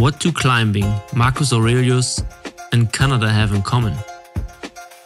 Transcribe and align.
What 0.00 0.18
do 0.18 0.32
climbing, 0.32 0.90
Marcus 1.14 1.52
Aurelius, 1.52 2.24
and 2.72 2.90
Canada 2.90 3.28
have 3.28 3.52
in 3.52 3.60
common? 3.60 3.94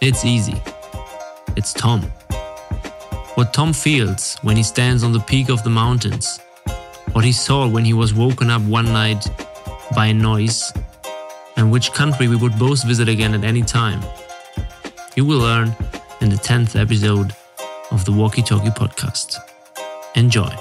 It's 0.00 0.24
easy. 0.24 0.54
It's 1.56 1.72
Tom. 1.72 2.02
What 3.34 3.52
Tom 3.52 3.72
feels 3.72 4.36
when 4.42 4.56
he 4.56 4.62
stands 4.62 5.02
on 5.02 5.12
the 5.12 5.18
peak 5.18 5.48
of 5.48 5.64
the 5.64 5.68
mountains. 5.70 6.38
What 7.10 7.24
he 7.24 7.32
saw 7.32 7.66
when 7.66 7.84
he 7.84 7.92
was 7.92 8.14
woken 8.14 8.50
up 8.50 8.62
one 8.62 8.84
night 8.84 9.26
by 9.96 10.06
a 10.06 10.14
noise. 10.14 10.72
And 11.56 11.72
which 11.72 11.92
country 11.92 12.28
we 12.28 12.36
would 12.36 12.56
both 12.56 12.84
visit 12.84 13.08
again 13.08 13.34
at 13.34 13.42
any 13.42 13.62
time. 13.62 14.00
You 15.16 15.24
will 15.24 15.40
learn 15.40 15.74
in 16.20 16.28
the 16.28 16.36
10th 16.36 16.80
episode 16.80 17.34
of 17.90 18.04
the 18.04 18.12
Walkie 18.12 18.42
Talkie 18.42 18.70
podcast. 18.70 19.38
Enjoy. 20.14 20.54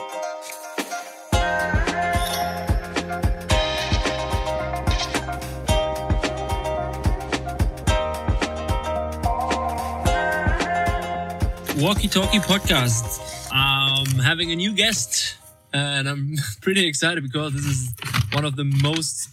Walkie 11.83 12.07
Talkie 12.07 12.39
podcast. 12.39 13.19
I'm 13.51 14.05
having 14.19 14.53
a 14.53 14.55
new 14.55 14.71
guest, 14.73 15.35
and 15.73 16.07
I'm 16.07 16.37
pretty 16.61 16.87
excited 16.87 17.21
because 17.23 17.51
this 17.51 17.65
is 17.65 17.93
one 18.31 18.45
of 18.45 18.55
the 18.55 18.63
most 18.63 19.27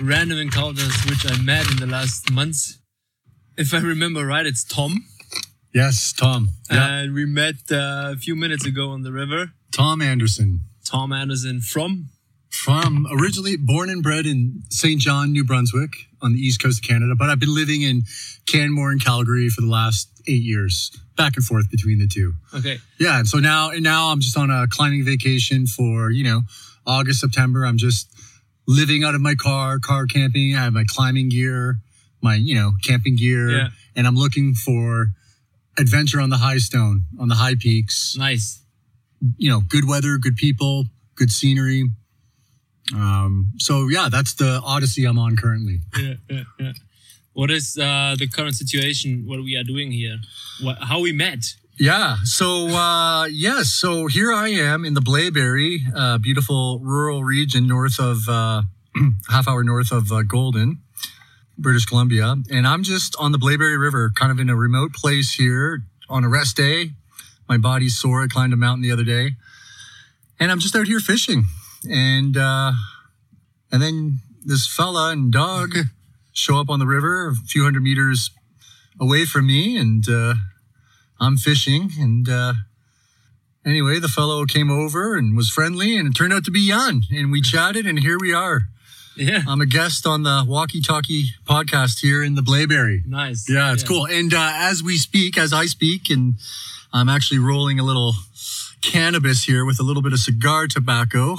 random 0.00 0.38
encounters 0.38 0.92
which 1.04 1.24
I 1.30 1.40
met 1.40 1.70
in 1.70 1.76
the 1.76 1.86
last 1.86 2.28
months. 2.32 2.80
If 3.56 3.72
I 3.72 3.78
remember 3.78 4.26
right, 4.26 4.44
it's 4.44 4.64
Tom. 4.64 5.04
Yes, 5.72 6.12
Tom. 6.12 6.48
Yeah. 6.68 6.88
And 6.88 7.14
we 7.14 7.24
met 7.24 7.70
uh, 7.70 8.10
a 8.10 8.16
few 8.16 8.34
minutes 8.34 8.66
ago 8.66 8.90
on 8.90 9.02
the 9.02 9.12
river. 9.12 9.52
Tom 9.70 10.02
Anderson. 10.02 10.62
Tom 10.84 11.12
Anderson 11.12 11.60
from 11.60 12.08
From 12.50 13.06
originally 13.12 13.56
born 13.56 13.88
and 13.88 14.02
bred 14.02 14.26
in 14.26 14.64
Saint 14.70 15.00
John, 15.00 15.30
New 15.30 15.44
Brunswick, 15.44 15.92
on 16.22 16.32
the 16.32 16.38
east 16.38 16.62
coast 16.62 16.82
of 16.84 16.88
Canada, 16.88 17.14
but 17.18 17.28
I've 17.30 17.40
been 17.40 17.54
living 17.54 17.82
in 17.82 18.02
Canmore 18.46 18.90
and 18.90 19.04
Calgary 19.04 19.48
for 19.48 19.60
the 19.60 19.66
last 19.68 20.08
eight 20.28 20.42
years, 20.42 20.90
back 21.16 21.36
and 21.36 21.44
forth 21.44 21.68
between 21.70 21.98
the 21.98 22.06
two. 22.06 22.34
okay. 22.54 22.78
Yeah, 23.00 23.18
and 23.18 23.26
so 23.28 23.38
now 23.38 23.70
and 23.70 23.82
now 23.82 24.08
I'm 24.12 24.20
just 24.20 24.36
on 24.38 24.50
a 24.50 24.66
climbing 24.70 25.04
vacation 25.04 25.66
for 25.66 26.10
you 26.10 26.24
know 26.24 26.42
August, 26.86 27.20
September. 27.20 27.64
I'm 27.66 27.76
just 27.78 28.08
living 28.68 29.02
out 29.04 29.14
of 29.14 29.20
my 29.20 29.34
car, 29.34 29.78
car 29.80 30.06
camping. 30.06 30.54
I 30.56 30.62
have 30.64 30.72
my 30.72 30.84
climbing 30.86 31.28
gear, 31.28 31.78
my 32.22 32.36
you 32.36 32.54
know 32.54 32.72
camping 32.84 33.16
gear, 33.16 33.50
Yeah. 33.50 33.68
and 33.96 34.06
I'm 34.06 34.14
looking 34.16 34.54
for 34.54 35.08
adventure 35.78 36.20
on 36.20 36.30
the 36.30 36.36
high 36.36 36.58
stone, 36.58 37.02
on 37.18 37.28
the 37.28 37.34
high 37.34 37.54
peaks. 37.58 38.14
Nice. 38.16 38.60
you 39.38 39.48
know, 39.50 39.60
good 39.68 39.88
weather, 39.88 40.18
good 40.18 40.36
people, 40.36 40.84
good 41.16 41.30
scenery. 41.32 41.88
Um, 42.94 43.52
so 43.58 43.88
yeah, 43.88 44.08
that's 44.10 44.34
the 44.34 44.60
odyssey 44.64 45.04
I'm 45.04 45.18
on 45.18 45.36
currently. 45.36 45.80
Yeah, 45.98 46.14
yeah, 46.28 46.42
yeah. 46.58 46.72
What 47.34 47.50
is 47.50 47.78
uh, 47.78 48.14
the 48.18 48.28
current 48.28 48.54
situation? 48.54 49.24
What 49.26 49.42
we 49.42 49.56
are 49.56 49.64
doing 49.64 49.90
here? 49.90 50.18
What, 50.60 50.78
how 50.82 51.00
we 51.00 51.12
met? 51.12 51.54
Yeah. 51.78 52.16
So 52.24 52.68
uh, 52.68 53.24
yes. 53.26 53.68
so 53.68 54.06
here 54.06 54.32
I 54.32 54.48
am 54.48 54.84
in 54.84 54.94
the 54.94 55.00
Blaeberry, 55.00 55.80
uh, 55.94 56.18
beautiful 56.18 56.78
rural 56.80 57.24
region 57.24 57.66
north 57.66 57.98
of 57.98 58.28
uh, 58.28 58.62
half 59.30 59.48
hour 59.48 59.64
north 59.64 59.90
of 59.90 60.12
uh, 60.12 60.22
Golden, 60.22 60.82
British 61.56 61.86
Columbia, 61.86 62.36
and 62.50 62.66
I'm 62.66 62.82
just 62.82 63.16
on 63.18 63.32
the 63.32 63.38
Blaeberry 63.38 63.80
River, 63.80 64.12
kind 64.14 64.30
of 64.30 64.38
in 64.38 64.50
a 64.50 64.56
remote 64.56 64.92
place 64.92 65.34
here 65.34 65.84
on 66.08 66.24
a 66.24 66.28
rest 66.28 66.56
day. 66.56 66.90
My 67.48 67.58
body's 67.58 67.98
sore. 67.98 68.22
I 68.22 68.26
climbed 68.26 68.52
a 68.52 68.56
mountain 68.56 68.82
the 68.82 68.92
other 68.92 69.04
day, 69.04 69.32
and 70.38 70.52
I'm 70.52 70.58
just 70.58 70.76
out 70.76 70.86
here 70.86 71.00
fishing, 71.00 71.44
and 71.88 72.36
uh, 72.36 72.72
and 73.70 73.82
then 73.82 74.18
this 74.44 74.66
fella 74.66 75.12
and 75.12 75.32
dog 75.32 75.74
show 76.32 76.58
up 76.58 76.70
on 76.70 76.78
the 76.78 76.86
river 76.86 77.28
a 77.28 77.34
few 77.34 77.64
hundred 77.64 77.82
meters 77.82 78.30
away 79.00 79.24
from 79.24 79.46
me, 79.46 79.76
and. 79.76 80.08
Uh, 80.08 80.34
I'm 81.22 81.36
fishing, 81.36 81.92
and 82.00 82.28
uh, 82.28 82.54
anyway, 83.64 84.00
the 84.00 84.08
fellow 84.08 84.44
came 84.44 84.72
over 84.72 85.16
and 85.16 85.36
was 85.36 85.48
friendly, 85.48 85.96
and 85.96 86.08
it 86.08 86.16
turned 86.16 86.32
out 86.32 86.44
to 86.46 86.50
be 86.50 86.66
Jan, 86.66 87.02
and 87.12 87.30
we 87.30 87.40
chatted, 87.40 87.86
and 87.86 88.00
here 88.00 88.18
we 88.20 88.34
are. 88.34 88.62
Yeah. 89.16 89.42
I'm 89.46 89.60
a 89.60 89.66
guest 89.66 90.04
on 90.04 90.24
the 90.24 90.44
Walkie 90.44 90.80
Talkie 90.80 91.26
podcast 91.46 92.00
here 92.00 92.24
in 92.24 92.34
the 92.34 92.42
Blaeberry. 92.42 93.06
Nice. 93.06 93.48
Yeah, 93.48 93.72
it's 93.72 93.84
cool. 93.84 94.04
And 94.08 94.34
uh, 94.34 94.52
as 94.52 94.82
we 94.82 94.96
speak, 94.96 95.38
as 95.38 95.52
I 95.52 95.66
speak, 95.66 96.10
and 96.10 96.34
I'm 96.92 97.08
actually 97.08 97.38
rolling 97.38 97.78
a 97.78 97.84
little 97.84 98.14
cannabis 98.80 99.44
here 99.44 99.64
with 99.64 99.78
a 99.78 99.84
little 99.84 100.02
bit 100.02 100.12
of 100.12 100.18
cigar 100.18 100.66
tobacco. 100.66 101.36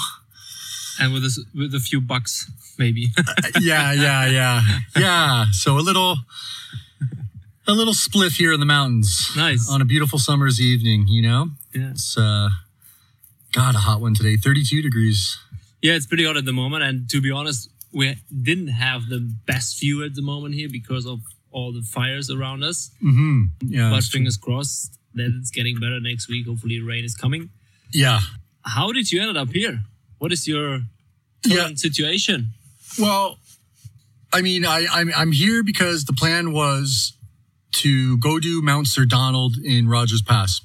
And 1.00 1.14
with 1.14 1.24
a, 1.24 1.46
with 1.56 1.74
a 1.74 1.80
few 1.80 2.00
bucks, 2.02 2.50
maybe. 2.78 3.08
yeah, 3.62 3.92
yeah, 3.94 4.28
yeah, 4.28 4.62
yeah. 4.98 5.46
So 5.52 5.78
a 5.78 5.82
little, 5.82 6.18
a 7.68 7.72
little 7.74 7.94
spliff 7.94 8.38
here 8.38 8.54
in 8.54 8.60
the 8.60 8.66
mountains. 8.66 9.32
Nice. 9.36 9.70
on 9.70 9.82
a 9.82 9.86
beautiful 9.86 10.20
summer's 10.20 10.60
evening. 10.62 11.08
You 11.08 11.22
know. 11.24 11.48
yeah. 11.74 11.92
It's 11.92 12.18
uh 12.18 12.50
God, 13.52 13.76
a 13.76 13.80
hot 13.80 14.02
one 14.02 14.14
today. 14.16 14.36
32 14.36 14.82
degrees. 14.82 15.38
Yeah, 15.82 15.94
it's 15.94 16.08
pretty 16.08 16.26
hot 16.26 16.38
at 16.38 16.46
the 16.46 16.54
moment. 16.54 16.84
And 16.84 17.10
to 17.10 17.22
be 17.22 17.30
honest, 17.32 17.70
we 17.94 18.16
didn't 18.42 18.70
have 18.70 19.10
the 19.10 19.20
best 19.46 19.80
view 19.80 20.04
at 20.04 20.16
the 20.16 20.22
moment 20.24 20.56
here 20.56 20.70
because 20.72 21.06
of 21.06 21.20
all 21.52 21.72
the 21.72 21.84
fires 21.84 22.32
around 22.32 22.64
us. 22.64 22.90
Mm-hmm. 23.04 23.44
Yeah. 23.68 23.92
but 23.92 24.04
fingers 24.04 24.38
crossed 24.38 24.98
that 25.14 25.32
it's 25.40 25.52
getting 25.52 25.76
better 25.80 26.00
next 26.00 26.28
week. 26.30 26.48
Hopefully, 26.48 26.80
rain 26.82 27.04
is 27.06 27.16
coming. 27.16 27.50
yeah. 27.92 28.20
How 28.66 28.94
did 28.94 29.12
you 29.12 29.22
end 29.22 29.38
up 29.38 29.50
here? 29.50 29.84
What 30.20 30.32
is 30.32 30.48
your 30.48 30.82
Yeah. 31.46 31.70
situation? 31.76 32.54
Well, 33.00 33.40
I 34.32 34.42
mean, 34.42 34.66
I, 34.66 34.88
I'm 34.92 35.12
I'm 35.16 35.32
here 35.32 35.64
because 35.64 36.06
the 36.06 36.14
plan 36.14 36.52
was 36.54 37.14
to 37.84 38.18
go 38.18 38.40
do 38.40 38.62
Mount 38.62 38.88
Sir 38.88 39.06
Donald 39.06 39.58
in 39.58 39.88
Rogers 39.88 40.22
Pass, 40.22 40.62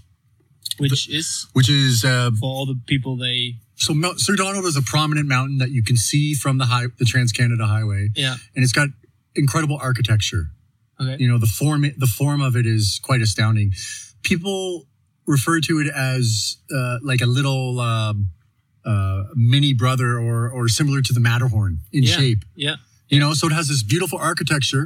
Which 0.78 1.08
is 1.08 1.46
which 1.52 1.68
is 1.68 2.04
uh, 2.04 2.30
for 2.38 2.46
all 2.46 2.66
the 2.66 2.78
people 2.86 3.16
they. 3.16 3.56
so 3.76 3.94
Mount 3.94 4.20
Sir 4.20 4.36
Donald 4.36 4.64
is 4.64 4.76
a 4.76 4.82
prominent 4.82 5.26
mountain 5.28 5.58
that 5.58 5.70
you 5.70 5.82
can 5.82 5.96
see 5.96 6.34
from 6.34 6.58
the 6.58 6.66
high 6.66 6.86
the 6.98 7.04
Trans 7.04 7.32
Canada 7.32 7.66
Highway, 7.66 8.08
Yeah. 8.14 8.36
and 8.54 8.62
it's 8.64 8.72
got 8.72 8.88
incredible 9.34 9.78
architecture. 9.80 10.50
Okay. 11.00 11.16
you 11.22 11.28
know 11.28 11.38
the 11.38 11.46
form 11.46 11.82
the 11.96 12.08
form 12.08 12.40
of 12.40 12.56
it 12.56 12.66
is 12.66 12.98
quite 13.04 13.20
astounding 13.20 13.72
people 14.24 14.88
refer 15.26 15.60
to 15.60 15.78
it 15.78 15.86
as 15.86 16.56
uh, 16.74 16.98
like 17.04 17.20
a 17.20 17.26
little 17.26 17.78
um, 17.78 18.30
uh, 18.92 19.20
mini 19.52 19.72
brother 19.82 20.10
or 20.26 20.36
or 20.56 20.62
similar 20.78 21.00
to 21.08 21.12
the 21.16 21.20
matterhorn 21.28 21.74
in 21.96 22.02
Yeah. 22.04 22.16
shape 22.18 22.42
Yeah. 22.66 22.76
you 23.12 23.20
know 23.22 23.32
so 23.38 23.42
it 23.50 23.54
has 23.60 23.66
this 23.72 23.82
beautiful 23.92 24.18
architecture 24.30 24.84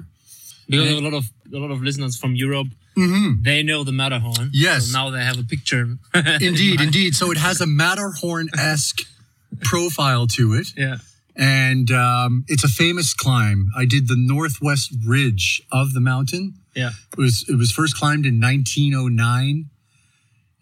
Because 0.69 0.91
Yeah. 0.91 1.01
a 1.03 1.05
lot 1.09 1.15
of 1.21 1.25
a 1.57 1.59
lot 1.65 1.73
of 1.77 1.81
listeners 1.89 2.15
from 2.23 2.33
Europe, 2.47 2.69
mm-hmm. 3.03 3.43
they 3.49 3.61
know 3.69 3.81
the 3.85 3.93
Matterhorn. 4.03 4.49
Yes. 4.67 4.81
So 4.87 4.93
now 4.99 5.07
they 5.15 5.23
have 5.31 5.39
a 5.45 5.47
picture. 5.55 5.85
indeed 6.51 6.79
indeed 6.89 7.11
so 7.21 7.25
it 7.35 7.39
has 7.49 7.57
a 7.61 7.67
matterhorn-esque 7.83 9.01
profile 9.71 10.27
to 10.39 10.45
it 10.61 10.69
Yeah. 10.85 10.97
and 11.37 11.89
um, 12.07 12.31
it's 12.53 12.65
a 12.71 12.73
famous 12.85 13.09
climb 13.25 13.61
i 13.83 13.85
did 13.95 14.03
the 14.13 14.21
northwest 14.35 14.89
ridge 15.15 15.47
of 15.81 15.87
the 15.97 16.01
mountain 16.13 16.45
Yeah. 16.83 16.93
It 17.17 17.21
was 17.27 17.35
it 17.53 17.57
was 17.63 17.71
first 17.79 17.93
climbed 18.01 18.25
in 18.31 18.37
1909, 18.41 19.69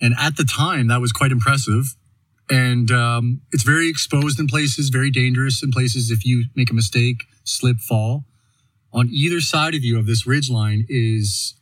and 0.04 0.12
at 0.26 0.34
the 0.40 0.44
time 0.44 0.84
that 0.90 1.00
was 1.00 1.12
quite 1.20 1.32
impressive. 1.38 1.84
And 2.50 2.90
um, 2.90 3.42
it's 3.52 3.62
very 3.62 3.88
exposed 3.88 4.40
in 4.40 4.46
places, 4.48 4.88
very 4.88 5.10
dangerous 5.10 5.62
in 5.62 5.70
places. 5.70 6.10
If 6.10 6.26
you 6.26 6.46
make 6.56 6.70
a 6.70 6.74
mistake, 6.74 7.22
slip, 7.44 7.78
fall. 7.78 8.24
On 8.92 9.08
either 9.10 9.40
side 9.40 9.74
of 9.74 9.84
you 9.84 9.98
of 9.98 10.06
this 10.06 10.26
ridge 10.26 10.50
line 10.50 10.84
is 10.88 11.54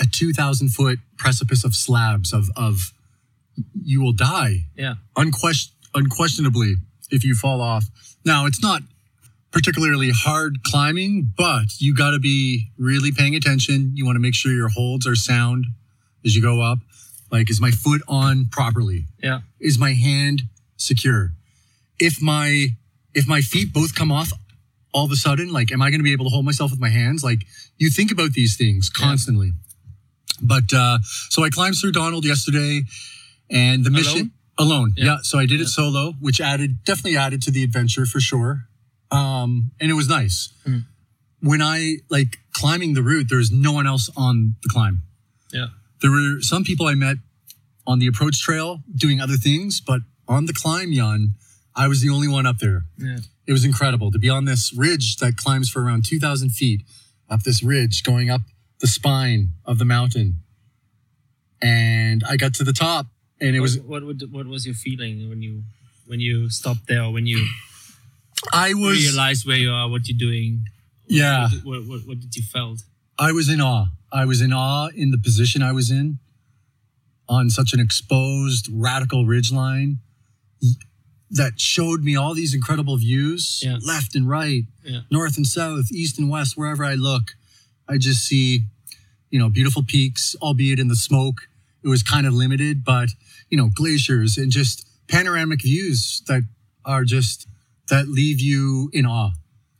a 0.00 0.06
2,000 0.06 0.70
foot 0.70 0.98
precipice 1.16 1.64
of 1.64 1.74
slabs 1.74 2.32
of 2.32 2.48
of 2.56 2.92
you 3.82 4.00
will 4.00 4.12
die 4.12 4.66
Yeah. 4.76 4.94
unquestion, 5.16 5.72
unquestionably 5.94 6.76
if 7.10 7.24
you 7.24 7.34
fall 7.34 7.60
off. 7.60 7.86
Now, 8.24 8.46
it's 8.46 8.62
not 8.62 8.82
particularly 9.50 10.10
hard 10.10 10.62
climbing, 10.62 11.32
but 11.36 11.80
you 11.80 11.94
got 11.94 12.10
to 12.10 12.18
be 12.18 12.70
really 12.76 13.10
paying 13.12 13.34
attention. 13.34 13.92
You 13.94 14.04
want 14.04 14.16
to 14.16 14.20
make 14.20 14.34
sure 14.34 14.52
your 14.52 14.68
holds 14.68 15.06
are 15.06 15.16
sound 15.16 15.66
as 16.24 16.36
you 16.36 16.42
go 16.42 16.60
up. 16.60 16.78
Like, 17.30 17.50
is 17.50 17.60
my 17.60 17.70
foot 17.70 18.02
on 18.08 18.46
properly? 18.50 19.04
Yeah. 19.22 19.40
Is 19.60 19.78
my 19.78 19.92
hand 19.92 20.42
secure? 20.76 21.32
If 21.98 22.22
my 22.22 22.68
if 23.14 23.26
my 23.26 23.40
feet 23.40 23.72
both 23.72 23.94
come 23.94 24.12
off 24.12 24.32
all 24.94 25.04
of 25.04 25.10
a 25.10 25.16
sudden, 25.16 25.52
like, 25.52 25.70
am 25.72 25.82
I 25.82 25.90
going 25.90 26.00
to 26.00 26.04
be 26.04 26.12
able 26.12 26.24
to 26.26 26.30
hold 26.30 26.44
myself 26.44 26.70
with 26.70 26.80
my 26.80 26.88
hands? 26.88 27.22
Like, 27.24 27.44
you 27.76 27.90
think 27.90 28.10
about 28.12 28.32
these 28.32 28.56
things 28.56 28.90
Yeah. 28.98 29.06
constantly. 29.06 29.52
But 30.40 30.72
uh, 30.72 30.98
so 31.30 31.42
I 31.44 31.50
climbed 31.50 31.76
Sir 31.76 31.90
Donald 31.90 32.24
yesterday, 32.24 32.82
and 33.50 33.84
the 33.84 33.90
mission 33.90 34.32
alone. 34.56 34.94
Yeah. 34.96 35.04
Yeah. 35.04 35.16
So 35.22 35.38
I 35.38 35.46
did 35.46 35.58
Yeah. 35.58 35.64
it 35.64 35.68
solo, 35.68 36.12
which 36.20 36.40
added 36.40 36.84
definitely 36.84 37.16
added 37.16 37.42
to 37.42 37.50
the 37.50 37.64
adventure 37.64 38.06
for 38.06 38.20
sure. 38.20 38.68
Um, 39.10 39.72
and 39.80 39.90
it 39.90 39.94
was 39.94 40.08
nice. 40.08 40.50
Mm. 40.66 40.84
When 41.40 41.62
I 41.62 41.96
like 42.08 42.38
climbing 42.52 42.94
the 42.94 43.02
route, 43.02 43.28
there 43.28 43.38
was 43.38 43.50
no 43.50 43.72
one 43.72 43.86
else 43.86 44.10
on 44.16 44.56
the 44.62 44.68
climb. 44.68 45.02
There 46.00 46.10
were 46.10 46.40
some 46.40 46.64
people 46.64 46.86
I 46.86 46.94
met 46.94 47.16
on 47.86 47.98
the 47.98 48.06
approach 48.06 48.40
trail 48.40 48.80
doing 48.94 49.20
other 49.20 49.36
things, 49.36 49.80
but 49.80 50.02
on 50.26 50.46
the 50.46 50.52
climb, 50.52 50.92
Jan, 50.92 51.34
I 51.74 51.88
was 51.88 52.00
the 52.02 52.10
only 52.10 52.28
one 52.28 52.46
up 52.46 52.58
there. 52.58 52.82
Yeah. 52.98 53.18
It 53.46 53.52
was 53.52 53.64
incredible 53.64 54.10
to 54.10 54.18
be 54.18 54.28
on 54.28 54.44
this 54.44 54.74
ridge 54.76 55.16
that 55.16 55.36
climbs 55.36 55.70
for 55.70 55.82
around 55.82 56.04
2,000 56.04 56.50
feet 56.50 56.82
up 57.30 57.42
this 57.44 57.62
ridge, 57.62 58.02
going 58.02 58.30
up 58.30 58.42
the 58.80 58.86
spine 58.86 59.50
of 59.64 59.78
the 59.78 59.84
mountain. 59.84 60.34
And 61.62 62.22
I 62.28 62.36
got 62.36 62.54
to 62.54 62.64
the 62.64 62.72
top, 62.72 63.06
and 63.40 63.56
it 63.56 63.60
what, 63.60 63.62
was 63.62 63.78
what, 63.80 64.04
what 64.04 64.16
what 64.30 64.46
was 64.46 64.64
your 64.64 64.76
feeling 64.76 65.28
when 65.28 65.42
you 65.42 65.64
when 66.06 66.20
you 66.20 66.48
stopped 66.50 66.86
there 66.86 67.02
or 67.02 67.12
when 67.12 67.26
you 67.26 67.48
I 68.52 68.74
was 68.74 69.04
realized 69.04 69.46
where 69.46 69.56
you 69.56 69.72
are, 69.72 69.88
what 69.88 70.08
you're 70.08 70.18
doing? 70.18 70.64
yeah. 71.08 71.48
What, 71.64 71.80
what, 71.80 71.88
what, 71.88 72.00
what 72.06 72.20
did 72.20 72.36
you 72.36 72.42
felt? 72.42 72.82
I 73.18 73.32
was 73.32 73.48
in 73.48 73.60
awe. 73.60 73.86
I 74.12 74.24
was 74.24 74.40
in 74.40 74.52
awe 74.52 74.88
in 74.94 75.10
the 75.10 75.18
position 75.18 75.62
I 75.62 75.72
was 75.72 75.90
in 75.90 76.18
on 77.28 77.50
such 77.50 77.72
an 77.74 77.80
exposed 77.80 78.68
radical 78.72 79.24
ridgeline 79.26 79.96
that 81.30 81.60
showed 81.60 82.02
me 82.02 82.16
all 82.16 82.32
these 82.32 82.54
incredible 82.54 82.96
views 82.96 83.60
Yeah. 83.62 83.78
left 83.84 84.14
and 84.14 84.26
right, 84.28 84.64
Yeah. 84.84 85.00
north 85.10 85.36
and 85.36 85.46
south, 85.46 85.92
east 85.92 86.18
and 86.18 86.30
west, 86.30 86.56
wherever 86.56 86.84
I 86.84 86.94
look. 86.94 87.36
I 87.86 87.98
just 87.98 88.24
see, 88.24 88.64
you 89.30 89.38
know, 89.38 89.50
beautiful 89.50 89.82
peaks, 89.82 90.34
albeit 90.40 90.78
in 90.78 90.88
the 90.88 90.96
smoke. 90.96 91.48
It 91.82 91.88
was 91.88 92.02
kind 92.02 92.26
of 92.26 92.32
limited, 92.32 92.82
but, 92.82 93.10
you 93.50 93.58
know, 93.58 93.68
glaciers 93.68 94.38
and 94.38 94.50
just 94.50 94.86
panoramic 95.06 95.62
views 95.62 96.22
that 96.28 96.44
are 96.84 97.04
just, 97.04 97.46
that 97.88 98.08
leave 98.08 98.40
you 98.40 98.90
in 98.94 99.04
awe. 99.04 99.32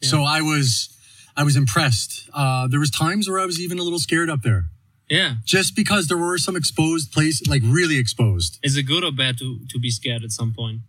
So 0.03 0.25
I 0.25 0.43
was, 0.43 0.91
I 1.39 1.45
was 1.45 1.57
impressed. 1.57 2.29
Uh, 2.35 2.67
there 2.67 2.81
was 2.81 2.91
times 2.91 3.29
where 3.29 3.39
I 3.39 3.47
was 3.47 3.61
even 3.61 3.79
a 3.79 3.83
little 3.83 4.01
scared 4.01 4.29
up 4.29 4.43
there, 4.43 4.63
Yeah. 5.09 5.37
just 5.45 5.77
because 5.77 6.09
there 6.09 6.19
were 6.19 6.37
some 6.39 6.57
exposed 6.57 7.13
places, 7.13 7.47
like 7.49 7.63
really 7.65 7.97
exposed. 7.99 8.59
Is 8.63 8.77
it 8.77 8.83
good 8.85 9.05
or 9.05 9.13
bad 9.13 9.39
to, 9.39 9.61
to 9.71 9.79
be 9.79 9.91
scared 9.91 10.25
at 10.25 10.33
some 10.33 10.53
point? 10.53 10.81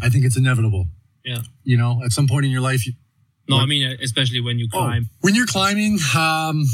I 0.00 0.08
think 0.08 0.24
it's 0.24 0.36
inevitable. 0.38 0.86
Yeah. 1.24 1.42
You 1.64 1.76
know, 1.76 2.00
at 2.04 2.12
some 2.12 2.26
point 2.26 2.44
in 2.46 2.50
your 2.50 2.62
life, 2.62 2.86
you, 2.86 2.94
No, 3.48 3.56
What? 3.56 3.62
I 3.64 3.66
mean, 3.66 3.84
especially 4.02 4.40
when 4.40 4.58
you 4.58 4.68
Oh, 4.72 4.78
climb. 4.78 5.10
when 5.20 5.34
you're 5.34 5.46
climbing, 5.46 5.98
um, 6.16 6.64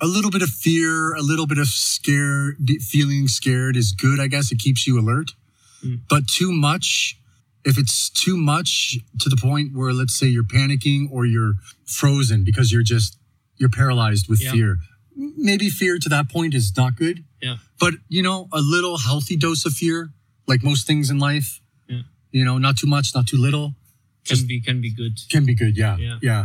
a 0.00 0.06
little 0.06 0.30
bit 0.30 0.42
of 0.42 0.48
fear, 0.50 1.14
a 1.14 1.20
little 1.22 1.46
bit 1.46 1.58
of 1.58 1.68
scared, 1.68 2.56
feeling 2.80 3.28
scared 3.28 3.76
is 3.76 3.92
good. 3.92 4.20
I 4.20 4.26
guess 4.26 4.50
it 4.52 4.58
keeps 4.58 4.86
you 4.86 4.98
alert. 4.98 5.32
Mm. 5.84 6.00
But 6.08 6.28
too 6.28 6.50
much, 6.50 7.18
if 7.64 7.78
it's 7.78 8.10
too 8.10 8.36
much 8.36 8.98
to 9.20 9.28
the 9.28 9.36
point 9.36 9.74
where, 9.74 9.92
let's 9.92 10.14
say, 10.18 10.26
you're 10.26 10.44
panicking 10.44 11.06
or 11.10 11.24
you're 11.24 11.54
frozen 11.86 12.44
because 12.44 12.72
you're 12.72 12.82
just 12.82 13.18
you're 13.56 13.70
paralyzed 13.70 14.28
with 14.28 14.42
Yeah. 14.42 14.52
fear. 14.52 14.78
Maybe 15.16 15.70
fear 15.70 15.98
to 15.98 16.08
that 16.08 16.28
point 16.28 16.54
is 16.54 16.76
not 16.76 16.96
good. 16.96 17.24
Yeah. 17.40 17.56
But 17.78 17.94
you 18.08 18.22
know, 18.22 18.48
a 18.52 18.60
little 18.60 18.98
healthy 18.98 19.36
dose 19.36 19.64
of 19.64 19.72
fear, 19.74 20.12
like 20.46 20.62
most 20.64 20.86
things 20.86 21.08
in 21.10 21.18
life. 21.18 21.60
Yeah. 21.88 22.02
You 22.32 22.44
know, 22.44 22.58
not 22.58 22.76
too 22.76 22.86
much, 22.88 23.14
not 23.14 23.26
too 23.28 23.36
little, 23.38 23.74
Can 24.26 24.36
just- 24.36 24.48
be 24.48 24.60
can 24.60 24.80
be 24.80 24.90
good. 24.90 25.18
can 25.30 25.44
be 25.46 25.54
good. 25.54 25.76
Yeah. 25.76 25.96
Yeah. 25.98 26.18
yeah. 26.22 26.44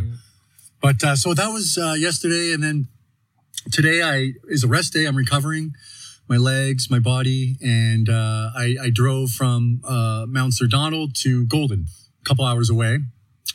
But 0.82 1.04
uh, 1.04 1.16
so 1.16 1.34
that 1.34 1.50
was 1.50 1.78
uh, 1.78 1.96
yesterday, 1.98 2.54
and 2.54 2.64
then 2.64 2.88
today 3.72 4.02
I 4.02 4.34
is 4.50 4.64
a 4.64 4.68
rest 4.68 4.94
day. 4.94 5.06
I'm 5.06 5.18
recovering 5.18 5.74
my 6.30 6.38
legs, 6.38 6.90
my 6.92 7.00
body, 7.00 7.58
and 7.62 8.08
uh, 8.08 8.52
I, 8.56 8.76
I 8.84 8.90
drove 8.92 9.32
from 9.32 9.82
uh, 9.84 10.26
Mount 10.28 10.54
Sir 10.54 10.68
Donald 10.68 11.16
to 11.24 11.46
Golden, 11.48 11.88
a 12.22 12.24
couple 12.24 12.46
hours 12.46 12.70
away, 12.70 13.00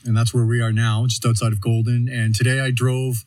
and 0.05 0.17
that's 0.17 0.35
where 0.35 0.44
we 0.44 0.61
are 0.61 0.73
now, 0.73 1.06
just 1.06 1.25
outside 1.25 1.53
of 1.53 1.61
Golden. 1.61 2.09
And 2.09 2.35
today 2.35 2.61
I 2.61 2.71
drove. 2.73 3.25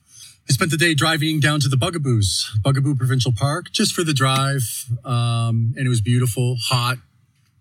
I 0.50 0.54
spent 0.54 0.72
the 0.72 0.78
day 0.78 0.94
driving 0.94 1.40
down 1.42 1.60
to 1.62 1.68
the 1.70 1.76
Bugaboos, 1.78 2.46
Bugaboo 2.64 2.96
Provincial 2.96 3.34
Park, 3.34 3.72
just 3.72 3.94
for 3.94 4.04
the 4.04 4.14
drive, 4.14 4.86
um, 5.04 5.74
and 5.76 5.86
it 5.86 5.90
was 5.90 6.02
beautiful, 6.02 6.58
hot. 6.62 6.98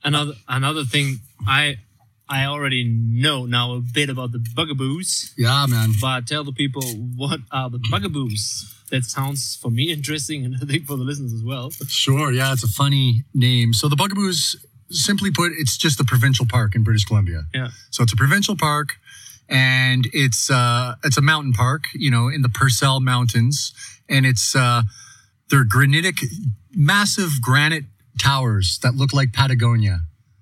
Another 0.05 0.35
another 0.49 0.85
thing, 0.85 1.21
I 1.47 1.79
I 2.29 2.45
already 2.47 2.85
know 2.85 3.45
now 3.47 3.75
a 3.75 3.81
bit 3.81 4.09
about 4.11 4.33
the 4.33 4.39
bugaboos, 4.39 5.33
Yeah, 5.39 5.67
man. 5.69 5.93
but 6.01 6.27
tell 6.27 6.43
the 6.45 6.53
people 6.53 6.83
what 7.17 7.41
are 7.53 7.71
the 7.71 7.79
bugaboos. 7.91 8.73
That 8.91 9.05
sounds 9.05 9.57
for 9.57 9.71
me 9.71 9.91
interesting, 9.93 10.45
and 10.45 10.55
I 10.63 10.65
think 10.67 10.87
for 10.87 10.97
the 10.97 11.03
listeners 11.05 11.33
as 11.33 11.43
well. 11.43 11.71
Sure, 11.89 12.33
yeah, 12.33 12.53
it's 12.53 12.63
a 12.65 12.69
funny 12.69 13.25
name. 13.35 13.73
So 13.73 13.89
the 13.89 13.97
Bugaboos, 13.97 14.57
simply 14.91 15.31
put, 15.31 15.53
it's 15.57 15.77
just 15.77 15.99
a 16.01 16.05
provincial 16.05 16.47
park 16.47 16.75
in 16.77 16.83
British 16.85 17.05
Columbia. 17.05 17.43
Yeah. 17.53 17.69
So 17.91 18.03
it's 18.05 18.13
a 18.13 18.17
provincial 18.17 18.57
park, 18.57 18.97
and 19.49 20.07
it's 20.13 20.51
uh, 20.51 20.95
it's 21.05 21.17
a 21.19 21.23
mountain 21.23 21.53
park, 21.53 21.85
you 21.95 22.11
know, 22.11 22.29
in 22.29 22.43
the 22.43 22.49
Purcell 22.49 23.01
Mountains, 23.01 23.73
and 24.09 24.25
it's 24.25 24.55
uh, 24.55 24.83
they're 25.51 25.65
granitic, 25.65 26.19
massive 26.73 27.41
granite 27.43 27.85
towers 28.21 28.79
that 28.83 28.95
look 28.95 29.13
like 29.13 29.33
Patagonia, 29.33 30.01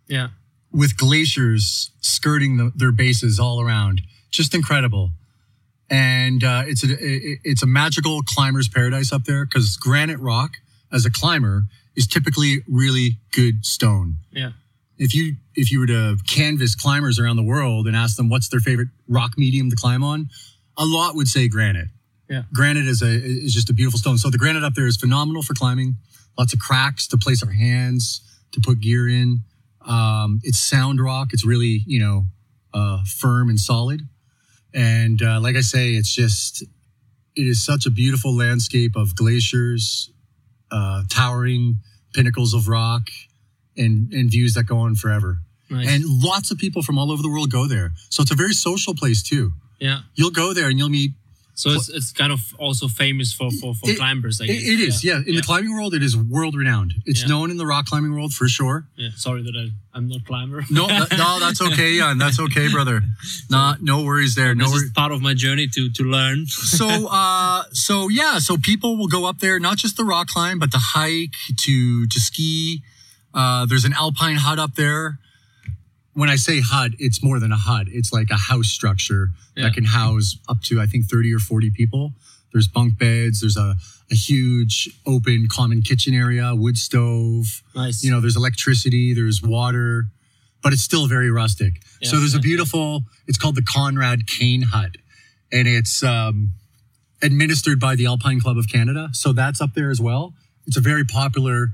Yeah. 0.08 0.28
with 0.70 0.96
glaciers 0.96 1.90
skirting 2.00 2.56
the, 2.56 2.72
their 2.76 2.92
bases 2.92 3.38
all 3.38 3.60
around. 3.60 4.02
Just 4.30 4.54
incredible. 4.54 5.10
And 5.90 6.42
uh, 6.42 6.62
it's 6.66 6.82
a 6.84 6.92
it- 6.92 7.40
it's 7.44 7.62
a 7.62 7.66
magical 7.66 8.22
climber's 8.22 8.68
paradise 8.68 9.12
up 9.12 9.24
there 9.24 9.44
because 9.44 9.76
granite 9.76 10.18
rock, 10.18 10.52
as 10.92 11.04
a 11.04 11.10
climber, 11.10 11.64
is 11.96 12.06
typically 12.06 12.62
really 12.68 13.18
good 13.32 13.64
stone. 13.66 14.16
Yeah. 14.32 14.52
If 14.98 15.14
you 15.14 15.36
if 15.54 15.70
you 15.70 15.80
were 15.80 15.86
to 15.86 16.16
canvas 16.26 16.74
climbers 16.74 17.18
around 17.18 17.36
the 17.36 17.42
world 17.42 17.86
and 17.86 17.94
ask 17.96 18.16
them 18.16 18.28
what's 18.28 18.48
their 18.48 18.60
favorite 18.60 18.88
rock 19.08 19.32
medium 19.36 19.68
to 19.70 19.76
climb 19.76 20.02
on, 20.02 20.28
a 20.78 20.84
lot 20.84 21.14
would 21.16 21.28
say 21.28 21.48
granite. 21.48 21.88
Yeah. 22.30 22.44
Granite 22.54 22.86
is 22.86 23.02
a 23.02 23.10
is 23.12 23.52
just 23.52 23.68
a 23.70 23.72
beautiful 23.74 23.98
stone. 23.98 24.18
So 24.18 24.30
the 24.30 24.38
granite 24.38 24.64
up 24.64 24.74
there 24.74 24.86
is 24.86 24.96
phenomenal 24.96 25.42
for 25.42 25.54
climbing. 25.54 25.96
Lots 26.38 26.52
of 26.54 26.58
cracks 26.60 27.06
to 27.08 27.16
place 27.18 27.42
our 27.42 27.52
hands 27.52 28.22
to 28.52 28.60
put 28.60 28.80
gear 28.80 29.08
in. 29.08 29.40
Um, 29.86 30.40
it's 30.42 30.58
sound 30.58 31.00
rock. 31.00 31.28
It's 31.32 31.44
really 31.44 31.82
you 31.86 32.00
know 32.00 32.24
uh, 32.72 33.02
firm 33.04 33.48
and 33.50 33.60
solid. 33.60 34.08
And 34.74 35.22
uh, 35.22 35.40
like 35.40 35.56
I 35.56 35.60
say, 35.60 35.92
it's 35.92 36.12
just 36.12 36.62
it 36.62 37.46
is 37.46 37.64
such 37.64 37.86
a 37.86 37.90
beautiful 37.90 38.34
landscape 38.36 38.96
of 38.96 39.14
glaciers, 39.16 40.10
uh, 40.70 41.02
towering 41.10 41.78
pinnacles 42.12 42.54
of 42.54 42.68
rock, 42.68 43.02
and 43.76 44.12
and 44.12 44.30
views 44.30 44.54
that 44.54 44.64
go 44.64 44.78
on 44.78 44.94
forever. 44.96 45.38
Nice. 45.70 45.88
And 45.88 46.04
lots 46.06 46.50
of 46.50 46.58
people 46.58 46.82
from 46.82 46.98
all 46.98 47.10
over 47.10 47.22
the 47.22 47.30
world 47.30 47.50
go 47.50 47.66
there. 47.66 47.92
So 48.10 48.22
it's 48.22 48.30
a 48.30 48.34
very 48.36 48.52
social 48.52 48.94
place 48.94 49.22
too. 49.22 49.52
yeah. 49.80 50.00
You'll 50.14 50.30
go 50.30 50.52
there 50.52 50.68
and 50.68 50.78
you'll 50.78 50.90
meet. 50.90 51.12
So 51.56 51.70
it's, 51.70 51.88
it's 51.88 52.10
kind 52.10 52.32
of 52.32 52.40
also 52.58 52.88
famous 52.88 53.32
for 53.32 53.48
for, 53.60 53.74
for 53.74 53.90
It- 53.90 53.96
climbers. 53.98 54.40
I 54.40 54.46
guess. 54.46 54.56
it 54.62 54.80
is, 54.80 55.04
yeah. 55.04 55.20
In 55.24 55.36
the 55.36 55.42
climbing 55.42 55.72
world, 55.72 55.94
it 55.94 56.02
is 56.02 56.16
world 56.16 56.56
renowned. 56.56 56.94
It's 57.06 57.22
Yeah. 57.22 57.28
known 57.28 57.50
in 57.52 57.58
the 57.58 57.66
rock 57.66 57.86
climbing 57.86 58.12
world 58.12 58.32
for 58.34 58.48
sure. 58.48 58.86
Yeah. 58.96 59.10
Sorry 59.16 59.42
that 59.42 59.54
I 59.56 59.70
I'm 59.96 60.08
not 60.08 60.22
a 60.22 60.24
climber. 60.24 60.64
No, 60.70 60.88
that- 60.88 61.12
no, 61.16 61.38
that's 61.38 61.60
okay, 61.62 61.96
Jan. 61.98 62.18
That's 62.18 62.40
okay, 62.40 62.66
brother. 62.68 63.02
Not, 63.50 63.80
no 63.82 64.02
worries 64.02 64.34
there. 64.34 64.52
No 64.52 64.64
this 64.64 64.72
worries. 64.72 64.84
is 64.86 64.92
part 64.92 65.12
of 65.12 65.22
my 65.22 65.34
journey 65.34 65.68
to 65.68 65.88
to 65.98 66.02
learn. 66.02 66.46
so 66.78 66.88
uh 67.08 67.62
so 67.72 68.08
yeah 68.08 68.40
so 68.40 68.56
people 68.56 68.96
will 68.98 69.06
go 69.18 69.24
up 69.24 69.38
there 69.38 69.60
not 69.60 69.76
just 69.78 69.96
the 69.96 70.04
rock 70.04 70.26
climb 70.26 70.58
but 70.58 70.70
to 70.72 70.78
hike 70.94 71.36
to 71.64 72.06
to 72.08 72.18
ski 72.20 72.82
uh 73.32 73.64
there's 73.66 73.84
an 73.84 73.92
alpine 73.92 74.36
hut 74.36 74.58
up 74.58 74.74
there 74.74 75.18
when 76.14 76.28
i 76.30 76.36
say 76.36 76.60
hut 76.60 76.92
it's 76.98 77.22
more 77.22 77.38
than 77.40 77.52
a 77.52 77.56
hut 77.56 77.86
it's 77.90 78.12
like 78.12 78.30
a 78.30 78.36
house 78.50 78.68
structure 78.68 79.28
Yeah. 79.56 79.64
that 79.64 79.74
can 79.74 79.84
house 79.84 80.36
up 80.48 80.60
to 80.68 80.80
i 80.80 80.86
think 80.86 81.06
30 81.06 81.34
or 81.34 81.38
40 81.38 81.70
people. 81.70 82.12
There's 82.52 82.68
bunk 82.68 82.98
beds 82.98 83.40
there's 83.40 83.56
a, 83.56 83.74
a 84.10 84.14
huge 84.14 84.88
open 85.06 85.48
common 85.50 85.82
kitchen 85.82 86.14
area 86.14 86.54
wood 86.54 86.78
stove. 86.78 87.62
Nice. 87.74 88.04
you 88.04 88.10
know 88.12 88.20
there's 88.20 88.36
electricity 88.36 89.12
there's 89.12 89.42
water 89.42 90.04
but 90.62 90.72
it's 90.72 90.82
still 90.82 91.06
very 91.08 91.30
rustic. 91.30 91.72
So 92.02 92.16
Yeah, 92.16 92.20
there's 92.20 92.34
a 92.34 92.38
beautiful 92.38 93.02
it's 93.28 93.38
called 93.38 93.56
the 93.56 93.62
Conrad 93.76 94.20
Kain 94.28 94.62
hut 94.62 94.92
and 95.52 95.66
it's 95.68 96.02
um, 96.02 96.50
administered 97.22 97.78
by 97.80 97.96
the 97.96 98.06
alpine 98.06 98.40
club 98.40 98.56
of 98.56 98.66
canada. 98.68 99.08
So 99.12 99.32
that's 99.32 99.60
up 99.60 99.74
there 99.74 99.90
as 99.90 100.00
well. 100.00 100.32
It's 100.66 100.76
a 100.76 100.80
very 100.80 101.04
popular 101.04 101.68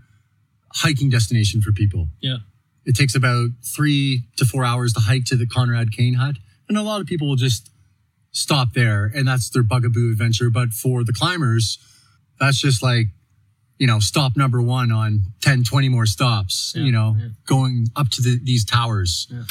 hiking 0.74 1.10
destination 1.10 1.60
for 1.60 1.72
people. 1.72 2.08
Yeah. 2.20 2.38
It 2.90 2.96
takes 2.96 3.14
about 3.14 3.50
three 3.76 4.24
to 4.36 4.44
four 4.44 4.64
hours 4.64 4.92
to 4.94 5.00
hike 5.00 5.24
to 5.26 5.36
the 5.36 5.46
Conrad 5.46 5.92
Kain 5.92 6.14
hut 6.14 6.36
and 6.68 6.76
a 6.76 6.82
lot 6.82 7.00
of 7.00 7.06
people 7.06 7.28
will 7.28 7.36
just 7.48 7.70
stop 8.32 8.72
there 8.74 9.04
and 9.14 9.26
that's 9.28 9.48
their 9.50 9.62
bugaboo 9.62 10.10
adventure 10.10 10.50
but 10.50 10.70
for 10.82 11.04
the 11.04 11.12
climbers 11.12 11.78
that's 12.40 12.58
just 12.60 12.82
like 12.82 13.06
you 13.78 13.86
know 13.86 14.00
stop 14.00 14.36
number 14.36 14.60
one 14.60 14.90
on 14.90 15.20
10 15.40 15.62
20 15.62 15.88
more 15.88 16.04
stops 16.06 16.72
Yeah, 16.76 16.82
you 16.86 16.92
know 16.92 17.16
yeah. 17.18 17.28
going 17.46 17.86
up 17.94 18.08
to 18.10 18.22
the, 18.22 18.40
these 18.42 18.64
towers 18.64 19.28
Yeah. 19.30 19.44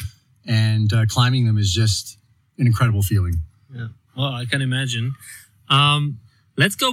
and 0.46 0.92
uh, 0.94 1.06
climbing 1.08 1.46
them 1.48 1.58
is 1.58 1.74
just 1.74 2.18
an 2.58 2.68
incredible 2.68 3.04
feeling 3.04 3.36
Yeah. 3.74 3.88
Well, 4.18 4.34
I 4.34 4.44
can 4.52 4.62
imagine. 4.62 5.14
Um, 5.70 6.20
let's 6.58 6.76
go 6.76 6.90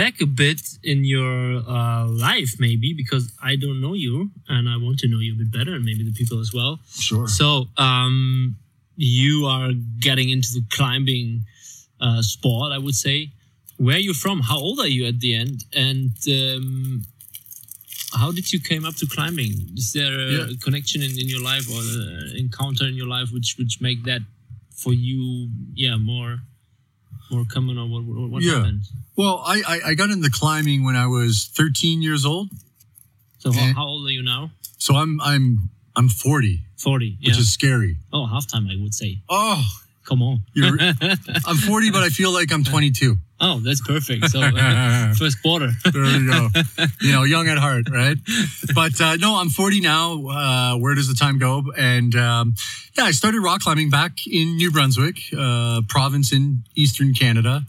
back 0.00 0.14
a 0.20 0.26
bit 0.44 0.60
in 0.92 0.98
your 1.14 1.38
uh, 1.76 2.04
life, 2.28 2.52
maybe, 2.66 2.88
because 3.02 3.24
I 3.50 3.52
don't 3.62 3.80
know 3.84 3.94
you 4.06 4.14
and 4.54 4.62
I 4.74 4.76
want 4.84 4.96
to 5.02 5.06
know 5.12 5.20
you 5.26 5.32
a 5.36 5.38
bit 5.42 5.50
better, 5.58 5.72
and 5.76 5.84
maybe 5.90 6.02
the 6.10 6.16
people 6.20 6.38
as 6.46 6.50
well. 6.58 6.72
sure 7.08 7.26
So, 7.38 7.46
um, 7.88 8.56
you 9.18 9.34
are 9.54 9.70
getting 10.08 10.28
into 10.36 10.50
the 10.58 10.64
climbing 10.76 11.28
uh, 12.06 12.20
sport, 12.32 12.68
I 12.76 12.78
would 12.84 12.98
say. 13.06 13.18
Where 13.84 13.96
are 14.00 14.06
you 14.08 14.14
from? 14.24 14.36
How 14.50 14.58
old 14.66 14.78
are 14.84 14.92
you 14.98 15.04
at 15.12 15.18
the 15.24 15.32
end? 15.42 15.58
And 15.86 16.12
um, 16.40 17.02
how 18.20 18.28
did 18.36 18.46
you 18.52 18.60
came 18.70 18.84
up 18.88 18.96
to 19.00 19.06
climbing? 19.16 19.52
Is 19.80 19.88
there 19.98 20.14
a 20.28 20.30
Yeah. 20.36 20.46
connection 20.66 21.00
in, 21.06 21.12
in 21.22 21.28
your 21.34 21.42
life 21.52 21.66
or 21.74 21.80
an 21.80 22.36
encounter 22.44 22.84
in 22.90 22.94
your 23.00 23.10
life 23.16 23.28
which 23.36 23.50
which 23.60 23.74
make 23.88 24.00
that 24.10 24.22
for 24.82 24.92
you, 25.06 25.22
yeah, 25.84 25.96
more 26.12 26.32
more 27.30 27.44
common 27.50 27.78
or 27.78 27.86
what 27.88 28.02
what, 28.30 28.42
Yeah. 28.42 28.54
happened? 28.56 28.82
Well, 29.16 29.42
I, 29.46 29.62
I 29.66 29.80
I 29.90 29.94
got 29.94 30.10
into 30.10 30.30
climbing 30.30 30.84
when 30.84 30.96
I 30.96 31.06
was 31.06 31.50
13 31.54 32.02
years 32.02 32.24
old. 32.24 32.50
So 33.38 33.52
how, 33.52 33.72
how 33.74 33.86
old 33.86 34.06
are 34.06 34.10
you 34.10 34.22
now? 34.22 34.50
So 34.78 34.94
I'm 34.96 35.20
I'm 35.20 35.70
I'm 35.96 36.08
40, 36.08 36.60
Forty. 36.76 37.16
which 37.20 37.34
Yeah. 37.34 37.40
is 37.40 37.52
scary. 37.52 37.96
oh, 38.12 38.26
halftime, 38.26 38.68
I 38.70 38.80
would 38.82 38.94
say. 38.94 39.22
Oh, 39.28 39.62
Come 40.04 40.22
on. 40.22 40.42
You're- 40.54 40.78
I'm 41.46 41.56
40, 41.56 41.90
but 41.90 42.02
I 42.04 42.10
feel 42.10 42.30
like 42.32 42.52
I'm 42.52 42.62
22. 42.62 43.16
Oh, 43.40 43.60
that's 43.60 43.80
perfect. 43.86 44.28
So 44.30 44.40
uh, 44.40 45.14
first 45.18 45.42
quarter. 45.42 45.70
There 45.92 46.04
you 46.04 46.26
go. 46.30 46.48
you 47.00 47.12
know, 47.12 47.24
young 47.24 47.48
at 47.48 47.58
heart, 47.58 47.88
right? 47.90 48.16
But 48.74 49.00
uh, 49.00 49.16
no, 49.16 49.36
I'm 49.36 49.48
40 49.48 49.80
now. 49.80 50.26
Uh, 50.26 50.76
where 50.78 50.94
does 50.94 51.08
the 51.08 51.14
time 51.14 51.38
go? 51.38 51.62
And 51.76 52.14
um, 52.16 52.54
yeah, 52.96 53.04
I 53.04 53.10
started 53.12 53.40
rock 53.40 53.60
climbing 53.60 53.90
back 53.90 54.12
in 54.26 54.56
New 54.56 54.70
Brunswick, 54.70 55.16
uh, 55.36 55.82
province 55.88 56.32
in 56.32 56.62
eastern 56.74 57.14
Canada. 57.14 57.62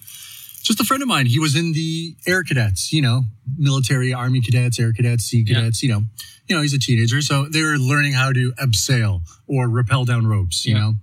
Just 0.64 0.80
a 0.82 0.84
friend 0.84 1.02
of 1.02 1.08
mine. 1.08 1.28
He 1.28 1.40
was 1.40 1.56
in 1.56 1.72
the 1.74 2.16
air 2.28 2.44
cadets, 2.44 2.92
you 2.92 3.02
know, 3.02 3.24
military, 3.58 4.14
army 4.14 4.42
cadets, 4.42 4.80
air 4.80 4.92
cadets, 4.92 5.24
sea 5.26 5.44
Yeah. 5.48 5.56
cadets. 5.62 5.82
You 5.82 5.90
know, 5.90 6.02
you 6.48 6.56
know, 6.56 6.62
he's 6.62 6.74
a 6.74 6.80
teenager, 6.80 7.22
so 7.22 7.46
they 7.46 7.62
were 7.62 7.78
learning 7.78 8.14
how 8.14 8.34
to 8.34 8.52
abseil 8.54 9.22
or 9.48 9.70
rappel 9.70 10.04
down 10.06 10.28
ropes. 10.28 10.66
You 10.66 10.74
Yeah. 10.74 10.80
know, 10.80 10.94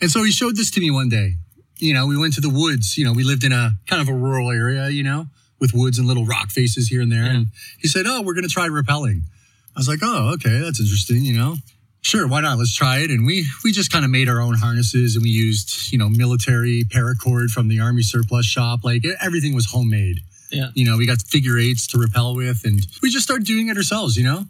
and 0.00 0.10
so 0.10 0.22
he 0.24 0.32
showed 0.32 0.56
this 0.56 0.70
to 0.72 0.80
me 0.80 0.90
one 0.90 1.08
day. 1.08 1.34
You 1.78 1.92
know, 1.94 2.06
we 2.06 2.16
went 2.16 2.34
to 2.34 2.40
the 2.40 2.50
woods. 2.50 2.96
You 2.96 3.04
know, 3.04 3.12
we 3.12 3.24
lived 3.24 3.44
in 3.44 3.52
a 3.52 3.72
kind 3.86 4.00
of 4.00 4.08
a 4.08 4.14
rural 4.14 4.50
area. 4.50 4.88
You 4.88 5.02
know, 5.02 5.26
with 5.60 5.72
woods 5.72 5.98
and 5.98 6.06
little 6.06 6.26
rock 6.26 6.50
faces 6.50 6.88
here 6.88 7.00
and 7.00 7.10
there. 7.10 7.24
Yeah. 7.24 7.34
And 7.34 7.46
he 7.78 7.88
said, 7.88 8.06
"Oh, 8.06 8.22
we're 8.22 8.34
going 8.34 8.44
to 8.44 8.52
try 8.52 8.68
rappelling." 8.68 9.22
I 9.76 9.78
was 9.78 9.88
like, 9.88 10.00
"Oh, 10.02 10.32
okay, 10.34 10.58
that's 10.58 10.80
interesting." 10.80 11.22
You 11.22 11.36
know, 11.36 11.56
sure, 12.02 12.28
why 12.28 12.40
not? 12.40 12.58
Let's 12.58 12.74
try 12.74 12.98
it. 12.98 13.10
And 13.10 13.26
we 13.26 13.46
we 13.64 13.72
just 13.72 13.90
kind 13.90 14.04
of 14.04 14.10
made 14.10 14.28
our 14.28 14.40
own 14.40 14.54
harnesses 14.54 15.16
and 15.16 15.22
we 15.22 15.30
used 15.30 15.92
you 15.92 15.98
know 15.98 16.08
military 16.08 16.84
paracord 16.84 17.50
from 17.50 17.68
the 17.68 17.80
army 17.80 18.02
surplus 18.02 18.46
shop. 18.46 18.80
Like 18.84 19.04
everything 19.20 19.54
was 19.54 19.66
homemade. 19.66 20.20
Yeah. 20.50 20.68
You 20.74 20.84
know, 20.84 20.96
we 20.96 21.06
got 21.06 21.20
figure 21.22 21.58
eights 21.58 21.86
to 21.88 21.98
rappel 21.98 22.36
with, 22.36 22.64
and 22.64 22.80
we 23.02 23.10
just 23.10 23.24
started 23.24 23.46
doing 23.46 23.68
it 23.68 23.76
ourselves. 23.76 24.16
You 24.16 24.24
know, 24.24 24.44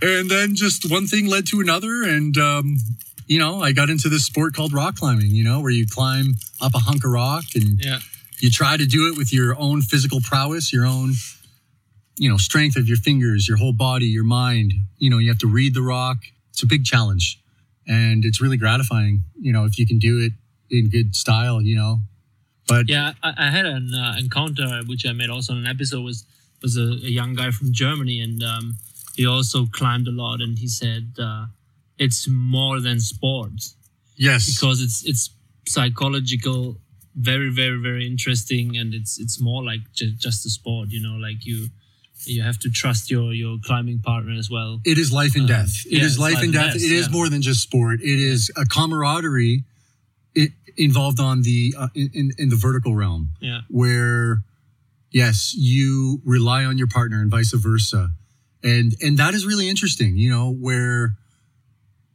and 0.00 0.30
then 0.30 0.54
just 0.54 0.90
one 0.90 1.06
thing 1.06 1.26
led 1.26 1.46
to 1.48 1.60
another, 1.60 2.04
and 2.04 2.36
um, 2.38 2.78
you 3.30 3.38
know, 3.38 3.62
I 3.62 3.70
got 3.72 3.88
into 3.90 4.08
this 4.08 4.24
sport 4.24 4.54
called 4.54 4.72
rock 4.72 4.96
climbing. 4.96 5.30
You 5.30 5.44
know, 5.44 5.60
where 5.60 5.70
you 5.70 5.86
climb 5.86 6.34
up 6.60 6.74
a 6.74 6.78
hunk 6.78 7.04
of 7.04 7.12
rock 7.12 7.44
and 7.54 7.78
Yeah. 7.78 8.00
you 8.40 8.50
try 8.50 8.76
to 8.76 8.84
do 8.84 9.06
it 9.08 9.16
with 9.16 9.32
your 9.32 9.56
own 9.56 9.82
physical 9.82 10.20
prowess, 10.20 10.72
your 10.72 10.84
own, 10.84 11.14
you 12.18 12.28
know, 12.28 12.36
strength 12.36 12.76
of 12.76 12.88
your 12.88 12.96
fingers, 12.96 13.46
your 13.46 13.56
whole 13.56 13.72
body, 13.72 14.06
your 14.06 14.24
mind. 14.24 14.74
You 14.98 15.10
know, 15.10 15.18
you 15.18 15.28
have 15.28 15.38
to 15.38 15.46
read 15.46 15.74
the 15.74 15.82
rock. 15.82 16.18
It's 16.50 16.62
a 16.64 16.66
big 16.66 16.84
challenge, 16.84 17.38
and 17.86 18.24
it's 18.24 18.40
really 18.40 18.56
gratifying. 18.56 19.22
You 19.40 19.52
know, 19.52 19.64
if 19.64 19.78
you 19.78 19.86
can 19.86 19.98
do 20.00 20.18
it 20.18 20.32
in 20.76 20.88
good 20.90 21.14
style. 21.14 21.62
You 21.62 21.76
know, 21.76 22.00
but 22.66 22.88
Yeah, 22.88 23.12
I, 23.22 23.32
I 23.46 23.50
had 23.50 23.64
an 23.64 23.94
uh, 23.94 24.16
encounter 24.18 24.80
which 24.86 25.06
I 25.06 25.12
made 25.12 25.30
also 25.30 25.52
in 25.52 25.60
an 25.60 25.66
episode 25.68 26.02
was 26.02 26.24
was 26.62 26.76
a, 26.76 26.82
a 26.82 27.10
young 27.18 27.34
guy 27.34 27.52
from 27.52 27.72
Germany 27.72 28.20
and 28.20 28.42
um, 28.42 28.76
he 29.16 29.24
also 29.24 29.66
climbed 29.66 30.08
a 30.08 30.10
lot 30.24 30.40
and 30.40 30.58
he 30.58 30.66
said 30.68 31.04
uh, 31.18 31.46
it's 32.04 32.26
more 32.28 32.80
than 32.86 32.98
sport 33.00 33.52
yes, 34.16 34.42
because 34.50 34.78
it's 34.86 34.98
it's 35.10 35.24
psychological, 35.68 36.62
very 37.14 37.50
very 37.62 37.78
very 37.88 38.04
interesting 38.12 38.66
and 38.80 38.88
it's 38.98 39.18
it's 39.22 39.38
more 39.48 39.62
like 39.70 39.80
ju- 39.98 40.16
just 40.26 40.46
a 40.46 40.50
sport. 40.50 40.86
You 40.90 41.00
know, 41.06 41.16
like 41.28 41.40
you 41.48 41.68
you 42.26 42.42
have 42.42 42.58
to 42.64 42.70
trust 42.70 43.10
your 43.10 43.32
your 43.42 43.58
climbing 43.68 44.00
partner 44.10 44.34
as 44.42 44.48
well. 44.50 44.80
it 44.84 44.98
is 44.98 45.08
life 45.12 45.34
and 45.34 45.44
Um, 45.50 45.56
death. 45.56 45.74
It 45.86 45.92
yeah, 45.98 46.04
is 46.04 46.12
it's 46.12 46.18
life 46.28 46.40
and 46.44 46.52
death. 46.52 46.74
It 46.76 46.92
is 47.00 47.06
yeah. 47.06 47.12
more 47.18 47.28
than 47.28 47.42
just 47.42 47.60
sport. 47.62 48.00
It 48.02 48.18
is 48.32 48.50
a 48.56 48.64
camaraderie. 48.66 49.64
It, 50.34 50.52
involved 50.76 51.20
on 51.20 51.42
the 51.42 51.74
uh, 51.82 51.88
in, 51.94 52.08
in 52.20 52.26
in 52.42 52.48
the 52.48 52.56
vertical 52.56 52.94
realm. 52.94 53.30
Yeah, 53.40 53.60
where 53.68 54.42
yes 55.12 55.54
you 55.72 56.20
rely 56.24 56.64
on 56.64 56.78
your 56.78 56.86
partner 56.86 57.20
and 57.20 57.30
vice 57.30 57.52
versa 57.52 58.10
and 58.62 58.94
and 59.02 59.18
that 59.18 59.34
is 59.34 59.42
really 59.44 59.68
interesting 59.68 60.16
you 60.16 60.30
know 60.30 60.46
where 60.52 61.16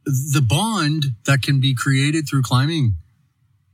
the 0.06 0.40
bond 0.46 1.06
that 1.26 1.42
can 1.42 1.60
be 1.60 1.74
created 1.74 2.28
through 2.28 2.42
climbing 2.42 2.94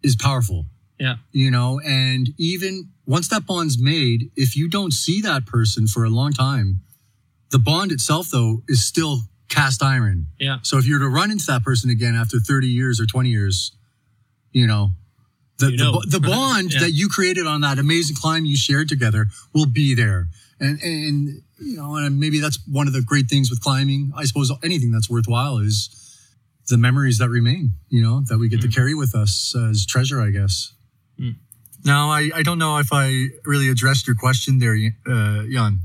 is 0.02 0.16
powerful 0.16 0.66
yeah, 0.98 1.16
you 1.32 1.50
know 1.50 1.80
and 1.84 2.30
even 2.38 2.88
once 3.06 3.28
that 3.28 3.46
bond's 3.46 3.80
made 3.80 4.30
if 4.36 4.56
you 4.56 4.68
don't 4.68 4.92
see 4.92 5.20
that 5.20 5.44
person 5.46 5.86
for 5.86 6.04
a 6.04 6.08
long 6.10 6.32
time 6.32 6.80
the 7.50 7.58
bond 7.58 7.92
itself 7.92 8.28
though 8.30 8.62
is 8.68 8.84
still 8.84 9.18
cast 9.48 9.82
iron 9.82 10.26
yeah, 10.38 10.58
so 10.62 10.78
if 10.78 10.86
you 10.86 10.94
were 10.94 11.00
to 11.00 11.08
run 11.08 11.30
into 11.30 11.44
that 11.46 11.62
person 11.62 11.90
again 11.90 12.14
after 12.16 12.40
30 12.40 12.66
years 12.66 12.98
or 12.98 13.04
20 13.06 13.28
years, 13.28 13.72
you 14.52 14.66
know, 14.66 14.90
the, 15.58 15.70
You 15.72 15.76
the, 15.76 15.84
know. 15.84 15.92
bo- 15.92 16.02
the 16.06 16.20
bond 16.20 16.72
Yeah. 16.74 16.80
that 16.80 16.92
you 16.92 17.08
created 17.08 17.46
on 17.46 17.60
that 17.60 17.78
amazing 17.78 18.16
climb 18.16 18.44
you 18.46 18.56
shared 18.56 18.88
together 18.88 19.26
will 19.54 19.66
be 19.66 19.94
there. 19.94 20.28
And, 20.58 20.80
and, 20.82 21.42
you 21.60 21.76
know, 21.76 21.96
and 21.96 22.18
maybe 22.18 22.40
that's 22.40 22.58
one 22.66 22.86
of 22.86 22.92
the 22.94 23.02
great 23.02 23.26
things 23.28 23.50
with 23.50 23.60
climbing. 23.60 24.12
I 24.16 24.24
suppose 24.24 24.50
anything 24.64 24.90
that's 24.90 25.10
worthwhile 25.10 25.58
is 25.58 25.90
the 26.68 26.78
memories 26.78 27.18
that 27.18 27.28
remain, 27.28 27.72
you 27.88 28.02
know, 28.02 28.22
that 28.28 28.38
we 28.38 28.48
get 28.48 28.60
to 28.62 28.68
carry 28.68 28.94
with 28.94 29.14
us 29.14 29.54
as 29.56 29.84
treasure, 29.84 30.20
I 30.20 30.30
guess. 30.30 30.72
Mm. 31.18 31.36
Now, 31.84 32.10
I, 32.10 32.30
I 32.34 32.42
don't 32.42 32.58
know 32.58 32.78
if 32.78 32.90
I 32.92 33.26
really 33.44 33.68
addressed 33.68 34.06
your 34.06 34.14
question 34.14 34.58
there, 34.58 34.74
uh, 34.74 35.42
Jan. 35.50 35.80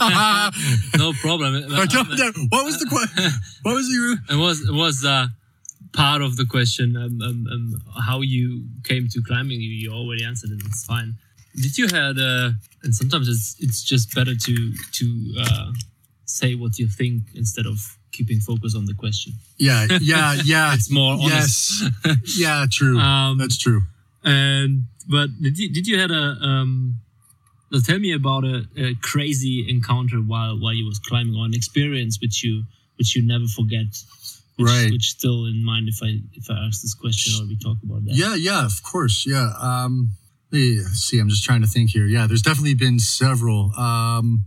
no 0.96 1.12
problem. 1.20 1.56
I 1.72 1.86
don't 1.86 2.08
know. 2.10 2.32
What 2.50 2.64
was 2.64 2.78
the 2.78 2.86
question? 2.88 3.32
What 3.62 3.74
was 3.74 3.88
your? 3.88 4.12
It 4.30 4.40
was 4.40 4.68
it 4.68 4.72
was 4.72 5.04
uh, 5.04 5.26
part 5.92 6.22
of 6.22 6.36
the 6.36 6.46
question 6.46 6.96
um, 6.96 7.20
um, 7.20 7.46
um, 7.50 7.82
how 8.06 8.20
you 8.20 8.66
came 8.84 9.08
to 9.08 9.22
climbing. 9.22 9.60
You, 9.60 9.70
you 9.70 9.90
already 9.92 10.24
answered 10.24 10.50
it. 10.50 10.60
It's 10.64 10.84
fine. 10.84 11.16
Did 11.56 11.76
you 11.76 11.88
had 11.88 12.18
uh, 12.18 12.50
and 12.84 12.94
sometimes 12.94 13.28
it's 13.28 13.56
it's 13.58 13.82
just 13.82 14.14
better 14.14 14.34
to 14.36 14.72
to 14.92 15.34
uh, 15.40 15.72
say 16.24 16.54
what 16.54 16.78
you 16.78 16.86
think 16.86 17.22
instead 17.34 17.66
of 17.66 17.97
keeping 18.18 18.40
focus 18.40 18.74
on 18.74 18.84
the 18.90 18.94
question. 18.94 19.32
Yeah, 19.58 19.86
yeah, 20.00 20.36
yeah. 20.44 20.74
It's 20.74 20.90
more 20.90 21.14
honest. 21.14 21.84
Yes. 22.04 22.38
yeah, 22.38 22.66
true. 22.70 22.98
Um, 22.98 23.38
That's 23.38 23.58
true. 23.58 23.82
And 24.24 24.70
but 25.08 25.28
did 25.40 25.56
you 25.58 25.68
did 25.72 25.86
you 25.86 25.96
had 25.98 26.10
a 26.10 26.24
um? 26.50 26.98
Tell 27.84 27.98
me 27.98 28.12
about 28.12 28.44
a, 28.44 28.56
a 28.76 28.94
crazy 29.02 29.56
encounter 29.68 30.18
while 30.32 30.54
while 30.62 30.74
you 30.74 30.86
was 30.86 30.98
climbing, 30.98 31.34
or 31.38 31.44
an 31.44 31.54
experience 31.54 32.18
which 32.20 32.42
you 32.44 32.64
which 32.98 33.14
you 33.14 33.22
never 33.26 33.46
forget. 33.46 33.90
Which, 34.56 34.68
Right. 34.72 34.90
Which 34.90 35.10
still 35.10 35.44
in 35.46 35.64
mind 35.64 35.88
if 35.88 35.98
I 36.02 36.18
if 36.34 36.50
I 36.50 36.56
ask 36.66 36.82
this 36.82 36.94
question 36.94 37.30
or 37.38 37.46
we 37.46 37.56
talk 37.56 37.76
about 37.84 38.04
that. 38.06 38.14
Yeah, 38.14 38.34
yeah, 38.34 38.64
of 38.64 38.82
course. 38.82 39.24
Yeah. 39.26 39.52
Um 39.60 40.10
let 40.50 40.58
me 40.58 40.78
see, 41.06 41.20
I'm 41.20 41.28
just 41.28 41.44
trying 41.44 41.60
to 41.60 41.68
think 41.68 41.90
here. 41.90 42.06
Yeah, 42.06 42.26
there's 42.26 42.42
definitely 42.42 42.74
been 42.74 42.98
several. 42.98 43.72
Um 43.78 44.46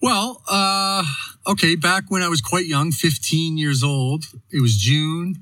well, 0.00 0.42
uh 0.48 1.04
okay, 1.46 1.74
back 1.76 2.04
when 2.08 2.22
I 2.22 2.28
was 2.28 2.40
quite 2.40 2.66
young, 2.66 2.92
15 2.92 3.56
years 3.56 3.82
old, 3.82 4.24
it 4.50 4.60
was 4.60 4.76
June, 4.76 5.36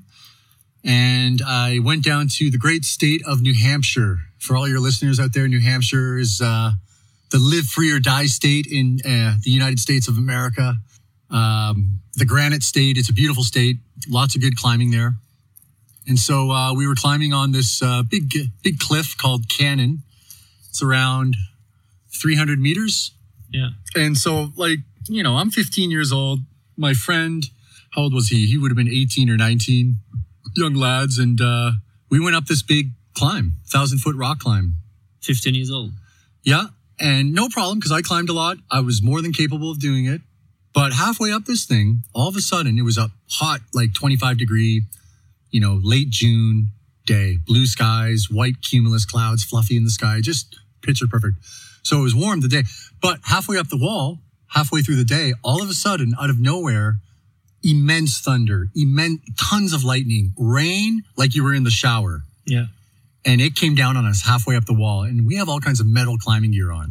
and 0.83 1.41
I 1.45 1.79
went 1.79 2.03
down 2.03 2.27
to 2.37 2.49
the 2.49 2.57
great 2.57 2.85
state 2.85 3.21
of 3.25 3.41
New 3.41 3.53
Hampshire. 3.53 4.19
For 4.39 4.55
all 4.55 4.67
your 4.67 4.79
listeners 4.79 5.19
out 5.19 5.33
there, 5.33 5.47
New 5.47 5.59
Hampshire 5.61 6.17
is 6.17 6.41
uh 6.41 6.71
the 7.29 7.39
live 7.39 7.65
free 7.65 7.91
or 7.91 7.99
die 7.99 8.25
state 8.25 8.67
in 8.67 8.99
uh, 9.05 9.35
the 9.43 9.51
United 9.51 9.79
States 9.79 10.07
of 10.07 10.17
America. 10.17 10.75
Um, 11.29 11.99
the 12.15 12.25
granite 12.25 12.63
state. 12.63 12.97
It's 12.97 13.09
a 13.09 13.13
beautiful 13.13 13.43
state. 13.43 13.77
Lots 14.07 14.35
of 14.35 14.41
good 14.41 14.55
climbing 14.55 14.91
there. 14.91 15.15
And 16.07 16.17
so 16.17 16.51
uh, 16.51 16.73
we 16.73 16.87
were 16.87 16.95
climbing 16.95 17.33
on 17.33 17.51
this 17.51 17.81
uh, 17.81 18.03
big, 18.09 18.31
big 18.63 18.79
cliff 18.79 19.17
called 19.17 19.49
Cannon. 19.49 20.03
It's 20.69 20.81
around 20.81 21.35
300 22.13 22.59
meters. 22.59 23.11
Yeah. 23.49 23.69
And 23.95 24.17
so, 24.17 24.51
like, 24.55 24.79
you 25.07 25.23
know, 25.23 25.35
I'm 25.35 25.51
15 25.51 25.91
years 25.91 26.11
old. 26.11 26.39
My 26.75 26.93
friend, 26.93 27.43
how 27.91 28.03
old 28.03 28.13
was 28.13 28.27
he? 28.27 28.45
He 28.45 28.57
would 28.57 28.71
have 28.71 28.77
been 28.77 28.89
18 28.89 29.29
or 29.29 29.37
19, 29.37 29.95
young 30.55 30.73
lads. 30.75 31.17
And 31.17 31.39
uh, 31.41 31.71
we 32.09 32.19
went 32.19 32.35
up 32.35 32.45
this 32.45 32.61
big 32.61 32.91
climb, 33.15 33.53
thousand 33.67 33.99
foot 33.99 34.15
rock 34.15 34.39
climb. 34.39 34.75
15 35.21 35.55
years 35.55 35.71
old. 35.71 35.91
Yeah. 36.43 36.67
And 36.99 37.33
no 37.33 37.47
problem 37.49 37.79
because 37.79 37.91
I 37.91 38.01
climbed 38.01 38.29
a 38.29 38.33
lot. 38.33 38.57
I 38.71 38.79
was 38.79 39.01
more 39.01 39.21
than 39.21 39.33
capable 39.33 39.71
of 39.71 39.79
doing 39.79 40.05
it. 40.05 40.21
But 40.73 40.93
halfway 40.93 41.31
up 41.31 41.45
this 41.45 41.65
thing, 41.65 42.03
all 42.13 42.27
of 42.27 42.35
a 42.35 42.41
sudden 42.41 42.77
it 42.77 42.83
was 42.83 42.97
a 42.97 43.09
hot, 43.31 43.61
like 43.73 43.93
25 43.93 44.37
degree, 44.37 44.83
you 45.49 45.59
know, 45.59 45.79
late 45.81 46.09
June 46.09 46.69
day, 47.05 47.37
blue 47.47 47.65
skies, 47.65 48.29
white 48.29 48.61
cumulus 48.61 49.05
clouds, 49.05 49.43
fluffy 49.43 49.77
in 49.77 49.85
the 49.85 49.89
sky, 49.89 50.19
just 50.21 50.59
picture 50.81 51.07
perfect. 51.07 51.35
So 51.87 51.99
it 51.99 52.03
was 52.03 52.15
warm 52.15 52.41
the 52.41 52.47
day. 52.47 52.63
But 53.01 53.19
halfway 53.23 53.57
up 53.57 53.69
the 53.69 53.77
wall, 53.77 54.19
halfway 54.47 54.81
through 54.81 54.97
the 54.97 55.05
day, 55.05 55.33
all 55.43 55.61
of 55.63 55.69
a 55.69 55.73
sudden, 55.73 56.13
out 56.19 56.29
of 56.29 56.39
nowhere, 56.39 56.97
immense 57.63 58.19
thunder, 58.19 58.67
immense, 58.75 59.21
tons 59.39 59.73
of 59.73 59.83
lightning, 59.83 60.33
rain 60.37 61.03
like 61.15 61.35
you 61.35 61.43
were 61.43 61.53
in 61.53 61.63
the 61.63 61.71
shower 61.71 62.23
Yeah. 62.45 62.67
and 63.25 63.41
it 63.41 63.55
came 63.55 63.75
down 63.75 63.97
on 63.97 64.05
us 64.05 64.21
halfway 64.21 64.55
up 64.55 64.65
the 64.65 64.73
wall 64.73 65.03
and 65.03 65.25
we 65.25 65.35
have 65.35 65.49
all 65.49 65.59
kinds 65.59 65.79
of 65.79 65.87
metal 65.87 66.17
climbing 66.17 66.51
gear 66.51 66.71
on 66.71 66.89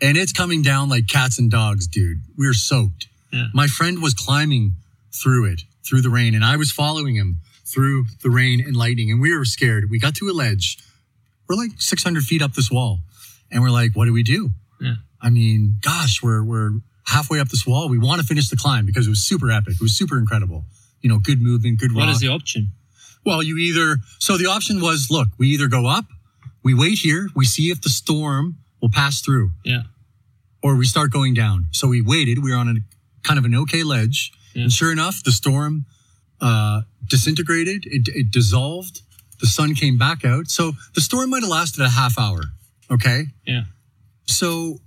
and 0.00 0.16
it's 0.18 0.32
coming 0.32 0.60
down 0.62 0.88
like 0.88 1.06
cats 1.06 1.38
and 1.38 1.50
dogs, 1.50 1.86
dude. 1.86 2.18
We 2.36 2.46
were 2.46 2.52
soaked. 2.54 3.06
Yeah. 3.32 3.46
My 3.54 3.66
friend 3.66 4.02
was 4.02 4.12
climbing 4.12 4.72
through 5.12 5.46
it, 5.52 5.62
through 5.86 6.02
the 6.02 6.10
rain, 6.10 6.34
and 6.34 6.44
I 6.44 6.56
was 6.56 6.70
following 6.70 7.14
him 7.14 7.40
through 7.64 8.04
the 8.22 8.28
rain 8.30 8.60
and 8.60 8.76
lightning, 8.76 9.10
and 9.10 9.20
we 9.20 9.34
were 9.34 9.46
scared. 9.46 9.88
We 9.90 9.98
got 9.98 10.14
to 10.16 10.28
a 10.28 10.32
ledge. 10.32 10.78
We're 11.48 11.56
like 11.56 11.70
600 11.78 12.24
feet 12.24 12.42
up 12.42 12.52
this 12.54 12.70
wall, 12.70 13.00
and 13.50 13.62
we're 13.62 13.70
like, 13.70 13.92
what 13.94 14.06
do 14.06 14.12
we 14.12 14.22
do? 14.22 14.50
Yeah. 14.80 14.94
I 15.20 15.30
mean, 15.30 15.76
gosh, 15.80 16.22
we're 16.22 16.42
we're 16.44 16.70
halfway 17.06 17.40
up 17.40 17.48
this 17.48 17.66
wall. 17.66 17.88
We 17.88 17.98
want 17.98 18.20
to 18.20 18.26
finish 18.26 18.48
the 18.48 18.56
climb 18.56 18.84
because 18.86 19.06
it 19.06 19.10
was 19.10 19.22
super 19.24 19.50
epic. 19.50 19.74
It 19.74 19.80
was 19.82 19.96
super 19.96 20.18
incredible. 20.18 20.64
You 21.02 21.08
know, 21.10 21.18
good 21.18 21.40
movement, 21.40 21.78
good 21.78 21.94
What 21.94 22.06
rock. 22.06 22.14
is 22.14 22.20
the 22.20 22.28
option? 22.28 22.72
Well, 23.24 23.42
you 23.42 23.56
either 23.58 23.98
so 24.18 24.36
the 24.36 24.46
option 24.46 24.80
was 24.80 25.08
look, 25.10 25.28
we 25.38 25.48
either 25.48 25.68
go 25.68 25.86
up, 25.86 26.04
we 26.62 26.74
wait 26.74 26.98
here, 26.98 27.28
we 27.34 27.44
see 27.44 27.70
if 27.70 27.80
the 27.80 27.88
storm 27.88 28.58
will 28.82 28.90
pass 28.90 29.20
through, 29.20 29.50
Yeah. 29.64 29.82
or 30.62 30.76
we 30.76 30.84
start 30.86 31.10
going 31.12 31.34
down. 31.34 31.66
So 31.72 31.88
we 31.88 32.00
waited. 32.02 32.42
We 32.42 32.50
were 32.50 32.56
on 32.56 32.68
a 32.68 32.74
kind 33.26 33.38
of 33.38 33.44
an 33.44 33.54
okay 33.54 33.82
ledge, 33.82 34.32
Yeah. 34.54 34.64
and 34.64 34.72
sure 34.72 34.92
enough, 34.92 35.22
the 35.24 35.32
storm 35.32 35.86
uh, 36.40 36.82
disintegrated. 37.08 37.84
It, 37.86 38.08
it 38.08 38.30
dissolved. 38.30 39.00
The 39.40 39.46
sun 39.46 39.74
came 39.74 39.96
back 39.98 40.24
out. 40.24 40.48
So 40.48 40.72
the 40.94 41.00
storm 41.00 41.30
might 41.30 41.42
have 41.42 41.50
lasted 41.50 41.82
a 41.82 41.88
half 41.90 42.18
hour. 42.18 42.40
Okay. 42.90 43.26
Yeah. 43.46 43.62
So 44.26 44.78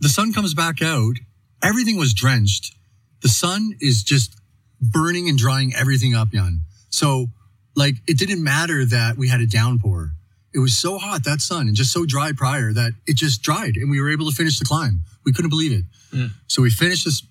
the 0.00 0.08
sun 0.08 0.32
comes 0.32 0.54
back 0.54 0.82
out. 0.82 1.14
Everything 1.62 1.96
was 1.96 2.14
drenched. 2.14 2.74
The 3.22 3.28
sun 3.28 3.74
is 3.80 4.02
just 4.02 4.36
burning 4.80 5.28
and 5.28 5.36
drying 5.36 5.74
everything 5.74 6.14
up, 6.14 6.30
Jan. 6.30 6.60
So, 6.90 7.26
like, 7.74 7.96
it 8.06 8.16
didn't 8.18 8.42
matter 8.42 8.84
that 8.84 9.16
we 9.16 9.28
had 9.28 9.40
a 9.40 9.46
downpour. 9.46 10.10
It 10.54 10.60
was 10.60 10.76
so 10.76 10.98
hot 10.98 11.24
that 11.24 11.40
sun 11.40 11.66
and 11.68 11.76
just 11.76 11.92
so 11.92 12.06
dry 12.06 12.32
prior 12.32 12.72
that 12.72 12.92
it 13.06 13.16
just 13.16 13.42
dried 13.42 13.76
and 13.76 13.90
we 13.90 14.00
were 14.00 14.10
able 14.10 14.28
to 14.30 14.34
finish 14.34 14.58
the 14.58 14.64
climb. 14.64 15.00
We 15.24 15.32
couldn't 15.32 15.50
believe 15.50 15.72
it. 15.72 15.84
Yeah. 16.12 16.28
So 16.46 16.62
we 16.62 16.70
finished 16.70 17.04
this 17.04 17.22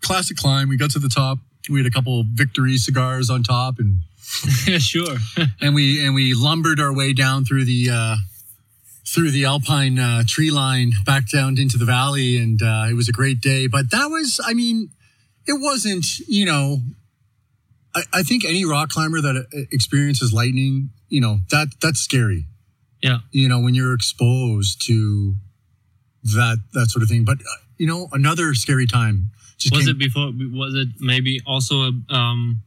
classic 0.00 0.36
climb. 0.36 0.68
We 0.68 0.76
got 0.76 0.90
to 0.92 0.98
the 0.98 1.08
top. 1.08 1.38
We 1.70 1.78
had 1.78 1.86
a 1.86 1.90
couple 1.90 2.24
victory 2.32 2.76
cigars 2.78 3.30
on 3.30 3.42
top 3.42 3.78
and 3.78 3.98
Yeah, 4.66 4.78
sure. 4.92 5.16
and 5.60 5.74
we 5.74 6.04
and 6.04 6.14
we 6.14 6.34
lumbered 6.34 6.80
our 6.80 6.92
way 6.92 7.12
down 7.12 7.44
through 7.44 7.64
the 7.64 7.90
uh, 7.92 8.16
through 9.14 9.30
the 9.30 9.44
alpine 9.44 9.98
uh, 9.98 10.22
tree 10.26 10.50
line 10.50 10.92
back 11.06 11.28
down 11.30 11.58
into 11.58 11.78
the 11.78 11.84
valley, 11.84 12.36
and 12.36 12.60
uh, 12.62 12.86
it 12.90 12.94
was 12.94 13.08
a 13.08 13.12
great 13.12 13.40
day. 13.40 13.66
But 13.66 13.90
that 13.90 14.06
was, 14.06 14.40
I 14.44 14.52
mean, 14.54 14.90
it 15.46 15.60
wasn't, 15.60 16.04
you 16.26 16.44
know. 16.44 16.78
I, 17.94 18.02
I 18.12 18.22
think 18.22 18.44
any 18.44 18.64
rock 18.64 18.90
climber 18.90 19.20
that 19.20 19.36
uh, 19.36 19.58
experiences 19.72 20.32
lightning, 20.32 20.90
you 21.08 21.20
know, 21.20 21.38
that 21.50 21.68
that's 21.80 22.00
scary. 22.00 22.44
yeah. 23.02 23.18
You 23.32 23.48
know, 23.48 23.60
when 23.60 23.74
you're 23.74 23.94
exposed 23.94 24.84
to 24.86 25.34
that 26.36 26.58
that 26.74 26.90
sort 26.90 27.02
of 27.02 27.08
thing. 27.08 27.24
But 27.24 27.38
uh, 27.40 27.60
you 27.78 27.86
know, 27.86 28.08
another 28.12 28.52
scary 28.54 28.86
time. 28.86 29.30
Was 29.72 29.86
came- 29.86 29.88
it 29.88 29.98
before? 29.98 30.30
Was 30.52 30.74
it 30.74 30.88
maybe 31.00 31.40
also 31.46 31.90
um, 32.10 32.62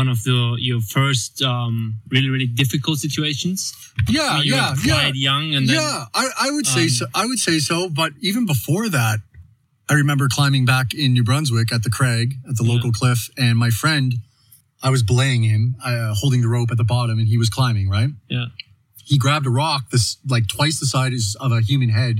one 0.00 0.08
of 0.08 0.24
the 0.24 0.56
your 0.58 0.80
first 0.80 1.40
um, 1.42 2.00
really 2.10 2.28
really 2.34 2.50
difficult 2.62 2.98
situations? 2.98 3.72
Yeah, 4.08 4.42
you 4.42 4.54
yeah, 4.54 4.74
yeah. 4.84 5.10
young, 5.14 5.54
and 5.54 5.68
then 5.68 5.76
yeah, 5.76 6.04
I, 6.12 6.24
I 6.46 6.50
would 6.50 6.66
say 6.66 6.82
um, 6.84 6.88
so. 6.98 7.06
I 7.14 7.24
would 7.26 7.38
say 7.38 7.56
so. 7.60 7.88
But 7.88 8.12
even 8.20 8.44
before 8.44 8.88
that, 8.88 9.18
I 9.88 9.94
remember 9.94 10.26
climbing 10.28 10.64
back 10.64 10.92
in 10.94 11.12
New 11.12 11.22
Brunswick 11.22 11.72
at 11.72 11.82
the 11.84 11.90
Craig 11.90 12.34
at 12.48 12.56
the 12.56 12.64
Yeah. 12.64 12.74
local 12.74 12.90
cliff, 12.90 13.30
and 13.38 13.56
my 13.56 13.70
friend, 13.70 14.08
I 14.82 14.90
was 14.90 15.02
belaying 15.04 15.42
him, 15.44 15.76
uh, 15.84 16.12
holding 16.20 16.40
the 16.42 16.48
rope 16.48 16.70
at 16.72 16.76
the 16.76 16.88
bottom, 16.96 17.16
and 17.20 17.28
he 17.28 17.38
was 17.38 17.48
climbing. 17.48 17.88
Right, 17.88 18.10
yeah, 18.28 18.46
he 19.10 19.16
grabbed 19.16 19.46
a 19.46 19.50
rock 19.64 19.90
this 19.90 20.16
like 20.34 20.48
twice 20.48 20.80
the 20.80 20.86
size 20.86 21.36
of 21.38 21.52
a 21.52 21.60
human 21.60 21.90
head, 21.90 22.16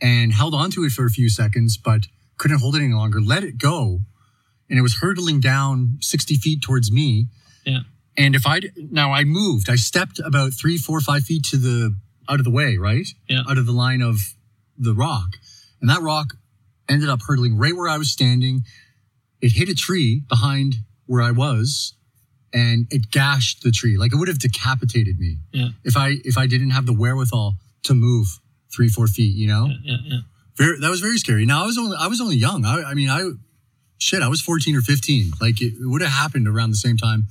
and 0.00 0.32
held 0.40 0.54
onto 0.54 0.84
it 0.84 0.92
for 0.92 1.06
a 1.06 1.10
few 1.18 1.28
seconds, 1.30 1.78
but 1.78 2.00
couldn't 2.36 2.60
hold 2.60 2.76
it 2.76 2.82
any 2.82 2.92
longer. 2.92 3.18
Let 3.34 3.44
it 3.44 3.56
go, 3.56 4.00
and 4.68 4.78
it 4.78 4.82
was 4.82 4.96
hurtling 4.96 5.40
down 5.40 5.98
sixty 6.00 6.36
feet 6.36 6.62
towards 6.62 6.90
me. 6.90 7.26
Yeah. 7.64 7.80
And 8.16 8.34
if 8.34 8.46
I 8.46 8.60
now 8.76 9.12
I 9.12 9.24
moved, 9.24 9.68
I 9.68 9.76
stepped 9.76 10.18
about 10.20 10.52
three, 10.54 10.78
four, 10.78 11.00
five 11.00 11.24
feet 11.24 11.44
to 11.50 11.56
the 11.56 11.94
out 12.28 12.38
of 12.38 12.44
the 12.44 12.50
way, 12.50 12.76
right? 12.76 13.06
Yeah. 13.28 13.42
Out 13.48 13.58
of 13.58 13.66
the 13.66 13.72
line 13.72 14.02
of 14.02 14.18
the 14.78 14.94
rock, 14.94 15.36
and 15.80 15.90
that 15.90 16.02
rock 16.02 16.34
ended 16.88 17.08
up 17.08 17.20
hurtling 17.26 17.56
right 17.56 17.74
where 17.74 17.88
I 17.88 17.98
was 17.98 18.10
standing. 18.10 18.62
It 19.40 19.52
hit 19.52 19.68
a 19.68 19.74
tree 19.74 20.22
behind 20.28 20.76
where 21.04 21.22
I 21.22 21.30
was, 21.30 21.94
and 22.52 22.86
it 22.90 23.10
gashed 23.10 23.62
the 23.62 23.70
tree. 23.70 23.96
Like 23.98 24.12
it 24.12 24.16
would 24.16 24.28
have 24.28 24.38
decapitated 24.38 25.18
me 25.18 25.38
yeah, 25.52 25.68
if 25.84 25.96
I 25.96 26.14
if 26.24 26.38
I 26.38 26.46
didn't 26.46 26.70
have 26.70 26.86
the 26.86 26.94
wherewithal 26.94 27.56
to 27.84 27.94
move 27.94 28.40
three, 28.74 28.88
four 28.88 29.06
feet. 29.06 29.36
You 29.36 29.48
know, 29.48 29.66
yeah, 29.66 29.76
yeah, 29.82 29.96
yeah. 30.04 30.18
very, 30.56 30.80
that 30.80 30.90
was 30.90 31.00
very 31.00 31.18
scary. 31.18 31.44
Now 31.44 31.62
I 31.64 31.66
was 31.66 31.76
only 31.76 31.96
I 31.98 32.06
was 32.06 32.20
only 32.20 32.36
young. 32.36 32.64
I, 32.64 32.82
I 32.82 32.94
mean, 32.94 33.10
I 33.10 33.30
shit, 33.98 34.22
I 34.22 34.28
was 34.28 34.40
fourteen 34.40 34.76
or 34.76 34.80
fifteen. 34.82 35.32
Like 35.40 35.60
it, 35.60 35.74
it 35.80 35.86
would 35.88 36.02
have 36.02 36.12
happened 36.12 36.48
around 36.48 36.70
the 36.70 36.76
same 36.76 36.96
time 36.96 37.24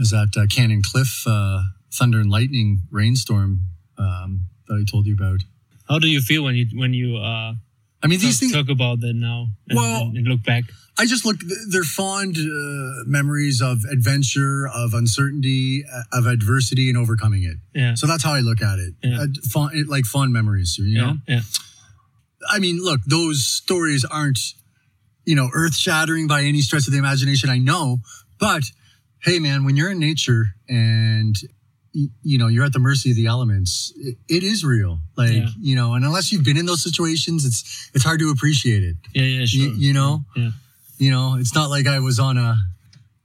as 0.00 0.10
that 0.10 0.30
uh, 0.36 0.46
Cannon 0.46 0.82
Cliff 0.82 1.24
uh, 1.26 1.62
thunder 1.92 2.18
and 2.20 2.30
lightning 2.30 2.80
rainstorm 2.90 3.60
um, 3.98 4.46
that 4.68 4.74
I 4.74 4.90
told 4.90 5.06
you 5.06 5.14
about. 5.14 5.40
How 5.88 5.98
do 5.98 6.08
you 6.08 6.20
feel 6.20 6.44
when 6.44 6.54
you 6.54 6.66
when 6.74 6.94
you 6.94 7.16
uh, 7.16 7.54
I 8.02 8.06
mean, 8.08 8.18
these 8.18 8.36
talk, 8.38 8.40
things. 8.40 8.52
talk 8.52 8.68
about 8.68 9.00
that 9.00 9.14
now 9.14 9.46
and, 9.68 9.76
Well- 9.78 10.02
and, 10.02 10.16
and 10.16 10.26
look 10.26 10.42
back? 10.42 10.64
I 10.98 11.06
just 11.06 11.24
look. 11.24 11.36
They're 11.70 11.84
fond 11.84 12.36
uh, 12.36 13.04
memories 13.06 13.62
of 13.62 13.78
adventure, 13.90 14.68
of 14.68 14.92
uncertainty, 14.92 15.84
uh, 15.90 16.02
of 16.18 16.26
adversity, 16.26 16.90
and 16.90 16.98
overcoming 16.98 17.44
it. 17.44 17.56
Yeah, 17.74 17.94
So 17.94 18.06
that's 18.06 18.22
how 18.22 18.34
I 18.34 18.40
look 18.40 18.60
at 18.60 18.78
it. 18.78 18.92
Yeah. 19.02 19.22
Uh, 19.22 19.26
fond, 19.50 19.88
like 19.88 20.04
fond 20.04 20.34
memories. 20.34 20.76
You 20.78 20.98
know. 21.00 21.14
yeah, 21.26 21.36
yeah, 21.36 21.40
I 22.46 22.58
mean, 22.58 22.78
look, 22.84 23.00
those 23.06 23.42
stories 23.46 24.04
aren't, 24.04 24.38
you 25.24 25.34
know, 25.34 25.48
earth 25.54 25.74
shattering 25.76 26.26
by 26.26 26.42
any 26.42 26.60
stretch 26.60 26.86
of 26.86 26.92
the 26.92 26.98
imagination. 26.98 27.48
I 27.50 27.58
know, 27.58 27.98
but 28.40 28.64
hey, 29.20 29.38
man, 29.38 29.64
when 29.64 29.76
you're 29.76 29.90
in 29.90 29.98
nature 30.00 30.46
and 30.68 31.36
you 32.22 32.38
know 32.38 32.46
you're 32.48 32.64
at 32.64 32.72
the 32.72 32.78
mercy 32.78 33.10
of 33.10 33.16
the 33.16 33.26
elements, 33.26 33.92
it, 33.96 34.16
it 34.28 34.42
is 34.42 34.64
real. 34.64 35.00
Like 35.16 35.32
Yeah. 35.32 35.48
you 35.60 35.76
know, 35.76 35.92
and 35.94 36.04
unless 36.04 36.32
you've 36.32 36.44
been 36.44 36.56
in 36.56 36.66
those 36.66 36.82
situations, 36.82 37.44
it's 37.44 37.90
it's 37.94 38.04
hard 38.04 38.18
to 38.20 38.30
appreciate 38.30 38.82
it. 38.82 38.96
yeah, 39.14 39.22
yeah, 39.24 39.44
sure. 39.44 39.60
You, 39.60 39.70
you 39.74 39.92
know, 39.92 40.24
yeah, 40.34 40.50
you 40.98 41.10
know, 41.10 41.36
it's 41.38 41.54
not 41.54 41.68
like 41.70 41.86
I 41.86 41.98
was 42.00 42.18
on 42.18 42.38
a, 42.38 42.56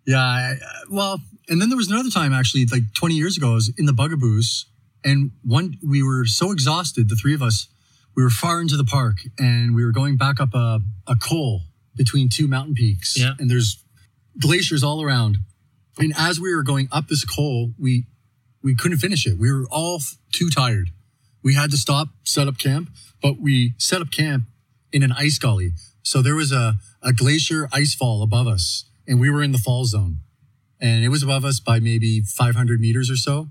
yeah, 0.06 0.20
I, 0.20 0.56
well, 0.90 1.20
and 1.50 1.62
then 1.62 1.70
there 1.70 1.78
was 1.78 1.90
another 1.90 2.10
time 2.10 2.34
actually, 2.34 2.66
like 2.66 2.84
20 2.94 3.16
years 3.16 3.38
ago, 3.38 3.52
I 3.52 3.54
was 3.54 3.72
in 3.78 3.86
the 3.86 3.94
Bugaboos, 3.94 4.66
and 5.04 5.32
one 5.46 5.78
we 5.86 6.04
were 6.04 6.26
so 6.26 6.52
exhausted, 6.52 7.08
the 7.10 7.16
three 7.16 7.34
of 7.34 7.42
us, 7.42 7.68
we 8.16 8.24
were 8.24 8.30
far 8.30 8.60
into 8.62 8.76
the 8.76 8.84
park, 8.84 9.18
and 9.40 9.76
we 9.76 9.86
were 9.86 9.92
going 9.94 10.18
back 10.18 10.40
up 10.42 10.54
a, 10.54 10.80
a 11.08 11.16
col 11.16 11.62
between 11.98 12.30
two 12.30 12.48
mountain 12.48 12.74
peaks, 12.76 13.18
Yeah. 13.18 13.34
and 13.40 13.50
there's 13.50 13.84
glaciers 14.40 14.84
all 14.84 15.02
around, 15.04 15.38
and 15.98 16.14
as 16.18 16.40
we 16.40 16.54
were 16.56 16.64
going 16.64 16.88
up 16.92 17.08
this 17.08 17.26
col, 17.26 17.74
we 17.80 18.06
we 18.64 18.76
couldn't 18.76 18.98
finish 18.98 19.26
it. 19.26 19.38
We 19.38 19.52
were 19.52 19.66
all 19.70 20.02
too 20.32 20.50
tired. 20.50 20.92
We 21.44 21.54
had 21.54 21.72
to 21.72 21.78
stop, 21.78 22.10
set 22.24 22.48
up 22.48 22.58
camp, 22.58 22.90
but 23.22 23.40
we 23.40 23.74
set 23.78 24.02
up 24.02 24.12
camp 24.12 24.44
in 24.92 25.04
an 25.04 25.12
ice 25.14 25.38
gully. 25.38 25.72
So 26.04 26.22
there 26.22 26.36
was 26.36 26.52
a, 26.52 26.76
a 27.02 27.14
glacier 27.14 27.70
ice 27.72 27.94
fall 27.94 28.24
above 28.24 28.48
us, 28.48 28.86
and 29.08 29.20
we 29.20 29.30
were 29.30 29.44
in 29.44 29.52
the 29.54 29.58
fall 29.58 29.86
zone. 29.86 30.18
And 30.82 31.04
it 31.04 31.10
was 31.10 31.24
above 31.24 31.46
us 31.46 31.60
by 31.60 31.80
maybe 31.80 32.22
500 32.22 32.80
meters 32.80 33.10
or 33.10 33.16
so. 33.16 33.48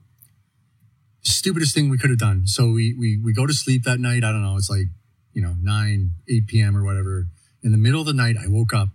Stupidest 1.22 1.74
thing 1.74 1.88
we 1.88 1.98
could 1.98 2.10
have 2.10 2.18
done. 2.18 2.46
So 2.46 2.70
we, 2.70 2.94
we, 2.94 3.18
we 3.18 3.32
go 3.32 3.46
to 3.46 3.52
sleep 3.52 3.82
that 3.84 3.98
night. 3.98 4.22
I 4.22 4.30
don't 4.32 4.42
know. 4.42 4.56
It's 4.56 4.70
like, 4.70 4.86
you 5.32 5.42
know, 5.42 5.54
9, 5.60 6.10
8 6.28 6.46
p.m. 6.46 6.76
or 6.76 6.84
whatever. 6.84 7.26
In 7.66 7.72
the 7.72 7.78
middle 7.78 8.00
of 8.00 8.06
the 8.06 8.12
night, 8.12 8.36
I 8.40 8.46
woke 8.46 8.72
up. 8.72 8.90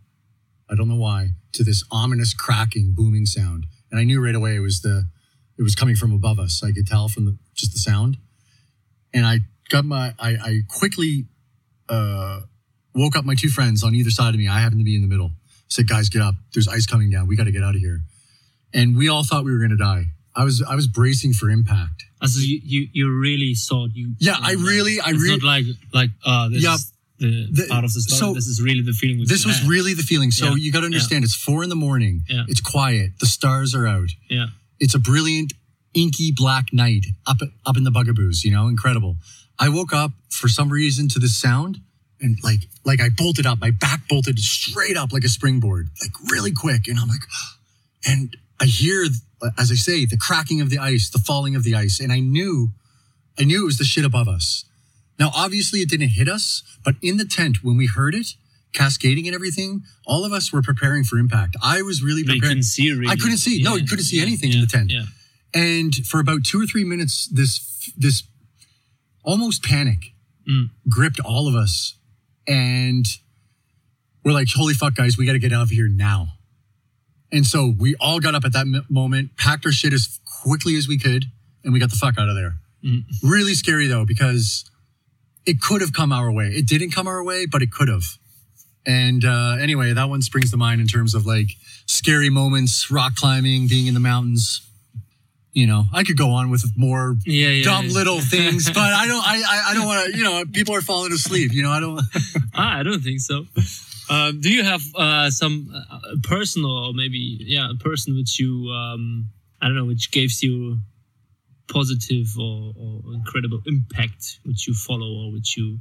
I 0.69 0.75
don't 0.75 0.87
know 0.87 0.95
why 0.95 1.31
to 1.51 1.63
this 1.65 1.83
ominous 1.91 2.33
cracking, 2.33 2.93
booming 2.95 3.25
sound. 3.25 3.65
And 3.91 3.99
I 3.99 4.05
knew 4.05 4.23
right 4.23 4.33
away 4.33 4.55
it 4.55 4.61
was 4.61 4.79
the, 4.79 5.09
it 5.59 5.61
was 5.61 5.75
coming 5.75 5.97
from 5.97 6.13
above 6.13 6.39
us. 6.39 6.63
I 6.63 6.71
could 6.71 6.87
tell 6.87 7.09
from 7.09 7.25
the, 7.25 7.37
just 7.53 7.73
the 7.73 7.79
sound. 7.79 8.15
And 9.13 9.25
I 9.25 9.39
got 9.69 9.83
my, 9.83 10.13
I, 10.17 10.29
I 10.29 10.59
quickly, 10.69 11.25
uh, 11.89 12.43
woke 12.95 13.17
up 13.17 13.25
my 13.25 13.35
two 13.35 13.49
friends 13.49 13.83
on 13.83 13.93
either 13.93 14.09
side 14.09 14.33
of 14.33 14.39
me. 14.39 14.47
I 14.47 14.61
happened 14.61 14.79
to 14.79 14.85
be 14.85 14.95
in 14.95 15.01
the 15.01 15.07
middle. 15.09 15.31
I 15.33 15.67
Said, 15.67 15.89
guys, 15.89 16.07
get 16.07 16.21
up. 16.21 16.35
There's 16.53 16.69
ice 16.69 16.85
coming 16.85 17.09
down. 17.09 17.27
We 17.27 17.35
got 17.35 17.43
to 17.43 17.51
get 17.51 17.63
out 17.63 17.75
of 17.75 17.81
here. 17.81 17.99
And 18.73 18.95
we 18.95 19.09
all 19.09 19.25
thought 19.25 19.43
we 19.43 19.51
were 19.51 19.59
going 19.59 19.71
to 19.71 19.83
die. 19.83 20.05
I 20.33 20.45
was, 20.45 20.63
I 20.63 20.75
was 20.75 20.87
bracing 20.87 21.33
for 21.33 21.49
impact. 21.49 22.05
Also, 22.21 22.39
you, 22.39 22.61
you 22.63 22.87
you 22.93 23.19
really 23.19 23.53
thought 23.53 23.89
you. 23.95 24.13
Yeah, 24.19 24.37
I 24.39 24.53
really, 24.53 25.01
I 25.01 25.09
it's 25.09 25.21
really, 25.21 25.39
not 25.39 25.43
like 25.43 25.65
like 25.91 26.09
uh 26.23 26.49
this 26.49 26.63
Yeah, 26.63 26.75
is 26.75 26.93
Mm. 27.21 27.47
the, 27.55 27.61
the- 27.63 27.67
part 27.69 27.83
of 27.83 27.93
the 27.93 28.01
story. 28.01 28.19
so 28.19 28.33
this 28.33 28.47
is 28.47 28.61
really 28.61 28.81
the 28.81 28.93
feeling. 28.93 29.23
this 29.27 29.45
was 29.45 29.59
had. 29.59 29.67
really 29.69 29.93
the 29.93 30.03
feeling. 30.03 30.31
So 30.31 30.45
Yeah, 30.49 30.55
you 30.57 30.71
got 30.71 30.79
to 30.81 30.85
understand 30.87 31.23
it's 31.23 31.35
four 31.35 31.63
in 31.63 31.69
the 31.69 31.75
morning. 31.75 32.21
Yeah. 32.27 32.43
It's 32.47 32.61
quiet. 32.61 33.11
The 33.19 33.27
stars 33.27 33.75
are 33.75 33.85
out. 33.87 34.09
yeah 34.29 34.47
It's 34.79 34.95
a 34.95 34.99
brilliant, 34.99 35.53
inky 35.93 36.31
black 36.35 36.73
night 36.73 37.05
up, 37.27 37.37
up 37.65 37.77
in 37.77 37.83
the 37.83 37.91
bugaboos, 37.91 38.43
you 38.43 38.51
know, 38.51 38.67
incredible. 38.67 39.17
I 39.59 39.69
woke 39.69 39.93
up 39.93 40.11
for 40.29 40.47
some 40.47 40.69
reason 40.71 41.07
to 41.09 41.19
this 41.19 41.37
sound 41.37 41.79
and 42.19 42.37
like, 42.43 42.61
like 42.85 43.01
I 43.01 43.09
bolted 43.15 43.45
up, 43.45 43.59
my 43.59 43.71
back 43.71 44.07
bolted 44.09 44.39
straight 44.39 44.97
up 44.97 45.11
like 45.11 45.23
a 45.23 45.29
springboard, 45.29 45.89
like 46.01 46.11
really 46.31 46.51
quick. 46.51 46.87
And 46.87 46.97
I'm 46.99 47.07
like, 47.09 47.21
and 48.07 48.35
I 48.59 48.65
hear, 48.65 49.05
as 49.59 49.71
I 49.71 49.75
say, 49.75 50.05
the 50.05 50.17
cracking 50.17 50.61
of 50.61 50.69
the 50.69 50.77
ice, 50.79 51.09
the 51.09 51.19
falling 51.19 51.55
of 51.55 51.63
the 51.63 51.75
ice. 51.75 51.99
And 51.99 52.11
I 52.11 52.19
knew, 52.19 52.69
I 53.39 53.43
knew 53.43 53.63
it 53.63 53.65
was 53.65 53.77
the 53.77 53.83
shit 53.83 54.05
above 54.05 54.27
us. 54.27 54.65
Now, 55.21 55.29
obviously, 55.35 55.81
it 55.81 55.89
didn't 55.89 56.09
hit 56.09 56.27
us, 56.27 56.63
but 56.83 56.95
in 57.03 57.17
the 57.17 57.25
tent 57.25 57.63
when 57.63 57.77
we 57.77 57.85
heard 57.85 58.15
it, 58.15 58.33
cascading 58.73 59.27
and 59.27 59.35
everything, 59.35 59.83
all 60.07 60.25
of 60.25 60.33
us 60.33 60.51
were 60.51 60.63
preparing 60.63 61.03
for 61.03 61.19
impact. 61.19 61.55
I 61.61 61.83
was 61.83 62.01
really 62.01 62.23
But 62.23 62.33
preparing. 62.33 62.49
couldn't 62.49 62.63
see 62.63 62.91
really. 62.91 63.07
I 63.07 63.15
couldn't 63.17 63.37
see. 63.37 63.61
No, 63.61 63.75
you 63.75 63.85
couldn't 63.85 64.05
see 64.05 64.19
anything 64.19 64.51
in 64.51 64.61
the 64.61 64.65
tent. 64.65 64.91
Yeah. 64.91 65.05
And 65.53 65.93
for 66.07 66.19
about 66.19 66.43
two 66.43 66.59
or 66.59 66.65
three 66.65 66.83
minutes, 66.83 67.27
this 67.27 67.59
this 67.95 68.23
almost 69.23 69.61
panic 69.63 70.13
Mm. 70.49 70.71
gripped 70.89 71.19
all 71.19 71.47
of 71.47 71.53
us, 71.53 71.93
and 72.47 73.05
we're 74.23 74.31
like, 74.31 74.49
"Holy 74.49 74.73
fuck, 74.73 74.95
guys, 74.95 75.17
we 75.19 75.25
got 75.27 75.33
to 75.33 75.39
get 75.39 75.53
out 75.53 75.61
of 75.63 75.69
here 75.69 75.87
now!" 75.87 76.33
And 77.31 77.45
so 77.45 77.67
we 77.77 77.93
all 77.99 78.19
got 78.19 78.33
up 78.33 78.43
at 78.43 78.53
that 78.53 78.65
moment, 78.89 79.37
packed 79.37 79.67
our 79.67 79.71
shit 79.71 79.93
as 79.93 80.19
quickly 80.25 80.75
as 80.77 80.87
we 80.87 80.97
could, 80.97 81.29
and 81.63 81.73
we 81.73 81.79
got 81.79 81.91
the 81.91 81.95
fuck 81.95 82.17
out 82.17 82.27
of 82.27 82.35
there. 82.35 82.57
Mm. 82.83 83.03
Really 83.21 83.53
scary 83.53 83.85
though, 83.85 84.03
because 84.03 84.65
it 85.45 85.61
could 85.61 85.81
have 85.81 85.93
come 85.93 86.11
our 86.11 86.31
way. 86.31 86.47
It 86.47 86.67
didn't 86.67 86.91
come 86.91 87.07
our 87.07 87.23
way, 87.23 87.45
but 87.45 87.61
it 87.61 87.71
could 87.71 87.87
have. 87.87 88.03
And 88.85 89.23
uh, 89.25 89.57
anyway, 89.59 89.93
that 89.93 90.09
one 90.09 90.21
springs 90.21 90.51
to 90.51 90.57
mind 90.57 90.81
in 90.81 90.87
terms 90.87 91.13
of 91.13 91.25
like 91.25 91.47
scary 91.85 92.29
moments, 92.29 92.89
rock 92.89 93.15
climbing, 93.15 93.67
being 93.67 93.87
in 93.87 93.93
the 93.93 93.99
mountains. 93.99 94.67
You 95.53 95.67
know, 95.67 95.83
I 95.93 96.03
could 96.03 96.17
go 96.17 96.29
on 96.31 96.49
with 96.49 96.63
more 96.77 97.17
Yeah, 97.25 97.49
yeah. 97.49 97.63
dumb 97.65 97.87
yeah. 97.87 97.93
little 97.93 98.21
things, 98.21 98.67
but 98.73 98.77
I 98.77 99.05
don't. 99.05 99.21
I 99.27 99.43
I, 99.45 99.71
I 99.71 99.73
don't 99.73 99.85
want 99.85 100.05
to. 100.11 100.17
You 100.17 100.23
know, 100.23 100.43
people 100.51 100.73
are 100.75 100.81
falling 100.81 101.11
asleep. 101.11 101.51
You 101.53 101.63
know, 101.63 101.71
I 101.71 101.79
don't. 101.79 102.01
Ah, 102.53 102.79
I 102.79 102.83
don't 102.83 103.01
think 103.01 103.19
so. 103.21 103.45
Um, 104.09 104.41
do 104.41 104.49
you 104.51 104.63
have 104.63 104.81
uh, 104.95 105.29
some 105.29 105.73
uh, 105.73 105.99
personal, 106.23 106.69
or 106.69 106.93
maybe 106.93 107.37
yeah, 107.41 107.69
a 107.71 107.75
person 107.75 108.13
which 108.15 108.39
you 108.39 108.67
um, 108.69 109.29
I 109.61 109.67
don't 109.67 109.75
know, 109.75 109.85
which 109.85 110.11
gives 110.11 110.41
you 110.43 110.79
positive 111.71 112.27
or, 112.39 112.73
or 112.77 113.13
incredible 113.13 113.61
impact, 113.65 114.39
which 114.45 114.67
you 114.67 114.73
follow 114.73 115.07
or 115.21 115.31
which 115.31 115.57
you 115.57 115.79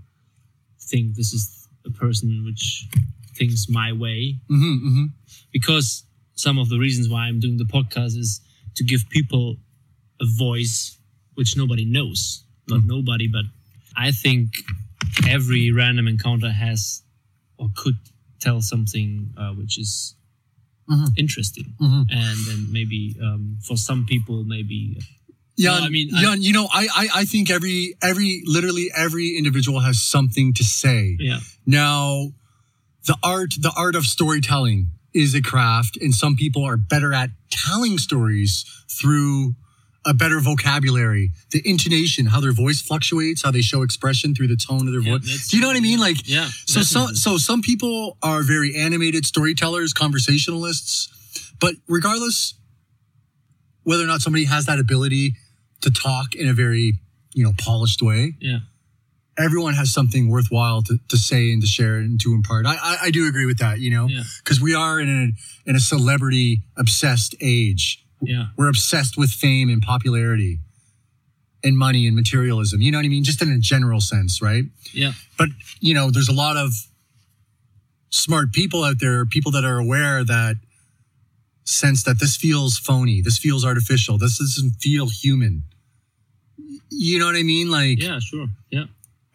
think 0.81 1.15
this 1.17 1.33
is 1.33 1.69
a 1.87 1.91
person 1.91 2.45
which 2.45 2.87
thinks 3.37 3.69
my 3.69 3.93
way? 3.93 4.37
hmm 4.49 4.77
hmm 4.79 5.05
Because 5.53 6.05
some 6.35 6.59
of 6.59 6.69
the 6.69 6.79
reasons 6.79 7.09
why 7.09 7.23
I'm 7.27 7.41
doing 7.41 7.59
the 7.59 7.65
podcast 7.79 8.17
is 8.17 8.41
to 8.77 8.85
give 8.85 9.09
people 9.11 9.57
a 10.21 10.27
voice 10.39 10.99
which 11.35 11.57
nobody 11.57 11.85
knows. 11.85 12.45
Not 12.69 12.85
nobody, 12.85 13.29
but 13.29 13.45
I 13.97 14.13
think 14.13 14.49
every 15.29 15.73
random 15.73 16.07
encounter 16.09 16.51
has 16.51 17.03
or 17.59 17.69
could 17.77 17.99
tell 18.41 18.61
something 18.63 19.35
uh, 19.37 19.53
which 19.61 19.79
is 19.79 20.15
Mhm. 20.89 21.09
interesting. 21.17 21.75
Mhm. 21.81 22.07
And 22.11 22.39
then 22.49 22.73
maybe 22.73 23.17
um, 23.23 23.59
for 23.63 23.77
some 23.77 24.07
people, 24.07 24.45
maybe 24.45 24.99
Yeah, 25.61 25.79
No, 25.79 25.85
I 25.85 25.89
mean, 25.91 26.09
I- 26.15 26.35
you 26.47 26.53
know, 26.53 26.67
I, 26.73 26.89
I 27.03 27.09
I 27.21 27.25
think 27.25 27.51
every 27.51 27.95
every 28.03 28.43
literally 28.47 28.87
every 28.97 29.37
individual 29.37 29.81
has 29.81 29.97
something 30.03 30.55
to 30.55 30.65
say. 30.65 31.17
yeah, 31.21 31.41
Now, 31.67 32.33
the 33.07 33.17
art 33.23 33.55
the 33.61 33.73
art 33.77 33.95
of 33.95 34.05
storytelling 34.07 34.89
is 35.13 35.35
a 35.35 35.43
craft, 35.43 35.97
and 36.01 36.15
some 36.15 36.35
people 36.37 36.63
are 36.65 36.77
better 36.77 37.13
at 37.13 37.31
telling 37.51 37.99
stories 37.99 38.65
through 38.89 39.55
a 40.07 40.15
better 40.15 40.41
vocabulary, 40.41 41.31
the 41.53 41.61
intonation, 41.69 42.25
how 42.33 42.41
their 42.41 42.53
voice 42.53 42.81
fluctuates, 42.81 43.43
how 43.43 43.51
they 43.51 43.61
show 43.61 43.83
expression 43.83 44.35
through 44.35 44.47
the 44.49 44.57
tone 44.57 44.87
of 44.89 44.93
their 44.95 45.03
Yeah, 45.03 45.19
voice. 45.19 45.49
Do 45.49 45.57
you 45.57 45.61
know 45.61 45.69
what 45.69 45.77
I 45.77 45.81
mean? 45.81 46.01
Like, 46.01 46.27
yeah. 46.27 46.49
so 46.65 46.81
some 46.83 47.15
so 47.25 47.37
some 47.37 47.61
people 47.61 48.17
are 48.23 48.43
very 48.43 48.75
animated 48.87 49.27
storytellers, 49.27 49.93
conversationalists, 49.93 51.09
but 51.61 51.75
regardless 51.87 52.55
whether 53.83 54.05
or 54.05 54.07
not 54.07 54.21
somebody 54.23 54.45
has 54.45 54.67
that 54.67 54.79
ability 54.79 55.35
to 55.83 55.91
talk 55.91 56.35
in 56.35 56.49
a 56.49 56.53
very 56.53 56.95
you 57.35 57.45
know 57.45 57.53
polished 57.59 58.03
way, 58.03 58.35
yeah, 58.41 58.59
everyone 59.39 59.75
has 59.75 59.93
something 59.93 60.29
worthwhile 60.29 60.83
to, 60.83 60.99
to 61.09 61.17
say 61.17 61.53
and 61.53 61.63
to 61.63 61.69
share 61.69 61.97
and 61.97 62.21
to 62.21 62.33
impart. 62.35 62.67
I, 62.67 62.75
I, 62.81 62.97
I 63.05 63.11
do 63.11 63.27
agree 63.29 63.47
with 63.47 63.59
that, 63.59 63.79
you 63.81 63.91
know, 63.91 64.07
Yeah. 64.09 64.23
because 64.43 64.61
we 64.61 64.75
are 64.75 65.01
in 65.01 65.09
a 65.09 65.69
in 65.71 65.77
a 65.77 65.81
celebrity 65.81 66.63
obsessed 66.77 67.35
age. 67.41 68.05
yeah, 68.21 68.47
We're 68.57 68.69
obsessed 68.69 69.17
with 69.17 69.31
fame 69.31 69.69
and 69.71 69.81
popularity 69.81 70.59
and 71.63 71.77
money 71.79 72.07
and 72.07 72.17
materialism. 72.17 72.81
You 72.81 72.91
know 72.91 72.99
what 72.99 73.05
I 73.05 73.09
mean? 73.09 73.23
Just 73.25 73.41
in 73.43 73.51
a 73.53 73.59
general 73.59 74.01
sense, 74.01 74.41
right? 74.43 74.65
yeah, 74.93 75.13
but 75.39 75.49
you 75.81 75.95
know 75.95 76.11
there's 76.11 76.29
a 76.29 76.35
lot 76.35 76.57
of 76.57 76.73
smart 78.11 78.53
people 78.53 78.83
out 78.83 78.97
there 78.99 79.25
people 79.25 79.53
that 79.53 79.65
are 79.65 79.79
aware 79.79 80.25
that 80.25 80.57
sense 81.65 82.03
that 82.03 82.19
this 82.19 82.37
feels 82.37 82.77
phony 82.77 83.21
this 83.21 83.39
feels 83.39 83.65
artificial 83.65 84.19
this 84.19 84.39
doesn't 84.39 84.73
feel 84.81 85.07
human 85.09 85.63
you 86.91 87.19
know 87.19 87.27
what 87.27 87.37
i 87.37 87.43
mean? 87.43 87.71
Like 87.71 88.03
yeah, 88.03 88.19
sure, 88.21 88.47
yeah, 88.71 88.85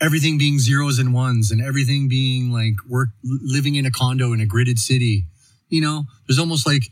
everything 0.02 0.38
being 0.38 0.60
zeros 0.60 1.00
and 1.00 1.14
ones 1.14 1.52
and 1.52 1.62
everything 1.62 2.08
being 2.08 2.52
like 2.52 2.76
work 2.88 3.10
living 3.24 3.76
in 3.76 3.86
a 3.86 3.92
condo 3.92 4.34
in 4.34 4.42
a 4.42 4.46
gridded 4.46 4.78
city 4.80 5.26
you 5.70 5.82
know? 5.82 6.06
There's 6.28 6.40
almost 6.40 6.66
like 6.66 6.84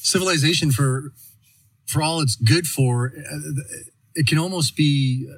civilization 0.00 0.70
for 0.72 1.12
for 1.86 2.02
all 2.02 2.20
it's 2.20 2.36
good 2.36 2.66
for 2.66 3.12
uh, 3.16 3.38
it 4.14 4.26
can 4.26 4.38
almost 4.38 4.76
be 4.76 5.28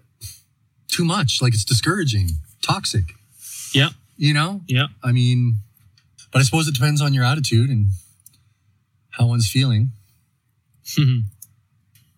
too 0.88 1.04
much. 1.04 1.40
Like 1.42 1.54
it's 1.54 1.64
discouraging 1.64 2.28
toxic. 2.62 3.04
Yeah, 3.72 3.90
you 4.16 4.32
know? 4.32 4.60
Yeah. 4.68 4.86
i 5.02 5.10
mean 5.12 5.56
but 6.30 6.40
i 6.40 6.42
suppose 6.44 6.68
it 6.68 6.74
depends 6.74 7.00
on 7.00 7.12
your 7.14 7.24
attitude 7.24 7.70
and 7.70 7.88
how 9.10 9.26
one's 9.26 9.48
feeling 9.50 9.90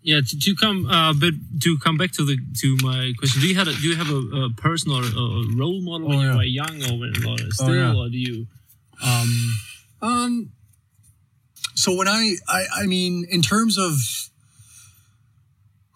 Yeah, 0.06 0.20
to, 0.20 0.38
to 0.38 0.54
come 0.54 0.86
uh, 0.86 1.12
but 1.14 1.34
to 1.64 1.78
come 1.78 1.96
back 1.96 2.12
to 2.12 2.24
the 2.24 2.38
to 2.60 2.76
my 2.80 3.12
question, 3.18 3.40
do 3.42 3.48
you 3.48 3.56
have 3.56 3.66
a, 3.66 3.72
do 3.72 3.88
you 3.88 3.96
have 3.96 4.08
a, 4.08 4.44
a 4.44 4.50
person 4.50 4.92
or 4.92 5.02
a, 5.02 5.56
role 5.58 5.80
model 5.82 6.06
when 6.06 6.18
Oh, 6.18 6.22
you 6.30 6.36
were 6.36 6.44
young 6.44 6.76
or 6.84 7.00
when 7.00 7.26
or 7.26 7.38
still, 7.50 7.74
yeah. 7.74 7.92
or 7.92 8.08
do 8.08 8.16
you? 8.16 8.46
Um, 9.04 9.30
Um, 10.00 10.50
so 11.74 11.96
when 11.96 12.06
I, 12.06 12.34
I, 12.46 12.64
I 12.82 12.86
mean, 12.86 13.26
in 13.28 13.42
terms 13.42 13.76
of 13.78 13.98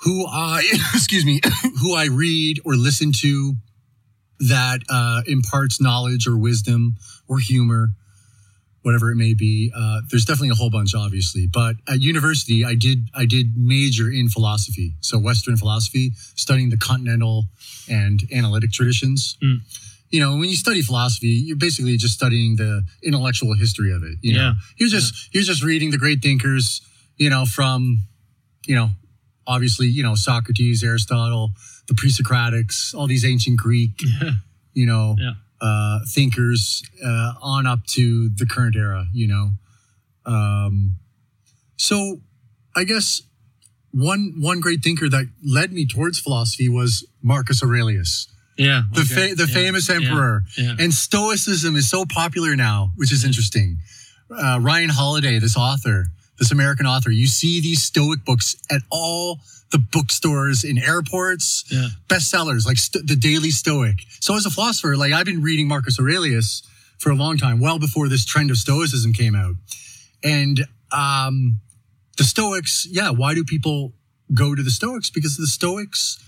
who 0.02 0.26
I, 0.26 0.62
excuse 0.94 1.24
me, 1.24 1.40
who 1.80 1.94
I 1.94 2.06
read 2.06 2.60
or 2.64 2.74
listen 2.74 3.12
to 3.20 3.54
that 4.40 4.80
uh, 4.90 5.22
imparts 5.28 5.80
knowledge 5.80 6.26
or 6.26 6.36
wisdom 6.36 6.96
or 7.28 7.38
humor, 7.38 7.90
whatever 8.82 9.10
it 9.12 9.16
may 9.16 9.34
be, 9.34 9.70
uh, 9.76 10.00
there's 10.10 10.24
definitely 10.24 10.48
a 10.50 10.54
whole 10.54 10.70
bunch, 10.70 10.94
obviously. 10.94 11.46
But 11.46 11.76
at 11.88 12.00
university, 12.00 12.64
I 12.64 12.74
did, 12.74 13.08
I 13.14 13.26
did 13.26 13.52
major 13.56 14.10
in 14.10 14.28
philosophy, 14.28 14.94
so 15.00 15.18
Western 15.18 15.56
philosophy, 15.56 16.12
studying 16.34 16.70
the 16.70 16.78
continental 16.78 17.44
and 17.88 18.20
analytic 18.32 18.72
traditions 18.72 19.36
Mm. 19.42 19.60
you 20.10 20.18
know, 20.18 20.32
when 20.38 20.48
you 20.48 20.56
study 20.56 20.82
philosophy, 20.82 21.28
you're 21.46 21.56
basically 21.56 21.96
just 21.96 22.14
studying 22.14 22.56
the 22.56 22.82
intellectual 23.02 23.54
history 23.54 23.92
of 23.92 24.02
it. 24.02 24.18
You 24.22 24.32
know, 24.34 24.40
Yeah. 24.40 24.54
you're 24.78 24.88
just 24.88 25.14
you're 25.32 25.44
just 25.44 25.62
reading 25.62 25.90
the 25.92 25.98
great 25.98 26.20
thinkers, 26.22 26.80
you 27.16 27.30
know, 27.30 27.46
from, 27.46 28.04
you 28.66 28.74
know, 28.74 28.90
obviously, 29.46 29.86
you 29.88 30.02
know, 30.02 30.14
Socrates, 30.16 30.82
Aristotle, 30.82 31.52
the 31.86 31.94
pre-Socratics, 31.94 32.94
all 32.94 33.06
these 33.06 33.24
ancient 33.24 33.56
Greek, 33.58 34.02
you 34.74 34.86
know, 34.86 35.16
Yeah. 35.18 35.34
Uh, 35.60 36.00
thinkers 36.08 36.82
uh, 37.04 37.34
on 37.40 37.66
up 37.66 37.86
to 37.88 38.30
the 38.30 38.46
current 38.46 38.76
era. 38.76 39.06
You 39.12 39.28
know, 39.28 39.50
um, 40.26 40.96
so 41.76 42.20
I 42.76 42.84
guess 42.84 43.22
one 43.92 44.34
one 44.38 44.60
great 44.60 44.82
thinker 44.82 45.08
that 45.08 45.26
led 45.44 45.72
me 45.72 45.86
towards 45.86 46.18
philosophy 46.18 46.68
was 46.68 47.06
Marcus 47.22 47.62
Aurelius 47.62 48.28
yeah, 48.60 48.82
the 48.92 49.00
okay, 49.00 49.30
fa- 49.30 49.34
the 49.36 49.46
yeah, 49.48 49.54
famous 49.54 49.88
yeah, 49.88 49.96
emperor. 49.96 50.42
yeah. 50.58 50.74
And 50.78 50.92
Stoicism 50.92 51.76
is 51.76 51.88
so 51.88 52.04
popular 52.04 52.56
now, 52.56 52.90
which 52.96 53.10
is 53.10 53.24
interesting. 53.24 53.78
Uh, 54.30 54.58
Ryan 54.60 54.90
Holiday, 54.90 55.38
this 55.38 55.56
author, 55.56 56.08
this 56.40 56.50
American 56.50 56.86
author, 56.86 57.10
you 57.12 57.26
see 57.28 57.60
these 57.60 57.82
Stoic 57.82 58.24
books 58.24 58.56
at 58.70 58.82
all 58.90 59.38
the 59.70 59.78
bookstores 59.78 60.64
in 60.64 60.78
airports, 60.78 61.64
Yeah. 61.70 61.90
bestsellers 62.08 62.66
like 62.66 62.78
st- 62.78 63.06
the 63.06 63.14
Daily 63.14 63.50
Stoic. 63.52 64.04
So 64.18 64.34
as 64.36 64.44
a 64.46 64.50
philosopher, 64.50 64.96
like 64.96 65.12
I've 65.12 65.26
been 65.26 65.42
reading 65.42 65.68
Marcus 65.68 66.00
Aurelius 66.00 66.62
for 66.98 67.10
a 67.10 67.14
long 67.14 67.36
time, 67.38 67.60
well 67.60 67.78
before 67.78 68.08
this 68.08 68.24
trend 68.24 68.50
of 68.50 68.56
Stoicism 68.58 69.12
came 69.12 69.36
out. 69.36 69.54
And 70.24 70.66
um, 70.90 71.60
the 72.16 72.24
Stoics, 72.24 72.86
yeah, 72.90 73.10
why 73.10 73.34
do 73.34 73.44
people 73.44 73.92
go 74.34 74.54
to 74.56 74.62
the 74.62 74.70
Stoics? 74.70 75.08
Because 75.10 75.36
the 75.36 75.46
Stoics 75.46 76.18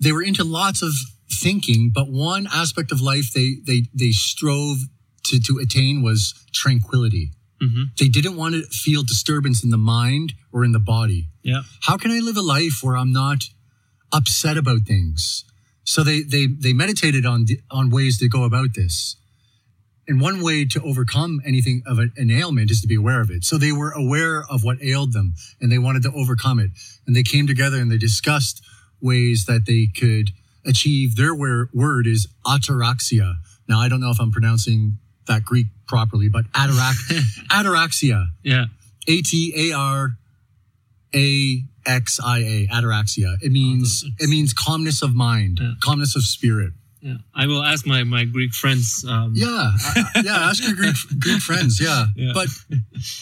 they 0.00 0.12
were 0.12 0.22
into 0.22 0.44
lots 0.44 0.80
of 0.82 0.92
thinking, 1.30 1.90
but 1.92 2.08
one 2.10 2.46
aspect 2.52 2.92
of 2.92 3.00
life 3.00 3.32
they 3.32 3.56
they 3.66 3.84
they 3.94 4.10
strove 4.10 4.78
to 5.24 5.40
to 5.40 5.58
attain 5.58 6.02
was 6.02 6.34
tranquility. 6.52 7.32
Mhm. 7.60 7.96
They 7.98 8.08
didn't 8.08 8.36
want 8.36 8.54
to 8.54 8.62
feel 8.70 9.02
disturbance 9.02 9.64
in 9.64 9.70
the 9.70 9.78
mind 9.78 10.34
or 10.52 10.64
in 10.64 10.72
the 10.72 10.78
body. 10.80 11.28
yeah, 11.42 11.62
How 11.82 11.96
can 11.96 12.10
I 12.10 12.18
live 12.20 12.36
a 12.36 12.42
life 12.42 12.82
where 12.82 12.96
I'm 12.96 13.12
not 13.12 13.50
upset 14.12 14.56
about 14.56 14.82
things? 14.86 15.44
So 15.84 16.04
they 16.04 16.22
they 16.22 16.46
they 16.46 16.72
meditated 16.72 17.24
on 17.26 17.46
the, 17.46 17.60
on 17.70 17.90
ways 17.90 18.18
to 18.18 18.28
go 18.28 18.44
about 18.44 18.74
this. 18.74 19.16
And 20.06 20.20
one 20.22 20.40
way 20.42 20.64
to 20.64 20.82
overcome 20.82 21.40
anything 21.44 21.82
of 21.84 21.98
an 21.98 22.30
ailment 22.30 22.70
is 22.70 22.80
to 22.80 22.86
be 22.86 22.94
aware 22.94 23.20
of 23.20 23.30
it. 23.30 23.44
So 23.44 23.58
they 23.58 23.72
were 23.72 23.90
aware 23.90 24.42
of 24.48 24.64
what 24.64 24.78
ailed 24.82 25.12
them 25.12 25.34
and 25.60 25.70
they 25.70 25.78
wanted 25.78 26.02
to 26.04 26.12
overcome 26.12 26.58
it. 26.58 26.70
And 27.06 27.14
they 27.14 27.22
came 27.22 27.46
together 27.46 27.76
and 27.78 27.90
they 27.90 27.98
discussed 27.98 28.62
ways 29.02 29.44
that 29.44 29.66
they 29.66 29.86
could 29.86 30.30
achieve 30.64 31.16
their 31.16 31.34
word 31.34 32.06
is 32.06 32.26
ataraxia. 32.46 33.36
Now, 33.68 33.80
I 33.80 33.88
don't 33.90 34.00
know 34.00 34.10
if 34.10 34.18
I'm 34.20 34.32
pronouncing 34.32 34.98
that 35.28 35.44
Greek 35.44 35.66
properly, 35.86 36.28
but 36.28 36.44
atarax- 36.52 37.46
ataraxia. 37.50 38.26
Yeah. 38.42 38.64
A 39.06 39.22
T 39.22 39.70
A 39.70 39.76
R 39.76 40.18
A 41.14 41.62
X 41.86 42.20
I 42.22 42.38
A, 42.40 42.66
ataraxia. 42.66 43.36
It 43.42 43.50
means 43.52 44.02
that's- 44.02 44.26
it 44.26 44.30
means 44.30 44.52
calmness 44.52 45.00
of 45.02 45.14
mind, 45.14 45.58
Yeah. 45.62 45.72
calmness 45.80 46.16
of 46.16 46.22
spirit. 46.24 46.72
Yeah. 47.00 47.18
I 47.34 47.46
will 47.46 47.62
ask 47.62 47.86
my, 47.86 48.02
my 48.04 48.24
Greek 48.24 48.52
friends. 48.52 49.04
Um, 49.08 49.32
Yeah, 49.34 49.46
I- 49.48 50.22
yeah. 50.24 50.48
Ask 50.50 50.62
your 50.66 50.74
Greek 50.74 50.96
Greek 51.20 51.40
friends. 51.40 51.80
Yeah, 51.80 52.06
Yeah. 52.16 52.32
but 52.34 52.48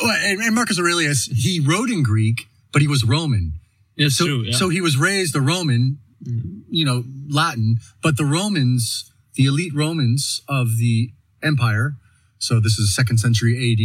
oh, 0.00 0.10
and, 0.24 0.40
and 0.40 0.54
Marcus 0.54 0.78
Aurelius, 0.80 1.26
he 1.26 1.60
wrote 1.60 1.90
in 1.90 2.02
Greek, 2.02 2.48
but 2.72 2.80
he 2.82 2.88
was 2.88 3.04
Roman. 3.04 3.52
It's 3.96 4.16
So, 4.16 4.26
true. 4.26 4.42
Yeah. 4.44 4.56
so 4.56 4.68
he 4.70 4.80
was 4.80 4.96
raised 4.96 5.36
a 5.36 5.40
Roman, 5.40 5.98
you 6.68 6.84
know, 6.84 7.04
Latin. 7.28 7.76
But 8.02 8.16
the 8.16 8.24
Romans, 8.24 9.12
the 9.34 9.44
elite 9.44 9.74
Romans 9.74 10.40
of 10.48 10.76
the 10.78 11.12
empire, 11.46 11.94
so 12.38 12.60
this 12.60 12.78
is 12.78 12.94
second 12.94 13.18
century 13.18 13.54
AD, 13.56 13.82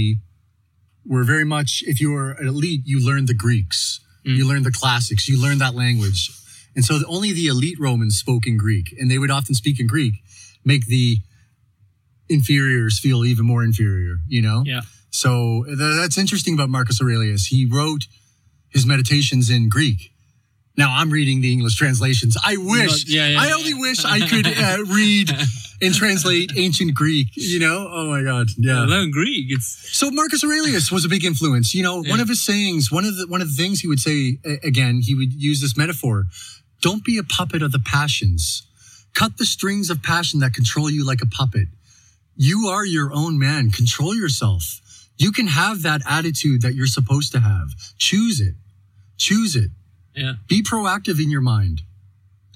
were 1.12 1.24
very 1.24 1.46
much. 1.46 1.84
If 1.86 2.00
you 2.02 2.12
were 2.12 2.32
an 2.32 2.48
elite, 2.48 2.82
you 2.86 3.06
learned 3.06 3.28
the 3.28 3.34
Greeks, 3.34 4.00
you 4.24 4.48
learned 4.48 4.66
the 4.66 4.72
classics, 4.72 5.28
you 5.28 5.42
learned 5.42 5.62
that 5.62 5.76
language, 5.76 6.30
and 6.76 6.84
so 6.86 7.00
only 7.08 7.32
the 7.34 7.48
elite 7.48 7.80
Romans 7.80 8.18
spoke 8.18 8.46
in 8.46 8.58
Greek, 8.58 8.88
and 9.00 9.10
they 9.10 9.18
would 9.18 9.32
often 9.32 9.56
speak 9.56 9.80
in 9.80 9.88
Greek, 9.88 10.14
make 10.64 10.86
the 10.88 11.18
inferiors 12.30 13.00
feel 13.00 13.26
even 13.26 13.46
more 13.46 13.64
inferior. 13.64 14.18
You 14.28 14.42
know. 14.42 14.64
yeah. 14.66 14.82
So 15.12 15.64
th- 15.66 15.78
that's 15.78 16.18
interesting 16.18 16.54
about 16.54 16.70
Marcus 16.70 17.02
Aurelius. 17.02 17.48
He 17.48 17.66
wrote 17.66 18.08
his 18.70 18.86
meditations 18.86 19.50
in 19.50 19.70
Greek. 19.70 20.12
Now 20.78 20.94
I'm 20.96 21.10
reading 21.12 21.42
the 21.42 21.52
English 21.52 21.76
translations. 21.76 22.38
I 22.42 22.56
wish, 22.58 23.06
yeah, 23.08 23.28
yeah, 23.28 23.42
I 23.42 23.52
only 23.52 23.74
wish 23.74 24.06
I 24.06 24.20
could 24.26 24.48
uh, 24.48 24.78
read 24.94 25.30
and 25.82 25.94
translate 25.94 26.52
ancient 26.56 26.94
Greek, 26.94 27.28
you 27.36 27.60
know? 27.60 27.88
Oh 27.92 28.08
my 28.10 28.24
God. 28.24 28.48
Yeah. 28.58 28.84
Learn 28.86 29.12
Greek. 29.12 29.48
It's 29.50 29.68
So 29.98 30.12
Marcus 30.12 30.44
Aurelius 30.44 30.92
was 30.92 31.06
a 31.06 31.10
big 31.10 31.26
influence. 31.26 31.74
You 31.74 31.84
know, 31.84 32.02
one 32.04 32.20
of 32.20 32.28
his 32.30 32.42
sayings, 32.44 32.92
one 32.92 33.06
of 33.06 33.16
the 33.18 33.28
one 33.28 33.42
of 33.42 33.50
the 33.50 33.56
things 33.56 33.80
he 33.82 33.88
would 33.88 34.00
say 34.00 34.38
again, 34.64 35.02
he 35.02 35.16
would 35.16 35.34
use 35.34 35.62
this 35.62 35.76
metaphor: 35.76 36.26
"Don't 36.82 37.04
be 37.04 37.18
a 37.18 37.24
puppet 37.24 37.62
of 37.62 37.72
the 37.72 37.80
passions. 37.80 38.64
Cut 39.14 39.38
the 39.38 39.46
strings 39.46 39.90
of 39.90 40.02
passion 40.02 40.40
that 40.40 40.54
control 40.54 40.90
you 40.90 41.06
like 41.06 41.22
a 41.22 41.26
puppet. 41.28 41.68
You 42.38 42.68
are 42.68 42.86
your 42.86 43.12
own 43.14 43.38
man. 43.38 43.70
Control 43.72 44.16
yourself. 44.16 44.80
You 45.18 45.32
can 45.32 45.48
have 45.48 45.82
that 45.84 46.02
attitude 46.10 46.62
that 46.62 46.74
you're 46.76 46.88
supposed 46.88 47.32
to 47.34 47.40
have. 47.42 47.70
Choose 47.98 48.40
it. 48.40 48.56
Choose 49.18 49.56
it. 49.56 49.70
yeah. 50.16 50.34
Be 50.48 50.62
proactive 50.64 51.22
in 51.22 51.30
your 51.30 51.42
mind." 51.42 51.82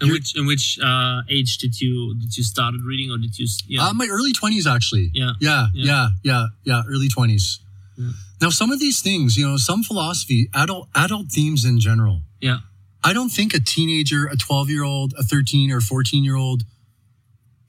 In 0.02 0.08
You're- 0.08 0.20
which 0.20 0.36
in 0.36 0.46
which 0.46 0.78
uh, 0.80 1.22
age 1.30 1.58
did 1.58 1.80
you 1.80 2.16
did 2.20 2.36
you 2.38 2.44
started 2.44 2.82
reading 2.84 3.12
or 3.12 3.18
did 3.18 3.38
you? 3.40 3.48
Yeah. 3.68 3.88
Uh, 3.88 3.94
my 3.94 4.08
early 4.12 4.34
20s, 4.34 4.66
actually. 4.70 5.10
Yeah. 5.14 5.34
Yeah. 5.40 5.68
Yeah. 5.74 5.86
Yeah. 5.86 6.08
Yeah. 6.24 6.48
Yeah. 6.66 6.82
Early 6.90 7.08
20s. 7.08 7.60
Yeah. 7.98 8.12
Now, 8.42 8.50
some 8.50 8.72
of 8.72 8.80
these 8.82 9.02
things, 9.02 9.38
you 9.38 9.48
know, 9.48 9.56
some 9.56 9.82
philosophy, 9.84 10.50
adult, 10.54 10.90
adult 10.94 11.28
themes 11.32 11.64
in 11.64 11.80
general, 11.80 12.22
yeah. 12.42 12.58
I 13.06 13.14
don't 13.14 13.30
think 13.30 13.54
a 13.54 13.60
teenager, 13.62 14.26
a 14.26 14.36
12 14.36 14.70
year 14.70 14.84
old, 14.84 15.14
a 15.18 15.24
13 15.24 15.72
or 15.72 15.80
14 15.80 16.24
year 16.26 16.36
old, 16.36 16.64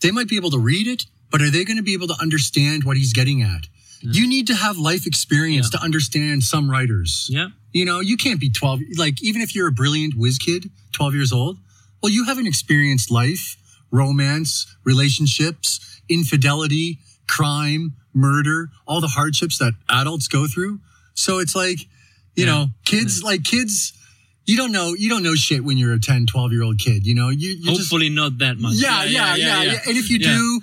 they 0.01 0.11
might 0.11 0.29
be 0.29 0.37
able 0.37 0.51
to 0.51 0.59
read 0.59 0.89
it, 0.89 1.05
but 1.31 1.41
are 1.41 1.51
they 1.51 1.65
going 1.65 1.77
to 1.77 1.83
be 1.83 1.93
able 1.95 2.09
to 2.09 2.17
understand 2.21 2.83
what 2.85 2.97
he's 2.97 3.13
getting 3.13 3.41
at? 3.43 3.69
You 4.03 4.27
need 4.29 4.47
to 4.49 4.55
have 4.55 4.77
life 4.77 5.07
experience 5.07 5.71
Yeah. 5.73 5.79
to 5.79 5.85
understand 5.85 6.43
some 6.45 6.71
writers. 6.71 7.29
Yeah. 7.31 7.49
You 7.73 7.85
know, 7.85 8.01
you 8.01 8.17
can't 8.17 8.41
be 8.41 8.51
12, 8.51 8.81
like, 8.97 9.23
even 9.23 9.43
if 9.43 9.55
you're 9.55 9.69
a 9.69 9.73
brilliant 9.73 10.15
whiz 10.17 10.39
kid, 10.39 10.71
12 10.93 11.15
years 11.15 11.33
old, 11.33 11.59
well, 12.07 12.13
you 12.13 12.25
haven't 12.25 12.47
experienced 12.47 13.11
life, 13.11 13.57
romance, 13.91 14.65
relationships, 14.85 16.01
infidelity, 16.09 17.01
crime, 17.27 17.95
murder, 18.15 18.69
all 18.87 19.01
the 19.01 19.09
hardships 19.09 19.59
that 19.59 19.73
adults 19.91 20.29
go 20.29 20.47
through. 20.47 20.79
So 21.15 21.41
it's 21.41 21.57
like, 21.57 21.81
you 22.37 22.45
Yeah. 22.45 22.47
know, 22.47 22.67
kids, 22.85 23.25
like 23.25 23.43
kids, 23.43 23.93
you 24.45 24.57
don't 24.57 24.71
know, 24.71 24.95
you 24.95 25.09
don't 25.09 25.25
know 25.25 25.35
shit 25.35 25.65
when 25.65 25.79
you're 25.79 25.93
a 25.95 25.99
10, 25.99 26.27
12 26.27 26.53
year 26.53 26.63
old 26.63 26.79
kid, 26.79 27.05
you 27.05 27.15
know, 27.17 27.29
you, 27.31 27.51
you 27.51 27.65
just, 27.75 27.91
Hopefully 27.91 28.09
not 28.09 28.39
that 28.39 28.59
much. 28.61 28.75
yeah, 28.75 29.03
yeah, 29.03 29.35
yeah, 29.35 29.63
yeah, 29.65 29.79
And 29.89 29.97
if 29.97 30.09
you 30.09 30.19
Yeah. 30.21 30.37
do, 30.37 30.61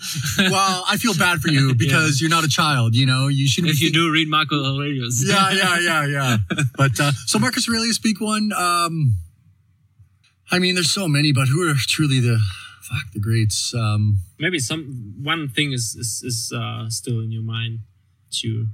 well, 0.50 0.86
I 0.88 0.96
feel 0.96 1.14
bad 1.14 1.42
for 1.42 1.50
you 1.50 1.76
because 1.84 2.22
you're 2.22 2.30
not 2.30 2.46
a 2.46 2.48
child, 2.48 2.96
you 2.96 3.06
know, 3.06 3.28
you 3.28 3.50
shouldn't 3.50 3.74
If 3.74 3.82
you 3.82 3.92
do 3.92 4.10
read 4.10 4.30
Marco 4.30 4.56
Aurelius. 4.64 5.22
yeah, 5.28 5.52
yeah, 5.52 5.80
yeah, 5.80 6.06
yeah. 6.08 6.38
But 6.78 6.98
uh, 7.02 7.12
so 7.26 7.38
Marcus 7.40 7.68
Aurelius 7.68 7.98
speak 7.98 8.22
one. 8.22 8.54
Um, 8.54 9.18
I 10.52 10.60
mean, 10.60 10.76
there's 10.76 10.92
so 10.92 11.08
many, 11.08 11.32
but 11.32 11.48
who 11.48 11.68
are 11.70 11.74
truly 11.76 12.20
the 12.20 12.40
fuck 12.82 13.12
the 13.14 13.20
greats? 13.20 13.74
Um, 13.74 14.18
Maybe 14.40 14.60
some 14.60 15.16
one 15.22 15.48
thing 15.50 15.72
is 15.72 15.96
is, 15.96 16.22
is 16.24 16.52
uh, 16.56 16.90
still 16.90 17.20
in 17.22 17.32
your 17.32 17.44
mind 17.44 17.80
to. 18.42 18.68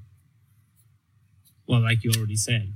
Well, 1.67 1.81
like 1.81 2.03
you 2.03 2.11
already 2.17 2.35
said. 2.35 2.73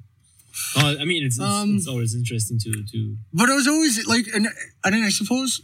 Oh, 0.77 0.95
I 0.99 1.05
mean, 1.05 1.23
it's, 1.25 1.37
it's, 1.37 1.43
Um, 1.45 1.75
it's 1.77 1.87
always 1.87 2.13
interesting 2.13 2.59
to 2.59 2.71
to 2.91 3.17
but 3.33 3.49
I 3.49 3.55
was 3.55 3.67
always 3.67 4.05
like, 4.07 4.27
and 4.35 4.47
and 4.85 4.95
I 5.03 5.09
suppose 5.09 5.61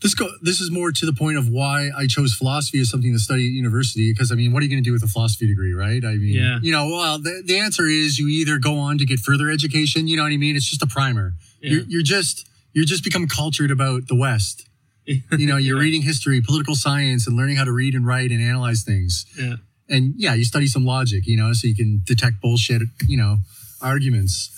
this 0.00 0.14
go 0.14 0.28
this 0.40 0.60
is 0.60 0.70
more 0.70 0.92
to 0.92 1.04
the 1.04 1.12
point 1.12 1.36
of 1.36 1.48
why 1.48 1.90
I 1.96 2.06
chose 2.06 2.32
philosophy 2.32 2.78
as 2.78 2.88
something 2.88 3.12
to 3.12 3.18
study 3.18 3.46
at 3.46 3.50
university. 3.50 4.12
Because 4.12 4.30
I 4.30 4.36
mean, 4.36 4.52
what 4.52 4.60
are 4.62 4.66
you 4.66 4.70
going 4.70 4.84
to 4.84 4.88
do 4.88 4.92
with 4.92 5.02
a 5.02 5.08
philosophy 5.08 5.48
degree, 5.48 5.72
right? 5.72 6.04
I 6.04 6.14
mean, 6.14 6.34
Yeah. 6.34 6.60
you 6.62 6.70
know, 6.70 6.86
well, 6.86 7.18
the, 7.18 7.42
the 7.44 7.58
answer 7.58 7.86
is 7.86 8.20
you 8.20 8.28
either 8.28 8.58
go 8.58 8.78
on 8.78 8.98
to 8.98 9.04
get 9.04 9.18
further 9.18 9.50
education. 9.50 10.06
You 10.06 10.16
know 10.16 10.22
what 10.22 10.30
I 10.32 10.36
mean? 10.36 10.54
It's 10.54 10.70
just 10.70 10.82
a 10.82 10.86
primer. 10.86 11.34
You're, 11.60 11.82
you're 11.88 12.02
just 12.02 12.46
you're 12.72 12.84
just 12.84 13.02
become 13.04 13.26
cultured 13.26 13.70
about 13.70 14.06
the 14.08 14.14
West. 14.16 14.66
you 15.06 15.46
know, 15.46 15.56
you're 15.56 15.76
Yeah. 15.76 15.82
reading 15.82 16.02
history, 16.02 16.40
political 16.40 16.74
science, 16.74 17.26
and 17.26 17.36
learning 17.36 17.56
how 17.56 17.64
to 17.64 17.72
read 17.72 17.94
and 17.94 18.06
write 18.06 18.30
and 18.30 18.42
analyze 18.42 18.82
things. 18.82 19.24
yeah 19.38 19.56
And 19.88 20.14
yeah, 20.18 20.34
you 20.34 20.44
study 20.44 20.66
some 20.66 20.84
logic, 20.84 21.26
you 21.26 21.36
know, 21.36 21.52
so 21.54 21.66
you 21.66 21.74
can 21.74 22.02
detect 22.04 22.40
bullshit, 22.42 22.82
you 23.06 23.16
know, 23.16 23.38
arguments. 23.80 24.50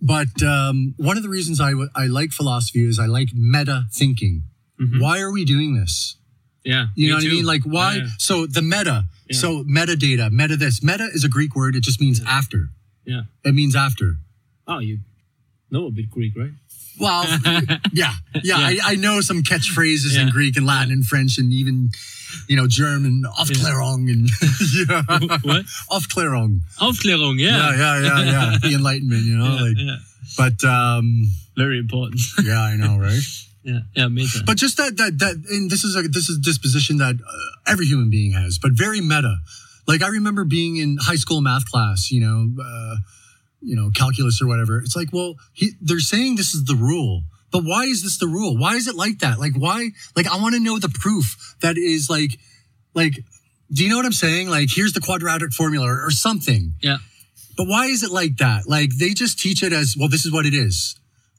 But 0.00 0.42
um, 0.44 0.94
one 0.96 1.16
of 1.16 1.22
the 1.24 1.28
reasons 1.28 1.60
I, 1.60 1.70
w- 1.70 1.90
I 1.96 2.06
like 2.06 2.30
philosophy 2.30 2.86
is 2.86 2.98
I 3.00 3.06
like 3.06 3.30
meta 3.34 3.86
thinking. 3.92 4.44
Mhm. 4.80 5.00
Why 5.00 5.18
are 5.20 5.32
we 5.32 5.44
doing 5.44 5.74
this? 5.74 6.16
yeah. 6.64 6.86
You 6.94 7.08
know 7.08 7.14
what 7.16 7.24
I 7.24 7.28
mean? 7.28 7.44
Like 7.46 7.62
why? 7.64 7.96
Yeah, 7.96 8.06
So 8.18 8.46
the 8.46 8.62
meta. 8.62 9.04
Yeah. 9.28 9.36
So 9.38 9.64
metadata, 9.64 10.30
meta 10.30 10.56
this. 10.56 10.82
Meta 10.82 11.08
is 11.12 11.24
a 11.24 11.28
Greek 11.28 11.56
word. 11.56 11.74
It 11.74 11.82
just 11.82 12.00
means 12.00 12.20
after. 12.24 12.68
Yeah. 13.04 13.22
It 13.44 13.54
means 13.54 13.74
after. 13.74 14.16
Oh, 14.66 14.78
you 14.78 14.98
know 15.70 15.86
a 15.86 15.90
bit 15.90 16.10
Greek, 16.10 16.34
right? 16.36 16.50
Well, 17.00 17.24
yeah, 17.44 17.60
yeah. 17.92 18.12
Yeah. 18.42 18.56
I, 18.58 18.78
I 18.84 18.94
know 18.96 19.20
some 19.20 19.42
catchphrases 19.42 20.18
in 20.20 20.30
Greek 20.30 20.56
and 20.56 20.66
Latin 20.66 20.92
and 20.92 21.06
French 21.06 21.38
and 21.38 21.52
even, 21.52 21.90
you 22.48 22.56
know, 22.56 22.66
German, 22.66 23.22
Aufklärung 23.38 24.10
and 24.10 24.28
yeah, 24.74 25.02
what? 25.42 25.64
Aufklärung. 25.90 26.60
Aufklärung, 26.80 27.38
Yeah, 27.38 27.70
yeah. 27.76 28.00
yeah, 28.00 28.00
yeah, 28.00 28.24
yeah. 28.24 28.58
The 28.62 28.74
Enlightenment, 28.74 29.22
you 29.24 29.36
know, 29.38 29.44
Yeah, 29.54 29.62
like. 29.62 29.76
yeah. 29.78 29.96
But 30.36 30.64
um, 30.64 31.30
Very 31.56 31.78
important. 31.78 32.20
yeah, 32.42 32.60
I 32.60 32.76
know, 32.76 32.98
right? 32.98 33.22
yeah, 33.62 33.80
yeah, 33.94 34.08
meta. 34.08 34.42
But 34.44 34.56
just 34.56 34.76
that 34.78 34.96
that 34.96 35.18
that, 35.20 35.36
and 35.50 35.70
this 35.70 35.84
is 35.84 35.94
a 35.96 36.02
this 36.02 36.28
is 36.28 36.38
a 36.38 36.40
disposition 36.40 36.98
that 36.98 37.14
uh, 37.16 37.70
every 37.72 37.86
human 37.86 38.10
being 38.10 38.32
has, 38.32 38.58
but 38.58 38.72
very 38.72 39.00
meta. 39.00 39.36
Like 39.86 40.02
I 40.02 40.08
remember 40.08 40.44
being 40.44 40.76
in 40.76 40.98
high 41.00 41.16
school 41.16 41.40
math 41.40 41.64
class, 41.70 42.10
you 42.10 42.20
know, 42.20 42.50
uh, 42.62 42.96
you 43.60 43.76
know, 43.76 43.90
calculus 43.94 44.40
or 44.40 44.46
whatever. 44.46 44.78
It's 44.78 44.96
like, 44.96 45.08
well, 45.12 45.34
he, 45.52 45.72
they're 45.80 46.00
saying 46.00 46.36
this 46.36 46.54
is 46.54 46.64
the 46.64 46.74
rule, 46.76 47.22
but 47.50 47.64
why 47.64 47.84
is 47.84 48.02
this 48.02 48.18
the 48.18 48.26
rule? 48.26 48.56
Why 48.56 48.74
is 48.74 48.86
it 48.86 48.94
like 48.94 49.18
that? 49.20 49.38
Like, 49.38 49.54
why? 49.56 49.90
Like, 50.14 50.26
I 50.26 50.36
want 50.40 50.54
to 50.54 50.60
know 50.60 50.78
the 50.78 50.88
proof 50.88 51.56
that 51.60 51.76
is 51.76 52.08
like, 52.10 52.38
like, 52.94 53.14
do 53.72 53.84
you 53.84 53.90
know 53.90 53.96
what 53.96 54.06
I'm 54.06 54.12
saying? 54.12 54.48
Like, 54.48 54.68
here's 54.72 54.92
the 54.92 55.00
quadratic 55.00 55.52
formula 55.52 55.86
or, 55.86 56.06
or 56.06 56.10
something. 56.10 56.74
yeah. 56.82 56.98
But 57.56 57.66
why 57.66 57.86
is 57.86 58.04
it 58.04 58.12
like 58.12 58.36
that? 58.36 58.68
Like, 58.68 58.90
they 58.98 59.14
just 59.14 59.40
teach 59.40 59.64
it 59.64 59.72
as, 59.72 59.96
well, 59.98 60.08
this 60.08 60.24
is 60.24 60.32
what 60.32 60.46
it 60.46 60.54
is. 60.54 60.94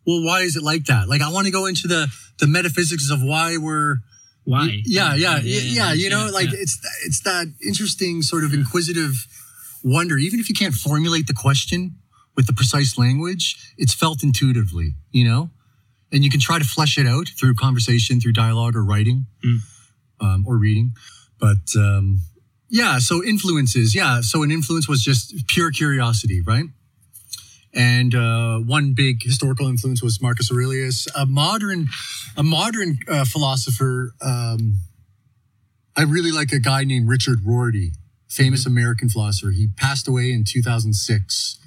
Well, 0.06 0.22
why 0.22 0.42
is 0.42 0.58
it 0.58 0.64
like 0.64 0.86
that? 0.86 1.08
Like, 1.08 1.22
I 1.22 1.32
want 1.32 1.46
to 1.46 1.52
go 1.52 1.66
into 1.66 1.88
the 1.88 2.08
the 2.40 2.48
metaphysics 2.48 3.10
of 3.12 3.22
why 3.22 3.58
we're 3.58 3.98
Why? 4.44 4.82
yeah, 4.86 5.14
yeah, 5.16 5.40
yeah, 5.40 5.60
yeah. 5.62 5.94
You 5.94 6.10
know, 6.10 6.30
like 6.34 6.52
yeah. 6.52 6.60
it's 6.60 6.80
it's 7.06 7.22
that 7.22 7.54
interesting 7.66 8.22
sort 8.22 8.44
of 8.44 8.54
inquisitive 8.54 9.28
wonder. 9.84 10.18
Even 10.18 10.40
if 10.40 10.50
you 10.50 10.56
can't 10.56 10.74
formulate 10.74 11.28
the 11.28 11.34
question 11.34 11.98
with 12.36 12.48
the 12.48 12.54
precise 12.54 12.98
language, 12.98 13.74
it's 13.78 13.94
felt 13.94 14.24
intuitively. 14.24 14.96
You 15.12 15.26
know, 15.26 15.50
and 16.12 16.24
you 16.24 16.30
can 16.30 16.39
try 16.39 16.60
to 16.60 16.65
flesh 16.65 16.98
it 16.98 17.08
out 17.08 17.28
through 17.39 17.56
conversation, 17.56 18.20
through 18.20 18.34
dialogue, 18.34 18.76
or 18.76 18.84
writing, 18.84 19.26
Mm. 19.46 19.60
um, 20.22 20.46
or 20.48 20.58
reading. 20.58 20.94
But 21.39 21.76
um, 21.78 22.20
yeah, 22.70 23.00
so 23.00 23.24
influences. 23.24 23.96
Yeah, 23.96 24.22
so 24.22 24.44
an 24.44 24.52
influence 24.52 24.88
was 24.88 25.04
just 25.04 25.48
pure 25.48 25.72
curiosity, 25.72 26.42
right? 26.42 26.65
And 27.74 28.15
uh, 28.15 28.58
one 28.60 28.94
big 28.96 29.22
historical 29.24 29.68
influence 29.68 30.02
was 30.02 30.20
Marcus 30.22 30.52
Aurelius. 30.52 31.08
A 31.15 31.26
modern, 31.26 31.88
a 32.36 32.42
modern 32.44 32.98
uh, 33.08 33.26
philosopher. 33.26 34.13
Um, 34.22 34.80
I 35.96 36.02
really 36.04 36.32
like 36.32 36.52
a 36.52 36.60
guy 36.60 36.84
named 36.84 37.08
Richard 37.08 37.39
Rorty, 37.46 37.92
famous 38.28 38.65
American 38.65 39.08
philosopher. 39.10 39.52
He 39.52 39.68
passed 39.78 40.08
away 40.08 40.32
in 40.32 40.44
2006. 40.48 41.60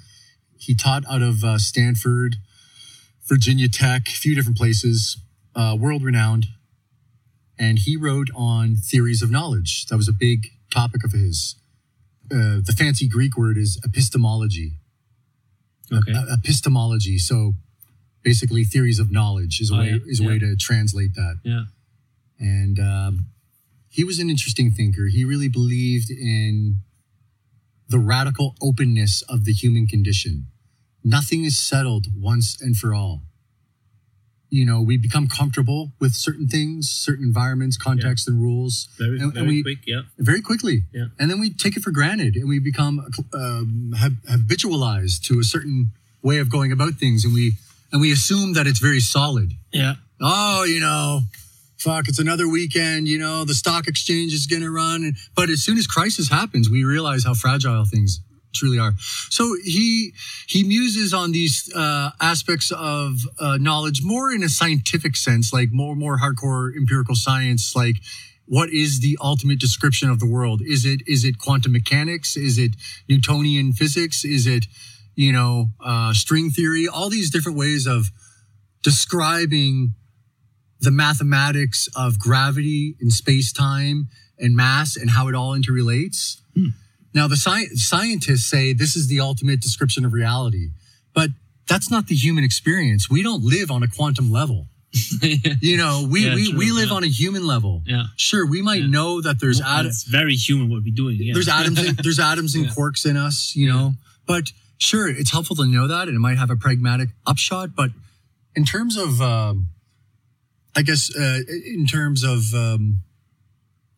He 0.65 0.75
taught 0.75 1.03
out 1.09 1.21
of 1.21 1.43
uh, 1.43 1.57
Stanford, 1.57 2.37
Virginia 3.27 3.67
Tech, 3.69 4.07
a 4.07 4.11
few 4.11 4.35
different 4.35 4.57
places. 4.57 5.17
uh, 5.55 5.75
world 5.79 6.03
renowned, 6.03 6.47
and 7.59 7.77
he 7.79 7.95
wrote 7.95 8.29
on 8.35 8.75
theories 8.75 9.21
of 9.21 9.29
knowledge. 9.29 9.85
That 9.87 9.97
was 9.97 10.07
a 10.07 10.13
big 10.13 10.47
topic 10.71 11.03
of 11.03 11.11
his. 11.11 11.55
Uh, 12.31 12.57
the 12.65 12.73
fancy 12.75 13.07
Greek 13.07 13.37
word 13.37 13.57
is 13.57 13.79
epistemology. 13.85 14.71
Okay. 15.91 16.13
Epistemology. 16.31 17.19
So 17.19 17.53
basically, 18.23 18.63
theories 18.63 18.97
of 18.99 19.11
knowledge 19.11 19.59
is 19.61 19.69
a 19.69 19.75
Oh, 19.75 19.77
way 19.79 19.89
yeah, 19.91 19.97
is 20.07 20.19
a 20.19 20.23
way 20.23 20.39
to 20.39 20.55
translate 20.55 21.13
that. 21.15 21.35
Yeah. 21.43 21.65
And 22.39 22.79
um, 22.79 23.27
he 23.89 24.03
was 24.03 24.17
an 24.19 24.29
interesting 24.31 24.71
thinker. 24.71 25.05
He 25.05 25.23
really 25.23 25.49
believed 25.49 26.09
in 26.09 26.77
the 27.87 27.99
radical 27.99 28.55
openness 28.61 29.21
of 29.23 29.45
the 29.45 29.53
human 29.53 29.85
condition. 29.85 30.47
Nothing 31.03 31.43
is 31.43 31.57
settled 31.57 32.07
once 32.17 32.59
and 32.61 32.77
for 32.77 32.93
all. 32.93 33.23
You 34.49 34.65
know, 34.67 34.81
we 34.81 34.97
become 34.97 35.27
comfortable 35.27 35.93
with 35.99 36.13
certain 36.13 36.47
things, 36.47 36.87
certain 36.89 37.25
environments, 37.25 37.75
contexts, 37.75 38.27
and 38.27 38.39
rules 38.39 38.87
Very, 38.99 39.19
And- 39.19 39.35
and 39.35 39.47
we- 39.47 39.63
quick. 39.63 39.79
Yeah. 39.87 40.03
very 40.19 40.41
quickly. 40.41 40.83
Yeah. 40.93 41.07
And 41.19 41.29
then 41.29 41.39
we 41.39 41.49
take 41.49 41.75
it 41.75 41.81
for 41.83 41.89
granted 41.91 42.35
and 42.35 42.47
we 42.47 42.59
become 42.59 43.03
um, 43.33 43.93
hab- 43.97 44.21
habitualized 44.29 45.23
to 45.23 45.39
a 45.39 45.43
certain 45.43 45.89
way 46.21 46.37
of 46.37 46.49
going 46.49 46.71
about 46.71 46.95
things. 46.99 47.25
And 47.25 47.33
we, 47.33 47.53
and 47.91 47.99
we 47.99 48.11
assume 48.11 48.53
that 48.53 48.67
it's 48.67 48.79
very 48.79 48.99
solid 48.99 49.53
Yeah. 49.73 49.95
oh, 50.21 50.63
you 50.65 50.79
know, 50.79 51.23
fuck, 51.77 52.07
it's 52.07 52.19
another 52.19 52.47
weekend, 52.47 53.07
you 53.07 53.17
know, 53.17 53.43
the 53.45 53.55
stock 53.55 53.87
exchange 53.87 54.33
is 54.33 54.45
going 54.45 54.61
to 54.61 54.69
run. 54.71 55.15
But 55.35 55.49
as 55.49 55.63
soon 55.63 55.77
as 55.79 55.87
crisis 55.87 56.29
happens, 56.29 56.69
we 56.69 56.83
realize 56.83 57.23
how 57.25 57.33
fragile 57.33 57.85
things 57.85 58.21
truly 58.53 58.79
are. 58.79 58.93
So 59.29 59.55
he 59.63 60.13
he 60.47 60.63
muses 60.63 61.13
on 61.13 61.31
these 61.31 61.73
uh, 61.73 62.11
aspects 62.21 62.71
of 62.71 63.27
uh, 63.39 63.57
knowledge 63.59 64.01
more 64.03 64.31
in 64.31 64.43
a 64.43 64.49
scientific 64.49 65.15
sense, 65.15 65.51
like 65.53 65.69
more 65.71 65.95
more 65.95 66.19
hardcore 66.19 66.75
empirical 66.75 67.15
science, 67.15 67.75
like 67.75 67.97
what 68.45 68.69
is 68.69 68.99
the 68.99 69.17
ultimate 69.21 69.59
description 69.59 70.09
of 70.09 70.19
the 70.19 70.25
world? 70.25 70.61
Is 70.61 70.85
it 70.85 71.01
is 71.07 71.23
it 71.23 71.39
quantum 71.39 71.71
mechanics? 71.71 72.35
Is 72.35 72.57
it 72.57 72.75
Newtonian 73.09 73.73
physics? 73.73 74.25
Is 74.25 74.45
it 74.47 74.67
you 75.15 75.31
know 75.31 75.69
uh, 75.83 76.13
string 76.13 76.49
theory? 76.49 76.87
All 76.87 77.09
these 77.09 77.29
different 77.29 77.57
ways 77.57 77.87
of 77.87 78.11
describing 78.83 79.93
the 80.79 80.91
mathematics 80.91 81.87
of 81.95 82.19
gravity 82.19 82.95
and 82.99 83.13
space 83.13 83.53
time 83.53 84.09
and 84.37 84.55
mass 84.55 84.97
and 84.97 85.11
how 85.11 85.29
it 85.29 85.35
all 85.35 85.53
interrelates. 85.53 86.41
Now, 87.13 87.27
the 87.27 87.35
sci- 87.37 87.75
scientists 87.75 88.45
say 88.49 88.73
this 88.73 88.95
is 88.95 89.07
the 89.07 89.19
ultimate 89.19 89.59
description 89.61 90.03
of 90.05 90.13
reality, 90.13 90.69
but 91.13 91.29
that's 91.67 91.89
not 91.91 92.07
the 92.07 92.15
human 92.15 92.43
experience. 92.43 93.09
We 93.09 93.21
don't 93.23 93.43
live 93.43 93.69
on 93.71 93.83
a 93.83 93.87
quantum 93.87 94.31
level. 94.31 94.67
You 95.61 95.77
know, 95.77 96.07
we, 96.09 96.25
Yeah, 96.25 96.35
we, 96.35 96.49
true, 96.49 96.59
we 96.59 96.71
live 96.71 96.89
yeah. 96.89 96.95
on 96.95 97.03
a 97.03 97.07
human 97.07 97.47
level. 97.47 97.81
Yeah. 97.85 98.03
Sure, 98.17 98.45
we 98.45 98.61
might 98.61 98.81
Yeah. 98.81 98.87
know 98.97 99.21
that 99.21 99.39
there's 99.39 99.59
Well, 99.59 99.69
atoms 99.79 99.95
it's 99.95 100.03
very 100.03 100.35
human 100.35 100.69
what 100.69 100.83
we're 100.83 100.93
doing. 100.93 101.17
Yeah. 101.19 101.33
there's 101.33 101.47
atoms 101.47 101.83
in, 101.83 101.95
there's 102.03 102.19
atoms 102.31 102.53
and 102.55 102.65
quarks 102.67 103.05
in 103.05 103.15
us 103.17 103.55
you 103.55 103.67
know 103.71 103.93
but 104.27 104.51
sure 104.77 105.07
it's 105.09 105.31
helpful 105.31 105.55
to 105.57 105.65
know 105.65 105.87
that 105.87 106.07
and 106.07 106.15
it 106.15 106.19
might 106.19 106.37
have 106.37 106.49
a 106.51 106.55
pragmatic 106.55 107.09
upshot 107.25 107.75
but 107.75 107.89
in 108.55 108.65
terms 108.65 108.95
of 108.97 109.19
um, 109.21 109.67
i 110.75 110.81
guess 110.81 111.09
uh, 111.15 111.39
in 111.65 111.85
terms 111.87 112.23
of 112.23 112.53
um, 112.53 112.97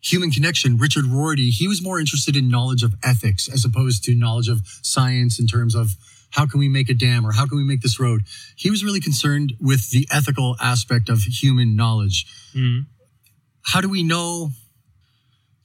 human 0.05 0.29
connection 0.31 0.77
richard 0.77 1.05
rorty 1.05 1.49
he 1.49 1.67
was 1.67 1.81
more 1.81 1.99
interested 1.99 2.35
in 2.35 2.47
knowledge 2.49 2.83
of 2.83 2.93
ethics 3.03 3.49
as 3.51 3.65
opposed 3.65 4.03
to 4.03 4.13
knowledge 4.15 4.47
of 4.47 4.59
science 4.83 5.39
in 5.39 5.47
terms 5.47 5.73
of 5.75 5.95
how 6.31 6.45
can 6.45 6.59
we 6.59 6.67
make 6.69 6.89
a 6.89 6.93
dam 6.93 7.25
or 7.25 7.31
how 7.31 7.45
can 7.47 7.57
we 7.57 7.63
make 7.63 7.81
this 7.81 7.99
road 7.99 8.21
he 8.55 8.69
was 8.69 8.83
really 8.83 8.99
concerned 8.99 9.53
with 9.59 9.89
the 9.89 10.07
ethical 10.11 10.55
aspect 10.61 11.09
of 11.09 11.21
human 11.23 11.75
knowledge 11.75 12.25
Mhm. 12.55 12.85
how 13.63 13.81
do 13.81 13.89
we 13.89 14.03
know 14.03 14.51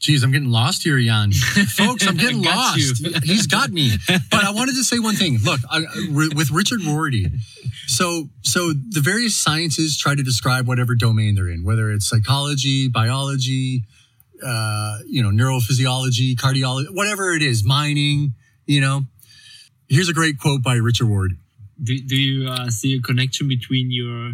Geez, 0.02 0.22
I'm 0.22 0.32
getting 0.32 0.48
lost 0.48 0.82
here, 0.82 0.98
Jan. 0.98 1.30
Folks, 1.76 2.06
I'm 2.06 2.16
getting 2.16 2.40
lost. 2.40 3.04
He's 3.22 3.46
got 3.46 3.68
me. 3.70 3.92
But 4.30 4.44
I 4.44 4.50
wanted 4.50 4.74
to 4.76 4.82
say 4.82 4.98
one 4.98 5.14
thing. 5.14 5.36
Look, 5.44 5.60
I- 5.70 5.84
with 6.10 6.50
Richard 6.50 6.82
Rorty, 6.84 7.26
so 7.86 8.30
so 8.40 8.72
the 8.72 9.02
various 9.02 9.36
sciences 9.36 9.98
try 9.98 10.14
to 10.14 10.22
describe 10.22 10.66
whatever 10.66 10.94
domain 10.94 11.34
they're 11.34 11.50
in, 11.50 11.64
whether 11.64 11.90
it's 11.90 12.06
psychology, 12.08 12.88
biology, 12.88 13.84
uh, 14.44 14.98
you 15.06 15.22
know, 15.22 15.30
neurophysiology, 15.30 16.34
cardiology, 16.36 16.86
whatever 16.90 17.32
it 17.32 17.42
is, 17.42 17.64
mining. 17.64 18.34
You 18.66 18.80
know, 18.80 19.02
here's 19.88 20.08
a 20.08 20.12
great 20.12 20.38
quote 20.38 20.62
by 20.62 20.74
Richard 20.74 21.06
Ward. 21.08 21.32
Do, 21.82 21.98
do 21.98 22.16
you 22.16 22.48
uh, 22.48 22.68
see 22.70 22.94
a 22.94 23.00
connection 23.00 23.48
between 23.48 23.90
your? 23.90 24.32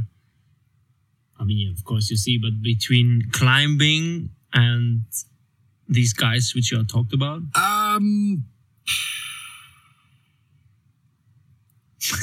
I 1.38 1.44
mean, 1.44 1.72
of 1.76 1.84
course 1.84 2.10
you 2.10 2.16
see, 2.16 2.38
but 2.38 2.62
between 2.62 3.22
climbing 3.32 4.30
and 4.52 5.02
these 5.88 6.12
guys 6.12 6.52
which 6.54 6.72
you 6.72 6.82
talked 6.84 7.12
about. 7.14 7.42
Um. 7.54 8.44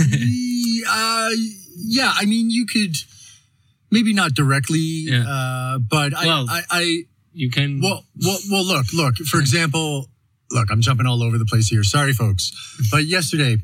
Uh, 0.86 1.30
yeah, 1.78 2.14
I 2.16 2.26
mean, 2.26 2.50
you 2.50 2.66
could 2.66 2.96
maybe 3.92 4.14
not 4.14 4.34
directly, 4.34 4.80
Yeah. 4.80 5.24
uh, 5.28 5.80
but 5.80 6.14
I, 6.16 6.28
I, 6.28 6.62
I, 6.70 7.04
You 7.34 7.50
can. 7.50 7.82
well, 7.82 8.04
well, 8.22 8.38
well, 8.52 8.64
look, 8.64 8.86
look. 8.94 9.16
For 9.18 9.40
example, 9.40 10.08
look, 10.52 10.70
I'm 10.72 10.82
jumping 10.82 11.06
all 11.08 11.24
over 11.24 11.38
the 11.38 11.46
place 11.46 11.68
here. 11.68 11.84
Sorry, 11.84 12.14
folks, 12.14 12.52
but 12.92 13.06
yesterday, 13.06 13.58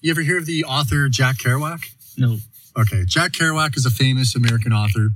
you 0.00 0.10
ever 0.10 0.20
hear 0.22 0.38
of 0.38 0.46
the 0.46 0.64
author 0.64 1.08
Jack 1.08 1.36
Kerouac? 1.38 1.80
no. 2.16 2.38
Okay, 2.78 3.02
Jack 3.04 3.32
Kerouac 3.32 3.76
is 3.76 3.84
a 3.86 3.90
famous 3.90 4.36
American 4.36 4.72
author. 4.72 5.08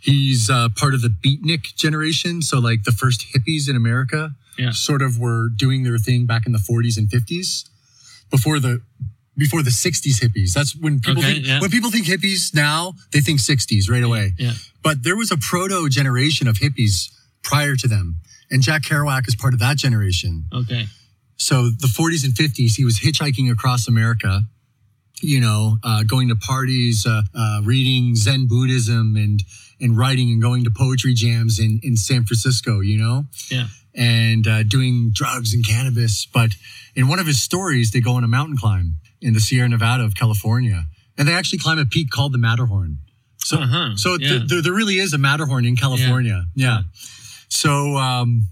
He's 0.00 0.48
uh, 0.48 0.68
part 0.74 0.94
of 0.94 1.02
the 1.02 1.08
beatnik 1.10 1.76
generation, 1.76 2.40
so 2.40 2.58
like 2.60 2.84
the 2.84 2.92
first 2.92 3.26
hippies 3.34 3.68
in 3.68 3.76
America, 3.76 4.30
Yeah. 4.58 4.70
sort 4.70 5.02
of 5.02 5.18
were 5.18 5.50
doing 5.54 5.82
their 5.82 5.98
thing 5.98 6.24
back 6.24 6.46
in 6.46 6.52
the 6.52 6.58
40s 6.58 6.96
and 6.96 7.06
50s, 7.10 7.68
before 8.30 8.58
the 8.58 8.80
before 9.36 9.62
the 9.62 9.70
60s 9.70 10.18
hippies. 10.20 10.52
That's 10.54 10.74
when 10.74 10.98
people 11.00 11.22
Okay, 11.22 11.34
think 11.34 11.46
yeah. 11.46 11.60
when 11.60 11.70
people 11.70 11.90
think 11.90 12.06
hippies 12.06 12.54
now, 12.54 12.94
they 13.12 13.20
think 13.20 13.40
60s 13.40 13.90
right 13.90 14.02
away. 14.02 14.32
Yeah. 14.38 14.54
But 14.82 15.02
there 15.04 15.16
was 15.16 15.30
a 15.30 15.36
proto 15.36 15.88
generation 15.90 16.48
of 16.48 16.56
hippies 16.56 17.10
prior 17.42 17.76
to 17.76 17.88
them, 17.88 18.16
and 18.50 18.62
Jack 18.62 18.82
Kerouac 18.82 19.26
is 19.28 19.34
part 19.34 19.54
of 19.54 19.60
that 19.60 19.76
generation. 19.76 20.46
Okay. 20.52 20.86
So 21.36 21.70
the 21.70 21.86
40s 21.86 22.24
and 22.24 22.34
50s, 22.34 22.74
he 22.76 22.84
was 22.84 22.98
hitchhiking 23.00 23.50
across 23.50 23.86
America, 23.88 24.42
you 25.22 25.40
know, 25.40 25.78
uh, 25.84 26.02
going 26.04 26.28
to 26.28 26.36
parties, 26.36 27.06
uh, 27.06 27.22
uh, 27.34 27.60
reading 27.64 28.16
Zen 28.16 28.46
Buddhism 28.48 29.16
and 29.16 29.42
and 29.80 29.96
writing 29.96 30.28
and 30.30 30.42
going 30.42 30.64
to 30.64 30.70
poetry 30.70 31.14
jams 31.14 31.58
in 31.60 31.78
in 31.82 31.96
San 31.96 32.24
Francisco, 32.24 32.80
you 32.80 32.98
know, 32.98 33.26
Yeah. 33.50 33.68
and 33.94 34.46
uh, 34.46 34.62
doing 34.64 35.10
drugs 35.12 35.54
and 35.54 35.64
cannabis. 35.66 36.26
But 36.26 36.50
in 36.96 37.06
one 37.08 37.20
of 37.20 37.26
his 37.26 37.40
stories, 37.40 37.92
they 37.92 38.00
go 38.00 38.14
on 38.14 38.24
a 38.24 38.28
mountain 38.28 38.56
climb 38.56 38.94
in 39.20 39.34
the 39.34 39.40
Sierra 39.40 39.68
Nevada 39.68 40.04
of 40.04 40.14
California, 40.16 40.86
and 41.16 41.28
they 41.28 41.34
actually 41.34 41.58
climb 41.60 41.78
a 41.78 41.86
peak 41.86 42.10
called 42.10 42.32
the 42.32 42.38
Matterhorn. 42.38 42.98
So, 43.44 43.58
Uh-huh. 43.60 43.96
so 43.96 44.16
Yeah. 44.18 44.28
th- 44.30 44.48
there, 44.48 44.62
there 44.62 44.72
really 44.74 44.98
is 44.98 45.12
a 45.12 45.18
Matterhorn 45.18 45.64
in 45.64 45.76
California. 45.76 46.46
Yeah. 46.56 46.82
So 47.48 47.96
um, 47.96 48.48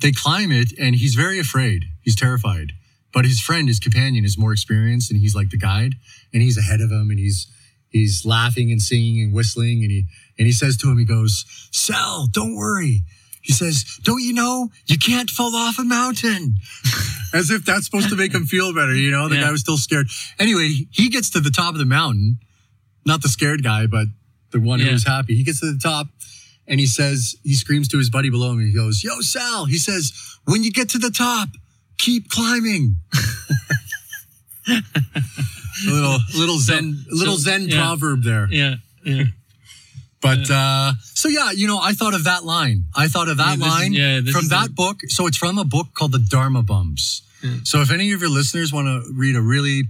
they 0.00 0.12
climb 0.12 0.50
it, 0.50 0.72
and 0.78 0.94
he's 0.94 1.14
very 1.14 1.38
afraid. 1.38 1.84
He's 2.02 2.16
terrified. 2.16 2.72
But 3.12 3.24
his 3.24 3.40
friend, 3.40 3.68
his 3.68 3.78
companion, 3.80 4.24
is 4.24 4.38
more 4.38 4.52
experienced, 4.52 5.10
and 5.10 5.18
he's 5.20 5.34
like 5.34 5.50
the 5.50 5.58
guide, 5.58 5.94
and 6.32 6.42
he's 6.42 6.58
ahead 6.58 6.80
of 6.80 6.90
him, 6.90 7.10
and 7.10 7.18
he's 7.18 7.46
he's 7.90 8.24
laughing 8.26 8.70
and 8.70 8.80
singing 8.82 9.22
and 9.22 9.32
whistling, 9.32 9.82
and 9.82 9.90
he 9.90 10.04
and 10.38 10.46
he 10.46 10.52
says 10.52 10.76
to 10.78 10.90
him, 10.90 10.98
he 10.98 11.04
goes, 11.04 11.44
"Sal, 11.72 12.26
don't 12.30 12.54
worry." 12.54 13.02
He 13.40 13.52
says, 13.54 13.84
"Don't 14.02 14.22
you 14.22 14.34
know 14.34 14.68
you 14.86 14.98
can't 14.98 15.30
fall 15.30 15.54
off 15.56 15.78
a 15.78 15.84
mountain?" 15.84 16.56
As 17.34 17.50
if 17.50 17.64
that's 17.64 17.86
supposed 17.86 18.08
to 18.10 18.16
make 18.16 18.32
him 18.34 18.44
feel 18.46 18.74
better. 18.74 18.94
You 18.94 19.10
know, 19.10 19.28
the 19.28 19.36
Yeah. 19.36 19.42
guy 19.42 19.50
was 19.52 19.60
still 19.60 19.78
scared. 19.78 20.08
Anyway, 20.38 20.86
he 20.90 21.08
gets 21.08 21.30
to 21.30 21.40
the 21.40 21.50
top 21.50 21.74
of 21.74 21.78
the 21.78 21.84
mountain, 21.86 22.38
not 23.06 23.22
the 23.22 23.28
scared 23.28 23.62
guy, 23.62 23.86
but 23.86 24.08
the 24.50 24.60
one 24.60 24.80
Yeah. 24.80 24.92
was 24.92 25.04
happy. 25.04 25.34
He 25.36 25.44
gets 25.44 25.60
to 25.60 25.72
the 25.72 25.78
top 25.78 26.08
and 26.68 26.78
he 26.78 26.86
says, 26.86 27.34
he 27.42 27.54
screams 27.54 27.88
to 27.88 27.98
his 27.98 28.10
buddy 28.10 28.30
below 28.30 28.52
him. 28.52 28.60
He 28.60 28.72
goes, 28.74 29.02
Yo, 29.02 29.20
Sal. 29.20 29.64
He 29.64 29.78
says, 29.78 30.12
When 30.44 30.62
you 30.62 30.70
get 30.70 30.90
to 30.90 30.98
the 30.98 31.10
top, 31.10 31.48
keep 31.96 32.28
climbing. 32.30 32.96
a 34.68 34.80
little, 35.90 36.18
little 36.36 36.58
Zen, 36.58 37.04
little 37.10 37.34
so- 37.36 37.50
Zen 37.50 37.68
yeah. 37.68 37.76
proverb 37.86 38.22
there. 38.22 38.48
Yeah. 38.50 38.76
Yeah. 39.04 39.24
But 40.20 40.50
uh, 40.50 40.94
so 41.14 41.28
yeah, 41.28 41.52
you 41.52 41.68
know, 41.68 41.78
I 41.80 41.92
thought 41.92 42.12
of 42.12 42.24
that 42.24 42.42
line. 42.44 42.86
I 42.96 43.06
thought 43.06 43.28
of 43.28 43.36
that 43.36 43.50
Yeah, 43.50 43.56
this 43.56 43.66
is- 43.66 43.72
line 43.72 43.92
yeah, 43.92 44.20
from 44.32 44.48
that 44.48 44.66
a- 44.70 44.72
book. 44.72 44.96
So 45.06 45.28
it's 45.28 45.36
from 45.36 45.58
a 45.58 45.64
book 45.64 45.94
called 45.94 46.10
The 46.10 46.18
Dharma 46.18 46.64
Bums. 46.64 47.22
So 47.62 47.80
if 47.82 47.92
any 47.92 48.10
of 48.12 48.20
your 48.20 48.28
listeners 48.28 48.72
want 48.72 48.88
to 48.88 49.12
read 49.14 49.36
a 49.36 49.40
really 49.40 49.84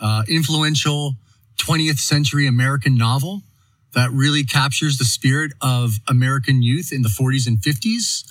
uh, 0.00 0.22
influential 0.28 1.16
20th 1.56 1.98
century 1.98 2.46
American 2.46 2.96
novel 2.96 3.42
that 3.94 4.10
really 4.10 4.44
captures 4.44 4.98
the 4.98 5.04
spirit 5.04 5.52
of 5.60 5.98
American 6.08 6.62
youth 6.62 6.92
in 6.92 7.02
the 7.02 7.08
40s 7.08 7.46
and 7.46 7.58
50s, 7.58 8.30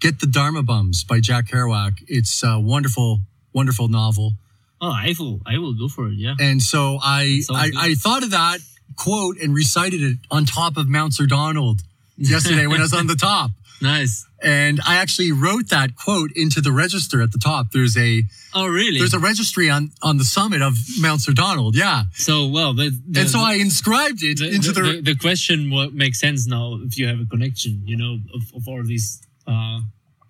get 0.00 0.20
The 0.20 0.26
Dharma 0.26 0.62
Bums 0.62 1.04
by 1.04 1.20
Jack 1.20 1.46
Kerouac. 1.46 2.04
It's 2.06 2.42
a 2.42 2.58
wonderful, 2.58 3.20
wonderful 3.52 3.88
novel. 3.88 4.32
Oh, 4.80 4.90
I 4.90 5.14
will. 5.18 5.40
I 5.46 5.58
will 5.58 5.74
go 5.74 5.88
for 5.88 6.08
it. 6.08 6.14
Yeah. 6.14 6.34
And 6.40 6.62
so 6.62 6.98
I, 7.02 7.42
I. 7.50 7.70
I 7.76 7.94
thought 7.94 8.22
of 8.22 8.30
that 8.30 8.60
quote 8.96 9.38
and 9.38 9.54
recited 9.54 10.02
it 10.02 10.16
on 10.30 10.46
top 10.46 10.76
of 10.76 10.88
Mount 10.88 11.14
Sir 11.14 11.26
Donald 11.26 11.80
yesterday 12.16 12.66
when 12.66 12.80
I 12.80 12.82
was 12.82 12.94
on 12.94 13.06
the 13.06 13.16
top. 13.16 13.50
Nice. 13.82 14.26
And 14.42 14.80
I 14.86 14.96
actually 14.96 15.32
wrote 15.32 15.68
that 15.68 15.96
quote 15.96 16.30
into 16.34 16.60
the 16.60 16.72
register 16.72 17.20
at 17.22 17.30
the 17.32 17.38
top. 17.38 17.72
There's 17.72 17.96
a 17.96 18.22
Oh, 18.54 18.66
really? 18.66 18.98
there's 18.98 19.14
a 19.14 19.18
registry 19.18 19.68
on 19.70 19.90
on 20.02 20.16
the 20.16 20.24
summit 20.24 20.62
of 20.62 20.74
Mount 20.98 21.20
Sir 21.20 21.32
Donald. 21.32 21.76
Yeah, 21.76 22.04
so 22.14 22.46
well, 22.46 22.72
the, 22.74 22.90
the, 23.08 23.20
and 23.20 23.28
so 23.30 23.38
I 23.40 23.54
inscribed 23.54 24.22
it 24.22 24.38
the, 24.38 24.48
into 24.54 24.72
the, 24.72 25.00
the. 25.02 25.14
question 25.14 25.70
what 25.70 25.92
makes 25.92 26.18
sense 26.20 26.46
now 26.46 26.78
if 26.86 26.96
you 26.98 27.06
have 27.06 27.20
a 27.20 27.26
connection, 27.26 27.82
you 27.84 27.96
know, 27.96 28.18
of, 28.34 28.42
of 28.56 28.66
all 28.66 28.82
these 28.82 29.20
uh, 29.46 29.80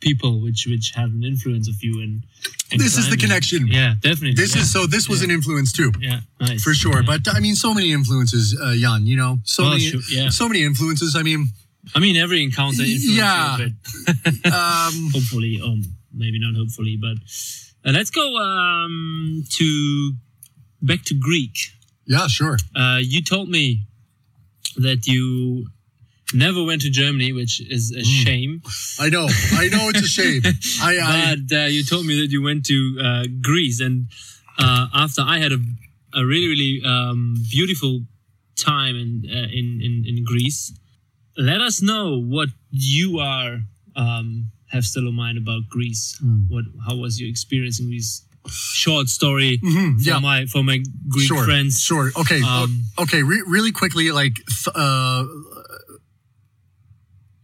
people 0.01 0.41
which 0.43 0.67
which 0.67 0.93
have 0.97 1.11
an 1.11 1.23
influence 1.25 1.69
of 1.69 1.77
you 1.83 2.01
and. 2.03 2.23
and 2.73 2.81
This 2.81 2.97
is 2.99 3.09
the 3.11 3.17
connection. 3.17 3.67
Yeah, 3.69 3.95
definitely. 4.01 4.35
this 4.35 4.55
yeah. 4.57 4.63
is 4.63 4.73
so. 4.73 4.87
This 4.87 5.09
was 5.09 5.23
an 5.23 5.31
influence 5.31 5.73
too. 5.73 5.93
Yeah, 6.01 6.21
nice. 6.41 6.63
for 6.63 6.75
sure. 6.75 6.97
Yeah. 7.03 7.07
But 7.07 7.21
I 7.37 7.41
mean, 7.41 7.55
so 7.55 7.73
many 7.75 7.93
influences, 7.93 8.59
uh, 8.61 8.75
Jan. 8.77 9.07
You 9.07 9.17
know, 9.17 9.39
so 9.45 9.65
Oh, 9.65 9.71
many, 9.71 9.81
sure, 9.83 10.01
yeah. 10.11 10.29
so 10.31 10.49
many 10.49 10.63
influences. 10.65 11.15
I 11.17 11.23
mean, 11.23 11.49
I 11.95 11.99
mean, 11.99 12.17
every 12.17 12.43
encounter 12.43 12.83
influences 12.83 13.17
Yeah. 13.17 13.55
a 13.55 13.59
bit. 13.59 13.73
um, 14.53 15.11
hopefully, 15.15 15.61
um, 15.65 15.83
maybe 16.13 16.39
not 16.39 16.55
hopefully, 16.57 16.97
but 17.01 17.17
uh, 17.85 17.93
let's 17.93 18.11
go 18.11 18.37
um, 18.39 19.45
to 19.59 20.13
back 20.83 21.03
to 21.05 21.15
Greek. 21.15 21.57
yeah, 22.07 22.27
sure. 22.27 22.59
Uh, 22.77 22.99
you 23.01 23.23
told 23.23 23.49
me 23.49 23.83
that 24.77 25.07
you 25.07 25.67
never 26.33 26.63
went 26.63 26.83
to 26.83 26.91
Germany, 26.91 27.33
which 27.33 27.61
is 27.61 27.93
a 27.93 28.05
shame. 28.05 28.63
I 29.01 29.09
know, 29.09 29.27
I 29.53 29.69
know, 29.69 29.89
it's 29.89 30.03
a 30.03 30.07
shame. 30.07 30.43
I, 30.83 30.99
I 30.99 31.37
but 31.49 31.57
uh, 31.57 31.65
you 31.67 31.83
told 31.85 32.07
me 32.07 32.21
that 32.21 32.31
you 32.31 32.43
went 32.43 32.67
to 32.67 32.99
uh, 33.03 33.25
Greece, 33.43 33.81
and 33.81 34.07
uh, 34.59 34.87
after 34.95 35.23
I 35.23 35.39
had 35.39 35.53
a, 35.53 35.59
a 36.15 36.25
really, 36.25 36.49
really 36.49 36.83
um, 36.85 37.35
beautiful 37.51 38.03
time 38.57 38.95
in, 38.97 39.25
uh, 39.29 39.49
in 39.51 39.81
in 39.83 40.05
in 40.07 40.25
Greece, 40.25 40.73
let 41.41 41.61
us 41.61 41.81
know 41.83 42.21
what 42.21 42.49
you 42.71 43.19
are 43.19 43.61
um, 43.97 44.51
have 44.73 44.85
still 44.85 45.09
in 45.09 45.15
mind 45.15 45.39
about 45.39 45.63
Greece. 45.69 46.17
Hmm. 46.21 46.43
What 46.49 46.65
how 46.87 46.97
was 46.97 47.21
your 47.21 47.29
experience 47.29 47.81
in 47.81 47.87
Greece? 47.87 48.25
Short 48.49 49.09
story 49.09 49.59
Mhm, 49.63 50.03
for 50.03 50.09
yeah. 50.11 50.19
my 50.19 50.47
for 50.47 50.63
my 50.65 50.79
Greek 51.09 51.27
sure, 51.29 51.45
friends. 51.45 51.83
sure. 51.83 52.11
Okay, 52.17 52.41
Um, 52.43 52.85
okay. 52.99 53.23
Re- 53.23 53.45
really 53.47 53.71
quickly, 53.73 54.11
like, 54.13 54.35
th- 54.35 54.75
uh, 54.75 55.25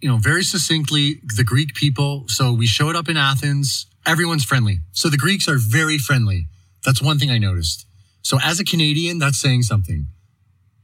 you 0.01 0.09
know, 0.09 0.19
very 0.19 0.43
succinctly, 0.43 1.21
the 1.37 1.45
Greek 1.45 1.75
people. 1.75 2.25
So 2.29 2.53
we 2.53 2.67
showed 2.67 2.97
up 2.97 3.09
in 3.09 3.17
Athens. 3.17 3.87
Everyone's 4.07 4.45
friendly. 4.45 4.81
So 4.93 5.09
the 5.09 5.17
Greeks 5.17 5.49
are 5.49 5.59
very 5.59 5.99
friendly. 5.99 6.47
That's 6.85 7.03
one 7.03 7.19
thing 7.19 7.31
I 7.31 7.39
noticed. 7.39 7.87
So 8.23 8.39
as 8.43 8.61
a 8.61 8.65
Canadian, 8.65 9.19
that's 9.19 9.39
saying 9.39 9.63
something. 9.65 10.07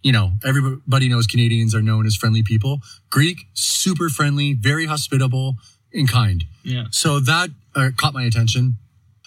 You 0.03 0.13
know, 0.13 0.33
everybody 0.45 1.09
knows 1.09 1.27
Canadians 1.27 1.75
are 1.75 1.83
known 1.83 2.07
as 2.07 2.17
friendly 2.17 2.43
people. 2.43 2.81
Greek, 3.11 3.47
super 3.55 4.09
friendly, 4.09 4.53
very 4.53 4.87
hospitable 4.87 5.57
and 5.95 6.09
kind. 6.09 6.45
Yeah. 6.65 6.85
So 6.91 7.21
that 7.21 7.51
uh, 7.75 7.91
caught 7.97 8.15
my 8.15 8.25
attention. 8.25 8.75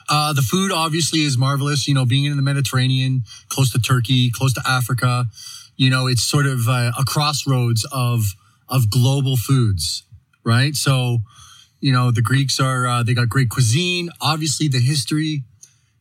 Uh, 0.10 0.34
the 0.34 0.42
food 0.42 0.72
obviously 0.72 1.22
is 1.22 1.38
marvelous. 1.38 1.88
You 1.88 1.94
know, 1.94 2.06
being 2.06 2.26
in 2.26 2.36
the 2.36 2.44
Mediterranean, 2.44 3.24
close 3.50 3.72
to 3.72 3.80
Turkey, 3.80 4.30
close 4.32 4.54
to 4.54 4.62
Africa, 4.68 5.26
you 5.78 5.90
know, 5.90 6.08
it's 6.08 6.24
sort 6.24 6.46
of 6.46 6.68
uh, 6.68 6.92
a 6.98 7.04
crossroads 7.06 7.86
of 7.92 8.36
of 8.70 8.90
global 8.90 9.38
foods, 9.38 10.04
right? 10.44 10.76
So, 10.76 11.20
you 11.80 11.92
know, 11.92 12.12
the 12.12 12.22
Greeks 12.22 12.60
are 12.60 12.88
uh, 12.88 13.04
they 13.04 13.14
got 13.14 13.30
great 13.30 13.50
cuisine. 13.50 14.10
Obviously, 14.22 14.68
the 14.68 14.80
history, 14.80 15.44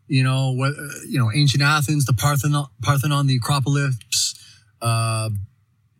you 0.06 0.22
know, 0.22 0.52
what 0.52 0.72
uh, 0.72 0.88
you 1.08 1.18
know, 1.18 1.30
ancient 1.34 1.62
Athens, 1.62 2.04
the 2.04 2.12
Parthenon, 2.12 2.66
Parthenon, 2.82 3.26
the 3.26 3.36
Acropolis, 3.36 3.96
uh, 4.84 5.30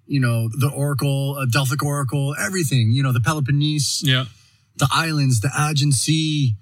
you 0.07 0.21
know, 0.21 0.49
the 0.49 0.69
Oracle, 0.69 1.37
uh, 1.41 1.47
Delphic 1.47 1.83
Oracle, 1.83 2.35
everything. 2.39 2.93
You 2.93 3.03
know, 3.03 3.13
the 3.13 3.21
Peloponnese 3.21 4.03
Yeah. 4.05 4.27
the 4.77 4.89
islands, 4.93 5.41
the 5.41 5.51
Aegean 5.59 5.93
Sea, 5.93 6.55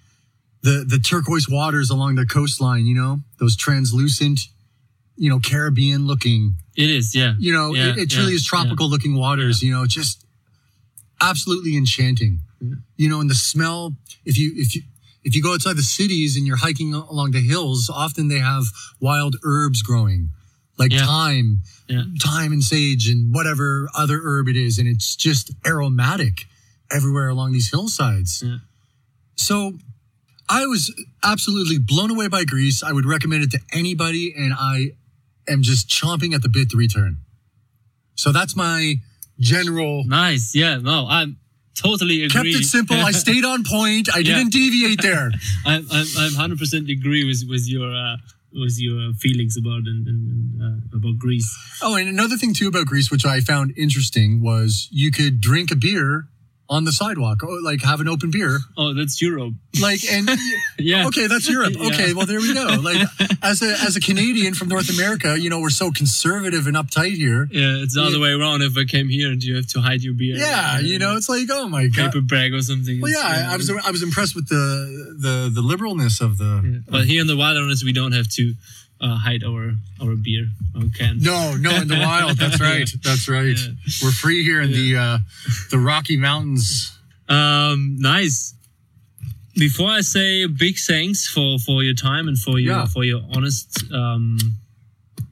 the 0.62 0.85
the 0.87 0.99
turquoise 0.99 1.49
waters 1.49 1.91
along 1.91 2.14
the 2.14 2.25
coastline. 2.27 2.87
You 2.87 2.95
know, 2.95 3.20
those 3.41 3.57
translucent, 3.57 4.41
you 5.16 5.29
know, 5.29 5.41
Caribbean 5.41 6.07
looking. 6.07 6.55
It 6.77 6.89
is. 6.89 7.14
Yeah. 7.14 7.35
You 7.39 7.53
know, 7.53 7.75
Yeah, 7.75 7.89
it, 7.91 7.99
it 7.99 8.12
yeah, 8.12 8.16
truly 8.18 8.35
is 8.35 8.45
tropical 8.45 8.89
looking 8.89 9.14
waters. 9.16 9.61
You 9.62 9.73
know, 9.73 9.85
just 9.87 10.25
absolutely 11.20 11.77
enchanting. 11.77 12.41
You 12.97 13.09
know, 13.09 13.20
and 13.20 13.29
the 13.29 13.35
smell. 13.35 13.97
If 14.25 14.39
you 14.39 14.53
if 14.55 14.77
you 14.77 14.83
if 15.25 15.35
you 15.35 15.43
go 15.43 15.53
outside 15.55 15.77
the 15.77 15.83
cities 15.83 16.37
and 16.37 16.47
you're 16.47 16.59
hiking 16.59 16.95
along 16.95 17.33
the 17.33 17.41
hills, 17.41 17.91
often 17.93 18.29
they 18.29 18.39
have 18.39 18.64
wild 19.01 19.35
herbs 19.45 19.83
growing, 19.83 20.31
like 20.83 20.93
Yeah. 20.93 21.07
thyme, 21.07 21.61
Yeah. 21.89 22.05
thyme 22.20 22.53
and 22.53 22.62
sage 22.64 23.09
and 23.09 23.33
whatever 23.35 23.89
other 23.95 24.20
herb 24.24 24.49
it 24.49 24.57
is, 24.57 24.78
and 24.78 24.87
it's 24.89 25.14
just 25.16 25.51
aromatic 25.66 26.47
everywhere 26.91 27.28
along 27.28 27.53
these 27.53 27.70
hillsides. 27.70 28.43
Yeah. 28.45 28.59
So 29.37 29.78
I 30.49 30.66
was 30.66 30.93
absolutely 31.22 31.78
blown 31.78 32.11
away 32.11 32.28
by 32.28 32.45
Greece. 32.45 32.83
I 32.83 32.93
would 32.93 33.07
recommend 33.07 33.45
it 33.45 33.51
to 33.53 33.61
anybody, 33.72 34.35
and 34.37 34.53
I 34.53 34.93
am 35.49 35.62
just 35.62 35.89
chomping 35.89 36.35
at 36.35 36.43
the 36.43 36.49
bit 36.49 36.70
to 36.70 36.76
return. 36.76 37.18
So 38.14 38.33
that's 38.33 38.55
my 38.57 38.97
general. 39.41 40.05
Nice. 40.07 40.55
Yeah. 40.55 40.76
No, 40.78 41.07
I'm 41.09 41.39
totally 41.74 42.22
agree. 42.24 42.53
Kept 42.53 42.62
it 42.62 42.66
simple. 42.66 42.97
I 42.97 43.12
stayed 43.12 43.45
on 43.45 43.64
point. 43.64 44.09
I 44.14 44.18
Yeah. 44.24 44.37
didn't 44.37 44.53
deviate 44.53 45.01
there. 45.03 45.30
I'm 45.64 45.87
I'm 45.91 46.07
I'm 46.18 46.35
hundred 46.35 46.59
percent 46.59 46.91
agree 46.91 47.24
with 47.24 47.45
with 47.49 47.64
your 47.68 47.91
uh, 47.95 48.16
with 48.55 48.74
your 48.78 49.12
feelings 49.14 49.57
about 49.57 49.82
and, 49.86 50.07
and, 50.07 50.28
and 50.28 50.62
uh, 50.62 50.96
about 50.96 51.18
Greece. 51.18 51.50
Oh, 51.82 51.96
and 51.96 52.09
another 52.09 52.36
thing 52.36 52.55
too 52.55 52.68
about 52.68 52.86
Greece, 52.86 53.11
which 53.11 53.24
I 53.24 53.40
found 53.40 53.72
interesting, 53.76 54.42
was 54.42 54.88
you 54.90 55.11
could 55.11 55.40
drink 55.40 55.70
a 55.70 55.76
beer 55.76 56.28
on 56.77 56.85
the 56.89 56.93
sidewalk, 56.93 57.39
or 57.49 57.55
like 57.70 57.81
have 57.91 58.01
an 58.05 58.09
open 58.14 58.31
beer, 58.37 58.59
Oh, 58.81 58.91
that's 58.99 59.16
Europe. 59.20 59.55
like 59.81 60.01
and 60.14 60.25
Yeah. 60.91 61.07
okay, 61.09 61.27
that's 61.33 61.49
Europe. 61.57 61.75
Yeah. 61.77 61.89
Okay, 61.89 62.11
well 62.16 62.27
there 62.31 62.41
we 62.47 62.53
go. 62.55 62.64
Like 62.91 63.03
as 63.51 63.62
a 63.62 63.70
as 63.87 63.95
a 63.97 64.01
Canadian 64.09 64.53
from 64.59 64.68
North 64.68 64.89
America, 64.97 65.31
you 65.43 65.49
know 65.51 65.61
we're 65.64 65.79
so 65.85 65.91
conservative 65.91 66.64
and 66.68 66.77
uptight 66.83 67.14
here. 67.25 67.41
Yeah, 67.61 67.83
it's 67.85 67.95
the 67.95 68.03
other 68.03 68.16
Yeah. 68.16 68.23
way 68.27 68.33
around. 68.39 68.62
If 68.62 68.75
I 68.83 68.85
came 68.95 69.09
here 69.18 69.29
and 69.33 69.41
you 69.47 69.53
have 69.59 69.68
to 69.75 69.81
hide 69.89 70.01
your 70.07 70.14
beer, 70.20 70.37
Yeah, 70.37 70.81
you 70.91 70.99
know 71.03 71.12
it's 71.18 71.29
like 71.29 71.47
oh 71.59 71.68
my 71.68 71.85
god. 71.89 72.12
paper 72.12 72.23
bag 72.35 72.51
or 72.55 72.62
something. 72.70 72.97
Well, 73.03 73.12
yeah, 73.18 73.49
I, 73.51 73.55
I 73.55 73.57
was 73.61 73.68
I 73.89 73.91
was 73.97 74.03
impressed 74.09 74.35
with 74.39 74.49
the 74.49 74.64
the 75.27 75.35
the 75.57 75.62
liberalness 75.73 76.16
of 76.27 76.33
the. 76.43 76.51
Yeah. 76.64 76.79
But 76.95 77.03
here 77.11 77.20
in 77.25 77.29
the 77.33 77.37
wilderness, 77.45 77.85
we 77.85 77.93
don't 78.01 78.12
have 78.20 78.29
to 78.39 78.45
uh, 79.03 79.16
hide 79.16 79.42
our 79.44 79.74
our 80.00 80.14
beer, 80.16 80.46
our 80.76 80.88
can. 80.98 81.18
No, 81.20 81.57
no, 81.57 81.70
in 81.82 81.88
the 81.88 81.98
wild. 81.98 82.38
That's 82.38 82.61
right. 82.70 82.88
That's 83.03 83.28
right. 83.28 83.57
Yeah. 83.59 83.74
We're 84.03 84.12
free 84.12 84.42
here 84.44 84.61
in 84.62 84.70
the 84.70 84.96
uh, 84.96 85.18
the 85.70 85.78
Rocky 85.78 86.16
Mountains. 86.16 86.96
Um, 87.28 87.96
nice. 87.98 88.55
Before 89.55 89.90
I 89.90 90.00
say 90.03 90.46
big 90.46 90.76
thanks 90.78 91.28
for 91.28 91.59
for 91.59 91.82
your 91.82 91.94
time 91.94 92.28
and 92.28 92.38
for 92.38 92.59
your 92.59 92.76
Yeah. 92.76 92.86
for 92.86 93.05
your 93.05 93.20
honest 93.36 93.68
um, 93.92 94.38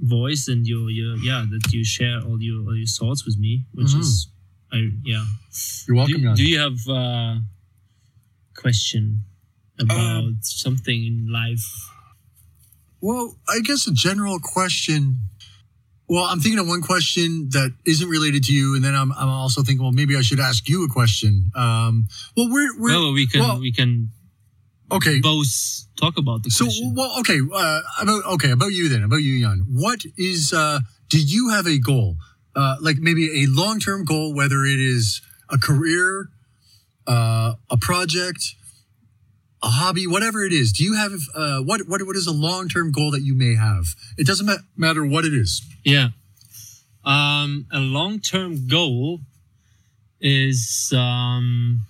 voice 0.01 0.49
and 0.49 0.67
your 0.67 0.91
your 0.91 1.17
yeah 1.19 1.45
that 1.51 1.73
you 1.73 1.85
share 1.85 2.21
all 2.27 2.39
your 2.43 2.61
all 2.67 2.77
your 2.77 2.87
thoughts 2.99 3.25
with 3.25 3.39
me, 3.39 3.65
which 3.73 3.93
Mhm. 3.95 4.01
is 4.01 4.29
I 4.73 4.91
yeah. 5.05 5.25
You're 5.87 5.97
welcome, 5.97 6.23
do, 6.23 6.35
do 6.37 6.45
you 6.45 6.59
have 6.61 6.79
a 6.89 7.41
question 8.55 9.25
about 9.79 9.99
Um, 9.99 10.39
something 10.43 11.05
in 11.05 11.17
life? 11.33 11.67
Well, 13.01 13.37
I 13.49 13.61
guess 13.61 13.87
a 13.87 13.93
general 13.93 14.39
question. 14.41 15.21
Well, 16.09 16.25
I'm 16.25 16.41
thinking 16.41 16.59
of 16.59 16.67
one 16.67 16.83
question 16.83 17.49
that 17.51 17.73
isn't 17.87 18.09
related 18.09 18.43
to 18.45 18.53
you, 18.53 18.75
and 18.75 18.85
then 18.85 18.95
I'm, 18.97 19.13
I'm 19.13 19.29
also 19.29 19.63
thinking, 19.63 19.83
well, 19.83 19.93
maybe 19.93 20.17
I 20.17 20.23
should 20.23 20.41
ask 20.41 20.69
you 20.69 20.85
a 20.85 20.89
question. 20.89 21.51
Um, 21.55 22.09
well, 22.37 22.49
we're, 22.51 22.77
we're 22.79 22.91
well, 22.91 23.13
we 23.13 23.27
can 23.27 23.41
well, 23.41 23.61
we 23.61 23.73
can 23.73 24.11
okay. 24.91 25.21
both 25.21 25.47
talk 25.97 26.19
about 26.19 26.43
the 26.43 26.51
So, 26.51 26.65
question. 26.65 26.95
well, 26.97 27.15
okay, 27.21 27.39
uh, 27.55 27.81
about 28.03 28.25
okay, 28.35 28.51
about 28.51 28.73
you 28.73 28.89
then, 28.89 29.05
about 29.05 29.23
you, 29.23 29.41
Jan. 29.41 29.67
What 29.71 30.05
is? 30.19 30.53
Uh, 30.53 30.81
do 31.09 31.21
you 31.21 31.51
have 31.51 31.67
a 31.67 31.79
goal, 31.79 32.17
uh, 32.57 32.77
like 32.81 32.97
maybe 32.99 33.45
a 33.45 33.47
long-term 33.47 34.05
goal, 34.05 34.35
whether 34.35 34.65
it 34.65 34.81
is 34.81 35.23
a 35.49 35.59
career, 35.59 36.29
uh, 37.07 37.55
a 37.71 37.77
project, 37.77 38.55
a 39.63 39.69
hobby, 39.69 40.07
whatever 40.07 40.45
it 40.45 40.53
is? 40.53 40.73
Do 40.73 40.85
you 40.85 40.95
have 40.97 41.13
uh, 41.35 41.61
what 41.61 41.87
what 41.89 42.03
what 42.07 42.17
is 42.17 42.27
a 42.27 42.33
long-term 42.33 42.93
goal 42.93 43.11
that 43.13 43.23
you 43.23 43.35
may 43.35 43.55
have? 43.57 43.85
It 44.19 44.27
doesn't 44.27 44.47
ma- 44.47 44.65
matter 44.77 45.05
what 45.05 45.25
it 45.25 45.35
is. 45.35 45.63
Yeah. 45.85 46.09
Um, 47.05 47.67
a 47.73 47.79
long 47.81 48.21
term 48.21 48.67
goal 48.69 49.21
is 50.21 50.93
um, 50.97 51.81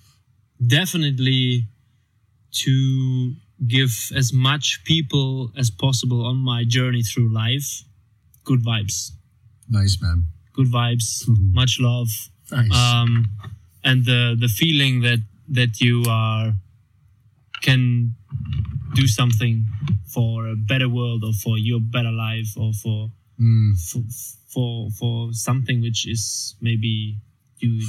definitely 0.65 1.65
to 2.53 3.33
give 3.67 4.11
as 4.15 4.33
much 4.33 4.83
people 4.85 5.51
as 5.57 5.69
possible 5.69 6.25
on 6.25 6.37
my 6.37 6.63
journey 6.63 7.03
through 7.03 7.29
life 7.33 7.83
good 8.43 8.63
vibes. 8.63 9.11
Nice, 9.69 10.01
man. 10.01 10.25
Good 10.53 10.67
vibes, 10.67 11.25
Mhm. 11.27 11.53
much 11.53 11.79
love, 11.79 12.09
Nice. 12.51 12.71
um, 12.73 13.29
and 13.83 14.05
the 14.05 14.35
the 14.39 14.47
feeling 14.49 15.01
that 15.01 15.19
that 15.47 15.79
you 15.79 16.03
are 16.07 16.55
can 17.71 18.15
do 18.93 19.07
something 19.07 19.65
for 20.13 20.47
a 20.47 20.55
better 20.55 20.89
world 20.89 21.23
or 21.23 21.33
for 21.33 21.57
your 21.57 21.79
better 21.79 22.11
life 22.11 22.51
or 22.57 22.73
for 22.73 23.11
Mm. 23.39 23.73
for 23.89 24.03
for 24.53 24.89
for 24.99 25.33
something 25.33 25.81
which 25.81 26.05
is 26.07 26.55
maybe 26.61 27.17
you 27.59 27.81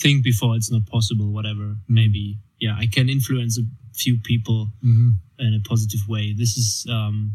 think 0.00 0.22
before 0.22 0.54
it's 0.54 0.70
not 0.70 0.86
possible 0.86 1.32
whatever 1.32 1.76
maybe 1.88 2.38
yeah 2.60 2.76
i 2.78 2.86
can 2.86 3.08
influence 3.08 3.58
a 3.58 3.64
few 3.94 4.16
people 4.30 4.68
hmm 4.80 5.10
in 5.40 5.54
a 5.54 5.68
positive 5.68 6.02
way 6.08 6.32
this 6.42 6.56
is 6.56 6.86
um 6.88 7.32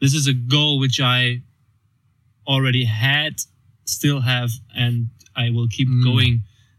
this 0.00 0.14
is 0.14 0.26
a 0.26 0.32
goal 0.54 0.78
which 0.78 0.98
i 1.00 1.42
already 2.46 2.84
had 2.84 3.34
still 3.84 4.20
have 4.20 4.50
and 4.74 5.08
i 5.36 5.50
will 5.50 5.68
keep 5.68 5.88
Mm. 5.88 6.04
going 6.04 6.34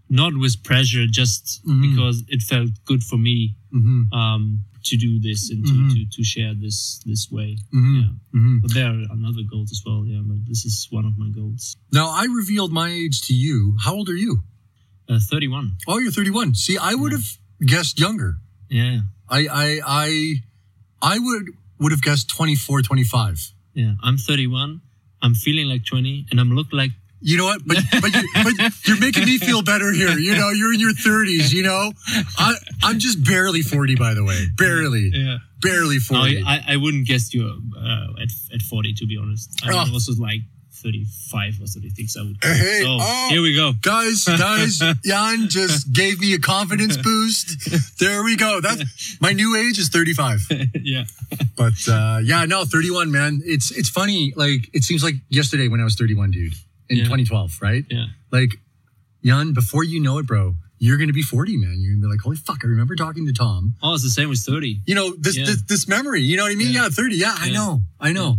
not 0.09 0.33
with 0.43 0.55
pressure 0.63 1.05
just 1.21 1.61
Mhm. 1.67 1.81
because 1.87 2.23
it 2.35 2.41
felt 2.41 2.71
good 2.85 3.03
for 3.03 3.17
me 3.17 3.55
hmm 3.75 4.01
um 4.21 4.43
to 4.89 4.95
do 5.05 5.11
this 5.27 5.41
and 5.51 5.65
to, 5.65 5.73
Mhm. 5.73 5.89
to, 5.93 5.99
to 6.15 6.21
share 6.33 6.53
this 6.65 6.77
this 7.09 7.23
way 7.37 7.51
hmm 7.71 7.95
yeah 7.99 8.11
hmm 8.37 8.57
but 8.61 8.71
there 8.75 8.87
are 8.93 9.01
another 9.19 9.43
goals 9.53 9.69
as 9.75 9.81
well 9.85 10.01
yeah 10.11 10.21
but 10.29 10.37
this 10.49 10.61
is 10.69 10.75
one 10.97 11.05
of 11.09 11.13
my 11.23 11.29
goals 11.39 11.63
Now, 11.99 12.07
I 12.21 12.25
revealed 12.41 12.71
my 12.81 12.89
age 13.01 13.17
to 13.27 13.33
you. 13.45 13.57
How 13.85 13.93
old 13.99 14.09
are 14.13 14.21
you? 14.25 14.33
uh, 15.09 15.19
31 15.19 15.77
Oh, 15.87 15.97
you're 16.01 16.11
31. 16.11 16.55
See, 16.55 16.77
I 16.91 16.93
would 16.99 17.11
have 17.17 17.27
guessed 17.73 17.95
younger. 18.05 18.31
yeah 18.69 18.99
I, 19.37 19.41
I, 19.65 19.67
I, 20.05 20.09
I 21.13 21.15
would 21.25 21.45
would 21.81 21.91
have 21.95 22.01
guessed 22.09 22.25
24, 22.29 22.81
25. 22.81 23.51
yeah 23.73 23.93
i'm 24.05 24.17
31 24.17 24.81
i'm 25.23 25.35
feeling 25.45 25.67
like 25.73 25.83
20 25.85 26.27
and 26.31 26.39
i'm 26.39 26.51
look 26.59 26.67
like 26.81 26.91
You 27.27 27.37
know 27.39 27.45
what? 27.45 27.61
But 27.65 27.77
but, 28.01 28.13
you, 28.13 28.23
but 28.43 28.53
you're 28.87 28.99
making 28.99 29.25
me 29.25 29.39
feel 29.39 29.63
better 29.63 29.91
here. 29.91 30.17
You 30.17 30.35
know, 30.37 30.51
you're 30.51 30.73
in 30.73 30.79
your 30.79 30.93
30s. 30.93 31.51
You 31.51 31.63
know, 31.63 31.91
I 32.37 32.53
I'm 32.83 32.99
just 32.99 33.25
barely 33.25 33.63
40, 33.63 33.95
by 33.95 34.13
the 34.13 34.23
way. 34.23 34.45
Barely, 34.57 35.09
yeah 35.11 35.37
barely 35.61 35.95
no, 36.11 36.19
40. 36.21 36.43
I, 36.45 36.73
I 36.73 36.75
wouldn't 36.77 37.07
guess 37.07 37.33
you 37.33 37.43
uh, 37.75 38.21
at, 38.21 38.29
at 38.53 38.61
40 38.61 38.93
to 38.93 39.07
be 39.07 39.17
honest 39.17 39.49
i 39.63 39.71
Oh. 39.73 39.91
was 39.91 40.17
like 40.19 40.41
35 40.73 41.53
or 41.61 41.65
36 41.65 42.17
i 42.17 42.21
would 42.21 42.37
Hey, 42.43 42.81
so 42.83 42.97
oh. 43.01 43.27
here 43.31 43.41
we 43.41 43.55
go 43.55 43.73
guys, 43.81 44.25
guys, 44.25 44.77
Jan 45.03 45.47
just 45.49 45.91
gave 45.91 46.19
me 46.19 46.33
a 46.35 46.39
confidence 46.39 46.97
boost. 46.97 47.97
There 47.99 48.23
we 48.23 48.35
go. 48.35 48.61
That's 48.61 49.17
my 49.19 49.31
new 49.31 49.55
age 49.55 49.79
is 49.79 49.89
35. 49.89 50.41
yeah 50.75 51.05
But 51.55 51.73
uh, 51.87 52.19
yeah, 52.21 52.45
no, 52.45 52.65
31, 52.65 53.11
man. 53.11 53.41
It's 53.45 53.71
it's 53.71 53.89
funny. 53.89 54.33
Like 54.35 54.69
it 54.73 54.83
seems 54.83 55.03
like 55.03 55.15
yesterday 55.29 55.67
when 55.69 55.79
I 55.79 55.85
was 55.85 55.95
31, 55.95 56.31
dude, 56.31 56.53
in 56.89 56.97
Yeah. 56.97 57.03
2012, 57.05 57.61
right? 57.61 57.85
yeah 57.89 58.07
Like, 58.31 58.51
Jan, 59.23 59.53
before 59.53 59.83
you 59.83 59.99
know 60.01 60.17
it, 60.19 60.27
bro, 60.27 60.55
you're 60.77 60.97
gonna 60.97 61.13
be 61.13 61.21
40, 61.23 61.57
man. 61.57 61.75
You're 61.79 61.93
gonna 61.95 62.01
be 62.07 62.11
like, 62.11 62.19
holy 62.21 62.35
fuck! 62.37 62.59
I 62.63 62.67
remember 62.67 62.95
talking 62.95 63.25
to 63.25 63.33
Tom. 63.33 63.73
oh 63.81 63.93
it's 63.95 64.03
the 64.03 64.09
same 64.09 64.29
with 64.29 64.39
30 64.39 64.81
You 64.85 64.93
know 64.95 65.15
this 65.17 65.35
Yeah. 65.37 65.45
this, 65.45 65.61
this 65.63 65.87
memory. 65.87 66.21
You 66.21 66.37
know 66.37 66.43
what 66.43 66.51
I 66.51 66.55
mean? 66.55 66.71
Yeah. 66.73 66.83
Yeah, 66.83 66.89
30. 66.89 67.15
Yeah, 67.15 67.35
I 67.37 67.49
know. 67.49 67.81
I 67.99 68.11
know. 68.11 68.37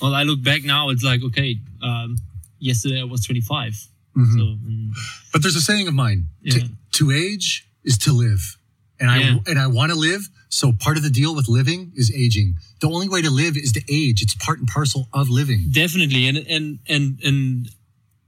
well 0.00 0.14
i 0.14 0.22
look 0.24 0.42
back 0.42 0.64
now 0.64 0.90
it's 0.90 1.04
like 1.04 1.22
okay 1.22 1.56
um 1.82 2.16
yesterday 2.58 3.00
i 3.00 3.04
was 3.04 3.24
25 3.24 3.86
Mhm. 4.16 4.32
so 4.38 4.40
mm, 4.40 4.90
But 5.32 5.42
there's 5.42 5.56
a 5.56 5.60
saying 5.60 5.88
of 5.88 5.94
mine: 5.94 6.26
to, 6.50 6.68
to 6.98 7.10
age 7.10 7.66
is 7.84 7.98
to 7.98 8.12
live, 8.12 8.56
and 9.00 9.10
I 9.10 9.18
and 9.50 9.58
I 9.58 9.66
want 9.66 9.90
to 9.92 9.98
live. 9.98 10.22
So 10.60 10.72
part 10.72 10.96
of 10.96 11.02
the 11.02 11.10
deal 11.20 11.34
with 11.34 11.48
living 11.48 11.80
is 11.96 12.12
aging. 12.14 12.54
The 12.80 12.88
only 12.88 13.08
way 13.08 13.20
to 13.22 13.30
live 13.42 13.56
is 13.56 13.72
to 13.72 13.82
age. 13.90 14.22
It's 14.22 14.36
part 14.46 14.58
and 14.60 14.68
parcel 14.68 15.08
of 15.12 15.28
living. 15.28 15.60
definitely 15.82 16.22
and 16.28 16.38
and 16.56 16.78
and 16.94 17.04
and 17.28 17.70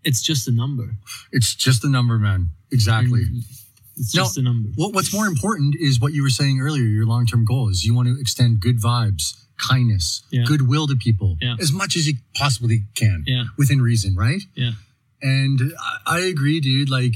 it's 0.09 0.20
just 0.31 0.49
a 0.49 0.53
number 0.62 0.87
It's 1.37 1.55
just 1.66 1.85
a 1.85 1.89
number, 1.89 2.18
man. 2.18 2.41
Exactly. 2.72 3.22
it's 3.97 4.12
No. 4.14 4.22
just 4.24 4.37
a 4.39 4.43
number 4.43 4.68
What, 4.81 4.93
what's 4.95 5.12
more 5.18 5.27
important 5.35 5.77
is 5.89 6.01
what 6.01 6.12
you 6.16 6.22
were 6.27 6.35
saying 6.41 6.57
earlier. 6.66 6.83
Your 6.99 7.07
long 7.07 7.27
term 7.31 7.45
goal 7.45 7.68
is 7.72 7.85
you 7.85 7.95
want 7.95 8.09
to 8.09 8.16
extend 8.24 8.59
good 8.66 8.79
vibes, 8.89 9.24
kindness, 9.70 10.07
Yeah. 10.33 10.45
goodwill 10.51 10.87
to 10.89 10.97
people 10.97 11.31
Yeah. 11.41 11.55
as 11.64 11.70
much 11.81 11.93
as 11.99 12.03
you 12.09 12.14
possibly 12.43 12.79
can 12.97 13.18
Yeah. 13.35 13.45
within 13.57 13.81
reason, 13.91 14.11
right? 14.27 14.43
yeah 14.62 14.72
And 15.22 15.59
I, 15.89 15.95
I 16.16 16.18
agree, 16.35 16.59
dude. 16.61 16.91
Like, 16.99 17.14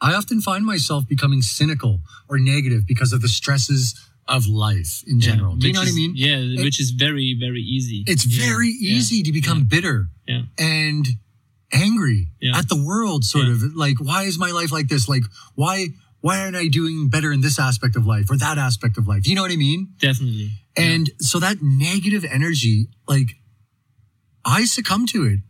I 0.00 0.10
often 0.20 0.40
find 0.40 0.64
myself 0.74 1.06
becoming 1.14 1.42
cynical 1.42 1.94
or 2.28 2.36
negative 2.38 2.82
because 2.92 3.12
of 3.16 3.20
the 3.24 3.28
stresses 3.38 3.94
of 4.26 4.46
life 4.46 5.02
in 5.06 5.20
Yeah, 5.20 5.26
general. 5.32 5.56
Do 5.56 5.66
you 5.66 5.72
know 5.74 5.80
what 5.80 5.88
I 5.88 5.92
mean? 5.92 6.12
Yeah, 6.16 6.62
which 6.62 6.80
is 6.80 6.90
very, 6.90 7.36
very 7.38 7.60
easy. 7.62 8.04
It's 8.06 8.24
Yeah, 8.26 8.46
very 8.46 8.68
yeah, 8.78 8.96
easy 8.96 9.22
to 9.22 9.32
become 9.32 9.64
bitter 9.64 10.08
Yeah. 10.26 10.42
and 10.58 11.06
angry 11.72 12.28
Yeah. 12.40 12.56
at 12.58 12.68
the 12.68 12.76
world, 12.82 13.24
sort 13.24 13.46
Yeah. 13.46 13.52
of 13.52 13.76
like, 13.76 14.00
why 14.00 14.22
is 14.24 14.38
my 14.38 14.50
life 14.50 14.72
like 14.72 14.88
this? 14.88 15.08
Like, 15.08 15.24
why? 15.54 15.88
Why 16.20 16.38
aren't 16.40 16.56
I 16.56 16.68
doing 16.68 17.08
better 17.10 17.32
in 17.32 17.42
this 17.42 17.58
aspect 17.58 17.96
of 17.96 18.06
life 18.06 18.30
or 18.30 18.38
that 18.38 18.56
aspect 18.56 18.96
of 18.96 19.06
life? 19.06 19.26
You 19.26 19.34
know 19.34 19.42
what 19.42 19.52
I 19.52 19.56
mean? 19.56 19.88
Definitely. 20.00 20.52
And 20.74 21.10
so 21.20 21.38
that 21.38 21.60
negative 21.60 22.24
energy, 22.24 22.88
like, 23.06 23.36
I 24.42 24.64
succumb 24.64 25.04
to 25.08 25.24
it, 25.24 25.40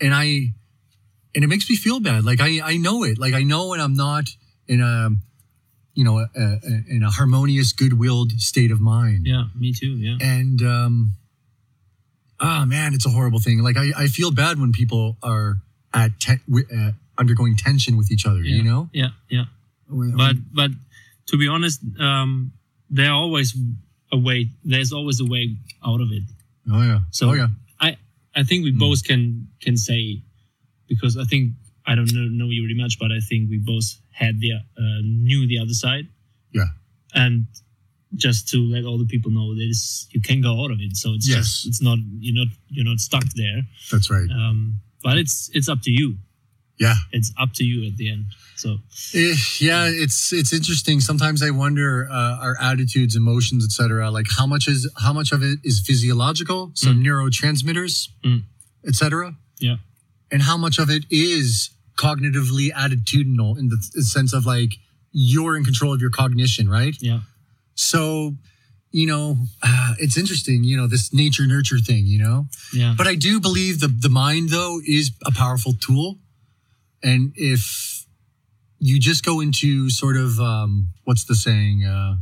and 0.00 0.12
I, 0.12 0.54
and 1.36 1.44
it 1.44 1.46
makes 1.46 1.70
me 1.70 1.76
feel 1.76 2.00
bad. 2.00 2.24
Like 2.24 2.40
I, 2.40 2.60
I 2.64 2.76
know 2.78 3.04
it. 3.04 3.16
Like 3.18 3.32
I 3.34 3.44
know 3.44 3.68
when 3.68 3.80
I'm 3.80 3.94
not 3.94 4.24
in 4.66 4.80
a, 4.80 5.10
you 5.94 6.04
know, 6.04 6.18
a, 6.18 6.28
a, 6.36 6.58
in 6.88 7.02
a 7.02 7.10
harmonious, 7.10 7.72
good-willed 7.72 8.32
state 8.40 8.70
of 8.70 8.80
mind. 8.80 9.26
Yeah, 9.26 9.44
me 9.54 9.72
too. 9.72 9.96
Yeah. 9.96 10.16
And 10.20 10.62
um, 10.62 11.12
oh 12.40 12.64
man, 12.66 12.94
it's 12.94 13.06
a 13.06 13.10
horrible 13.10 13.40
thing. 13.40 13.62
Like 13.62 13.76
I, 13.76 13.90
I 13.96 14.06
feel 14.06 14.30
bad 14.30 14.58
when 14.58 14.72
people 14.72 15.16
are 15.22 15.56
at 15.92 16.18
te- 16.20 16.38
uh, 16.76 16.92
undergoing 17.18 17.56
tension 17.56 17.96
with 17.96 18.10
each 18.10 18.26
other. 18.26 18.40
yeah. 18.42 18.56
You 18.56 18.62
know, 18.64 18.88
Yeah, 18.92 19.08
yeah. 19.28 19.44
But 19.88 20.36
but 20.54 20.70
to 21.26 21.36
be 21.36 21.48
honest, 21.48 21.80
um, 21.98 22.52
there 22.88 23.12
always 23.12 23.56
a 24.12 24.18
way. 24.18 24.48
There's 24.64 24.92
always 24.92 25.20
a 25.20 25.24
way 25.24 25.56
out 25.84 26.00
of 26.00 26.10
it. 26.12 26.22
oh 26.70 26.82
yeah, 26.82 27.00
So 27.10 27.30
oh 27.30 27.32
yeah, 27.34 27.48
I 27.80 27.96
I 28.34 28.44
think 28.44 28.64
we 28.64 28.70
both 28.72 29.02
can 29.04 29.48
can 29.60 29.76
say 29.76 30.22
because 30.88 31.16
I 31.16 31.24
think 31.24 31.52
I 31.90 31.94
don't 31.96 32.12
know, 32.14 32.26
know 32.44 32.50
you 32.50 32.62
really 32.66 32.80
much, 32.84 32.94
but 33.02 33.10
I 33.18 33.20
think 33.28 33.50
we 33.50 33.58
both 33.72 33.88
had 34.22 34.34
the 34.40 34.50
uh, 34.52 35.00
knew 35.02 35.46
the 35.52 35.58
other 35.58 35.74
side, 35.84 36.06
yeah. 36.58 36.70
and 37.14 37.46
just 38.26 38.48
to 38.52 38.58
let 38.74 38.84
all 38.88 38.98
the 38.98 39.06
people 39.14 39.30
know 39.30 39.54
that 39.54 39.62
it's, 39.72 40.06
you 40.10 40.20
can 40.20 40.40
go 40.48 40.52
out 40.62 40.70
of 40.74 40.78
it. 40.80 40.96
So 40.96 41.14
it's 41.16 41.28
Yes. 41.28 41.38
just 41.38 41.66
it's 41.68 41.82
not 41.88 41.98
you're 42.24 42.38
not 42.42 42.48
you're 42.74 42.84
not 42.92 42.98
stuck 43.08 43.24
there. 43.42 43.60
That's 43.92 44.08
right. 44.16 44.28
Um, 44.30 44.80
but 45.04 45.16
it's 45.22 45.36
it's 45.54 45.68
up 45.68 45.80
to 45.82 45.90
you. 46.00 46.08
Yeah. 46.78 46.94
It's 47.12 47.30
up 47.42 47.52
to 47.58 47.64
you 47.64 47.86
at 47.88 47.96
the 48.00 48.10
end. 48.14 48.24
So 48.56 48.78
Eh, 49.14 49.34
yeah, 49.60 49.84
it's 50.04 50.32
it's 50.32 50.52
interesting. 50.52 51.00
Sometimes 51.00 51.42
I 51.42 51.50
wonder 51.50 52.08
uh, 52.10 52.44
our 52.46 52.56
attitudes, 52.60 53.14
emotions, 53.16 53.64
etc. 53.64 54.10
Like 54.10 54.26
how 54.38 54.46
much 54.46 54.66
is 54.68 54.90
how 55.04 55.12
much 55.12 55.30
of 55.32 55.42
it 55.42 55.58
is 55.62 55.80
physiological, 55.80 56.70
so 56.74 56.88
neurotransmitters, 56.90 58.08
Mm. 58.24 58.42
etc., 58.86 59.34
yeah, 59.60 59.76
and 60.32 60.42
how 60.42 60.56
much 60.56 60.78
of 60.78 60.90
it 60.90 61.04
is 61.10 61.70
cognitively 61.96 62.72
attitudinal 62.72 63.58
in 63.58 63.68
the, 63.68 63.76
sense 64.02 64.32
of 64.32 64.46
like 64.46 64.74
you're 65.12 65.56
in 65.56 65.64
control 65.64 65.92
of 65.92 66.00
your 66.00 66.10
cognition, 66.10 66.68
right? 66.68 66.96
yeah, 67.00 67.20
So, 67.74 68.36
you 68.92 69.06
know, 69.06 69.36
uh, 69.62 69.94
it's 69.98 70.16
interesting. 70.16 70.64
You 70.64 70.76
know, 70.76 70.86
this 70.86 71.12
nature 71.12 71.46
nurture 71.46 71.78
thing. 71.78 72.06
You 72.06 72.18
know, 72.22 72.46
yeah. 72.72 72.94
but 72.96 73.06
I 73.06 73.14
do 73.16 73.40
believe 73.40 73.80
the 73.80 73.88
the 73.88 74.08
mind 74.10 74.48
though 74.50 74.80
is 74.86 75.10
a 75.26 75.32
powerful 75.32 75.72
tool, 75.74 76.18
and 77.02 77.32
if 77.36 78.06
you 78.78 78.98
just 78.98 79.24
go 79.24 79.40
into 79.40 79.90
sort 79.90 80.16
of 80.16 80.40
um, 80.40 80.88
what's 81.04 81.24
the 81.24 81.34
saying, 81.34 81.84
uh, 81.84 82.16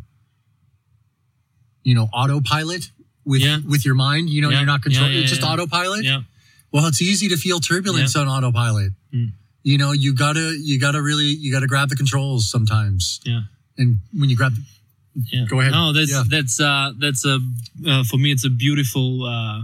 you 1.84 1.94
know, 1.94 2.08
autopilot 2.12 2.90
with 3.24 3.42
Yeah. 3.42 3.58
with 3.66 3.84
your 3.84 3.94
mind. 3.94 4.30
You 4.30 4.40
know, 4.42 4.50
Yeah. 4.50 4.58
you're 4.58 4.66
not 4.66 4.82
controlling, 4.82 5.12
Yeah, 5.14 5.20
it's 5.20 5.30
just 5.30 5.42
autopilot. 5.42 6.04
yeah. 6.04 6.22
Well, 6.72 6.86
it's 6.86 7.00
easy 7.00 7.28
to 7.28 7.36
feel 7.36 7.60
turbulence 7.60 8.14
on 8.16 8.28
autopilot. 8.28 8.92
Mm. 9.14 9.32
You 9.64 9.76
know, 9.78 9.92
you 9.92 10.14
gotta 10.14 10.56
you 10.62 10.78
gotta 10.80 11.02
really 11.02 11.24
you 11.26 11.52
gotta 11.52 11.66
grab 11.66 11.88
the 11.88 11.96
controls 11.96 12.50
sometimes, 12.50 13.20
Yeah. 13.24 13.42
and 13.76 13.98
when 14.12 14.30
you 14.30 14.36
grab, 14.36 14.54
Yeah. 15.32 15.46
Go 15.48 15.60
ahead. 15.60 15.72
No, 15.72 15.92
that's 15.92 16.10
Yeah. 16.12 16.22
that's 16.28 16.60
uh 16.60 16.92
that's 16.98 17.24
a 17.24 17.38
uh, 17.86 18.04
for 18.04 18.18
me 18.18 18.30
it's 18.32 18.44
a 18.44 18.50
beautiful 18.50 19.24
uh 19.24 19.62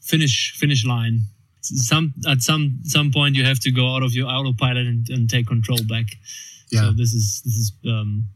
finish 0.00 0.52
finish 0.56 0.84
line. 0.84 1.22
Some 1.60 2.14
at 2.28 2.42
some 2.42 2.78
some 2.84 3.10
point 3.12 3.36
you 3.36 3.44
have 3.44 3.60
to 3.60 3.70
go 3.70 3.94
out 3.94 4.02
of 4.02 4.12
your 4.14 4.28
autopilot 4.28 4.86
and, 4.86 5.08
and 5.10 5.28
take 5.30 5.46
control 5.46 5.78
back. 5.88 6.06
Yeah. 6.70 6.80
So 6.82 6.92
this 6.92 7.12
is 7.12 7.42
this 7.44 7.54
is 7.54 7.72
um 7.86 8.26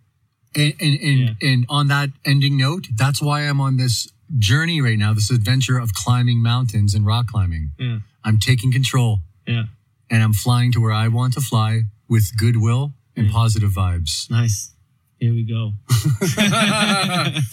And 0.54 0.74
and 0.80 0.98
and, 1.00 1.18
Yeah. 1.20 1.48
and 1.48 1.66
on 1.68 1.88
that 1.88 2.10
ending 2.24 2.56
note, 2.56 2.88
that's 2.96 3.20
why 3.22 3.42
I'm 3.48 3.60
on 3.60 3.76
this 3.76 4.08
journey 4.38 4.80
right 4.80 4.98
now, 4.98 5.12
this 5.14 5.30
adventure 5.30 5.78
of 5.78 5.92
climbing 5.94 6.42
mountains 6.42 6.94
and 6.94 7.04
rock 7.06 7.26
climbing. 7.28 7.70
yeah 7.78 7.98
I'm 8.24 8.38
taking 8.38 8.72
control 8.72 9.20
yeah 9.46 9.64
and 10.10 10.22
I'm 10.22 10.32
flying 10.32 10.72
to 10.72 10.80
where 10.80 10.92
I 10.92 11.08
want 11.08 11.34
to 11.34 11.40
fly 11.40 11.82
with 12.08 12.36
goodwill 12.36 12.94
and 13.16 13.30
positive 13.30 13.70
vibes. 13.70 14.30
nice. 14.30 14.72
Here 15.18 15.32
we 15.32 15.44
go. 15.44 15.72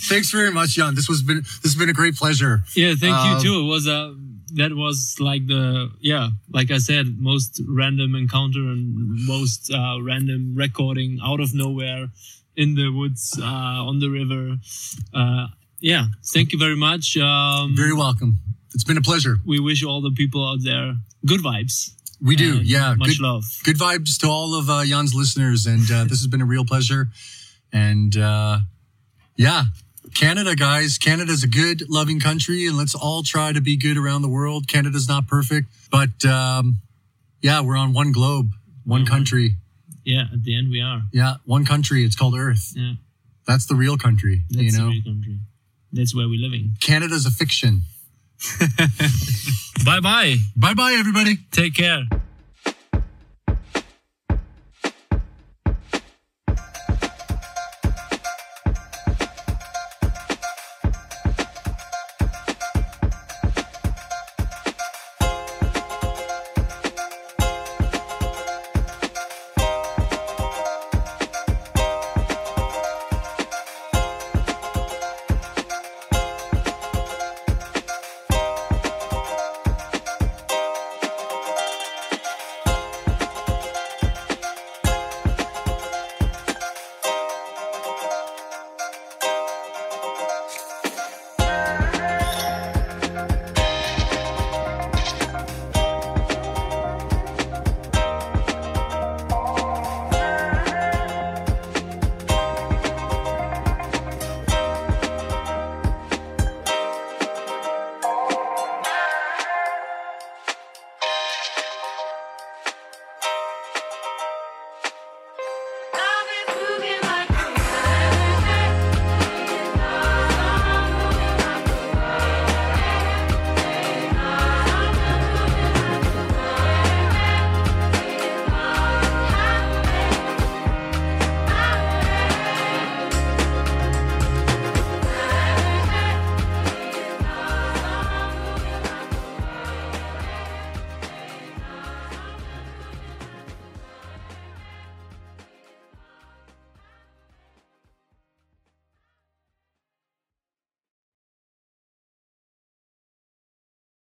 Thanks 0.09 0.31
very 0.31 0.51
much, 0.51 0.71
Jan. 0.71 0.95
This 0.95 1.07
was 1.07 1.21
been 1.23 1.37
this 1.37 1.63
has 1.63 1.75
been 1.75 1.89
a 1.89 1.93
great 1.93 2.15
pleasure. 2.15 2.63
Yeah, 2.75 2.93
thank 2.95 3.15
Um, 3.15 3.37
you 3.37 3.43
too. 3.43 3.59
It 3.61 3.67
was 3.67 3.87
a 3.87 4.15
that 4.55 4.73
was 4.75 5.15
like 5.19 5.47
the 5.47 5.89
yeah, 6.01 6.29
like 6.51 6.71
I 6.71 6.77
said, 6.79 7.05
most 7.17 7.61
random 7.67 8.15
encounter 8.15 8.59
and 8.59 8.95
most 9.25 9.71
uh, 9.73 10.01
random 10.01 10.55
recording 10.55 11.19
out 11.23 11.39
of 11.39 11.53
nowhere 11.53 12.07
in 12.55 12.75
the 12.75 12.89
woods 12.91 13.39
uh, 13.41 13.45
on 13.89 13.99
the 13.99 14.09
river. 14.09 14.57
Uh, 15.13 15.47
yeah, 15.79 16.05
thank 16.33 16.51
you 16.53 16.59
very 16.59 16.75
much. 16.75 17.17
Um, 17.17 17.75
Very 17.75 17.93
welcome. 17.93 18.39
It's 18.73 18.83
been 18.83 18.97
a 18.97 19.01
pleasure. 19.01 19.37
We 19.45 19.59
wish 19.59 19.83
all 19.83 20.01
the 20.01 20.11
people 20.11 20.47
out 20.47 20.59
there 20.63 20.95
good 21.25 21.41
vibes. 21.41 21.91
We 22.23 22.35
do. 22.35 22.61
Yeah. 22.61 22.95
Much 22.95 23.09
Good, 23.09 23.19
love. 23.19 23.43
good 23.63 23.77
vibes 23.77 24.17
to 24.19 24.27
all 24.27 24.55
of 24.55 24.69
uh, 24.69 24.85
Jan's 24.85 25.13
listeners. 25.13 25.65
And 25.65 25.89
uh, 25.91 26.03
this 26.03 26.19
has 26.19 26.27
been 26.27 26.41
a 26.41 26.45
real 26.45 26.63
pleasure. 26.63 27.09
And 27.73 28.15
uh, 28.15 28.59
yeah, 29.35 29.65
Canada, 30.13 30.55
guys. 30.55 30.97
Canada's 30.97 31.43
a 31.43 31.47
good, 31.47 31.83
loving 31.89 32.19
country. 32.19 32.65
And 32.65 32.77
let's 32.77 32.95
all 32.95 33.23
try 33.23 33.51
to 33.51 33.59
be 33.59 33.75
good 33.75 33.97
around 33.97 34.21
the 34.21 34.29
world. 34.29 34.67
Canada's 34.67 35.07
not 35.07 35.27
perfect. 35.27 35.67
But 35.91 36.23
um, 36.25 36.77
yeah, 37.41 37.61
we're 37.61 37.77
on 37.77 37.93
one 37.93 38.11
globe, 38.13 38.51
one 38.85 39.05
country. 39.05 39.55
Yeah, 40.05 40.23
at 40.33 40.43
the 40.43 40.57
end 40.57 40.69
we 40.69 40.81
are. 40.81 41.03
Yeah, 41.11 41.35
one 41.45 41.65
country. 41.65 42.03
It's 42.05 42.15
called 42.15 42.35
Earth. 42.37 42.73
Yeah. 42.75 42.93
That's 43.45 43.65
the 43.65 43.75
real 43.75 43.97
country. 43.97 44.43
That's 44.49 44.63
you 44.63 44.71
know, 44.71 44.85
the 44.85 44.91
real 44.91 45.03
country. 45.03 45.39
That's 45.91 46.15
where 46.15 46.27
we're 46.27 46.39
living. 46.39 46.75
Canada's 46.79 47.25
a 47.25 47.31
fiction. 47.31 47.81
Bye 49.85 49.99
bye. 49.99 50.37
Bye 50.55 50.73
bye, 50.73 50.95
everybody. 50.99 51.37
Take 51.51 51.75
care. 51.75 52.22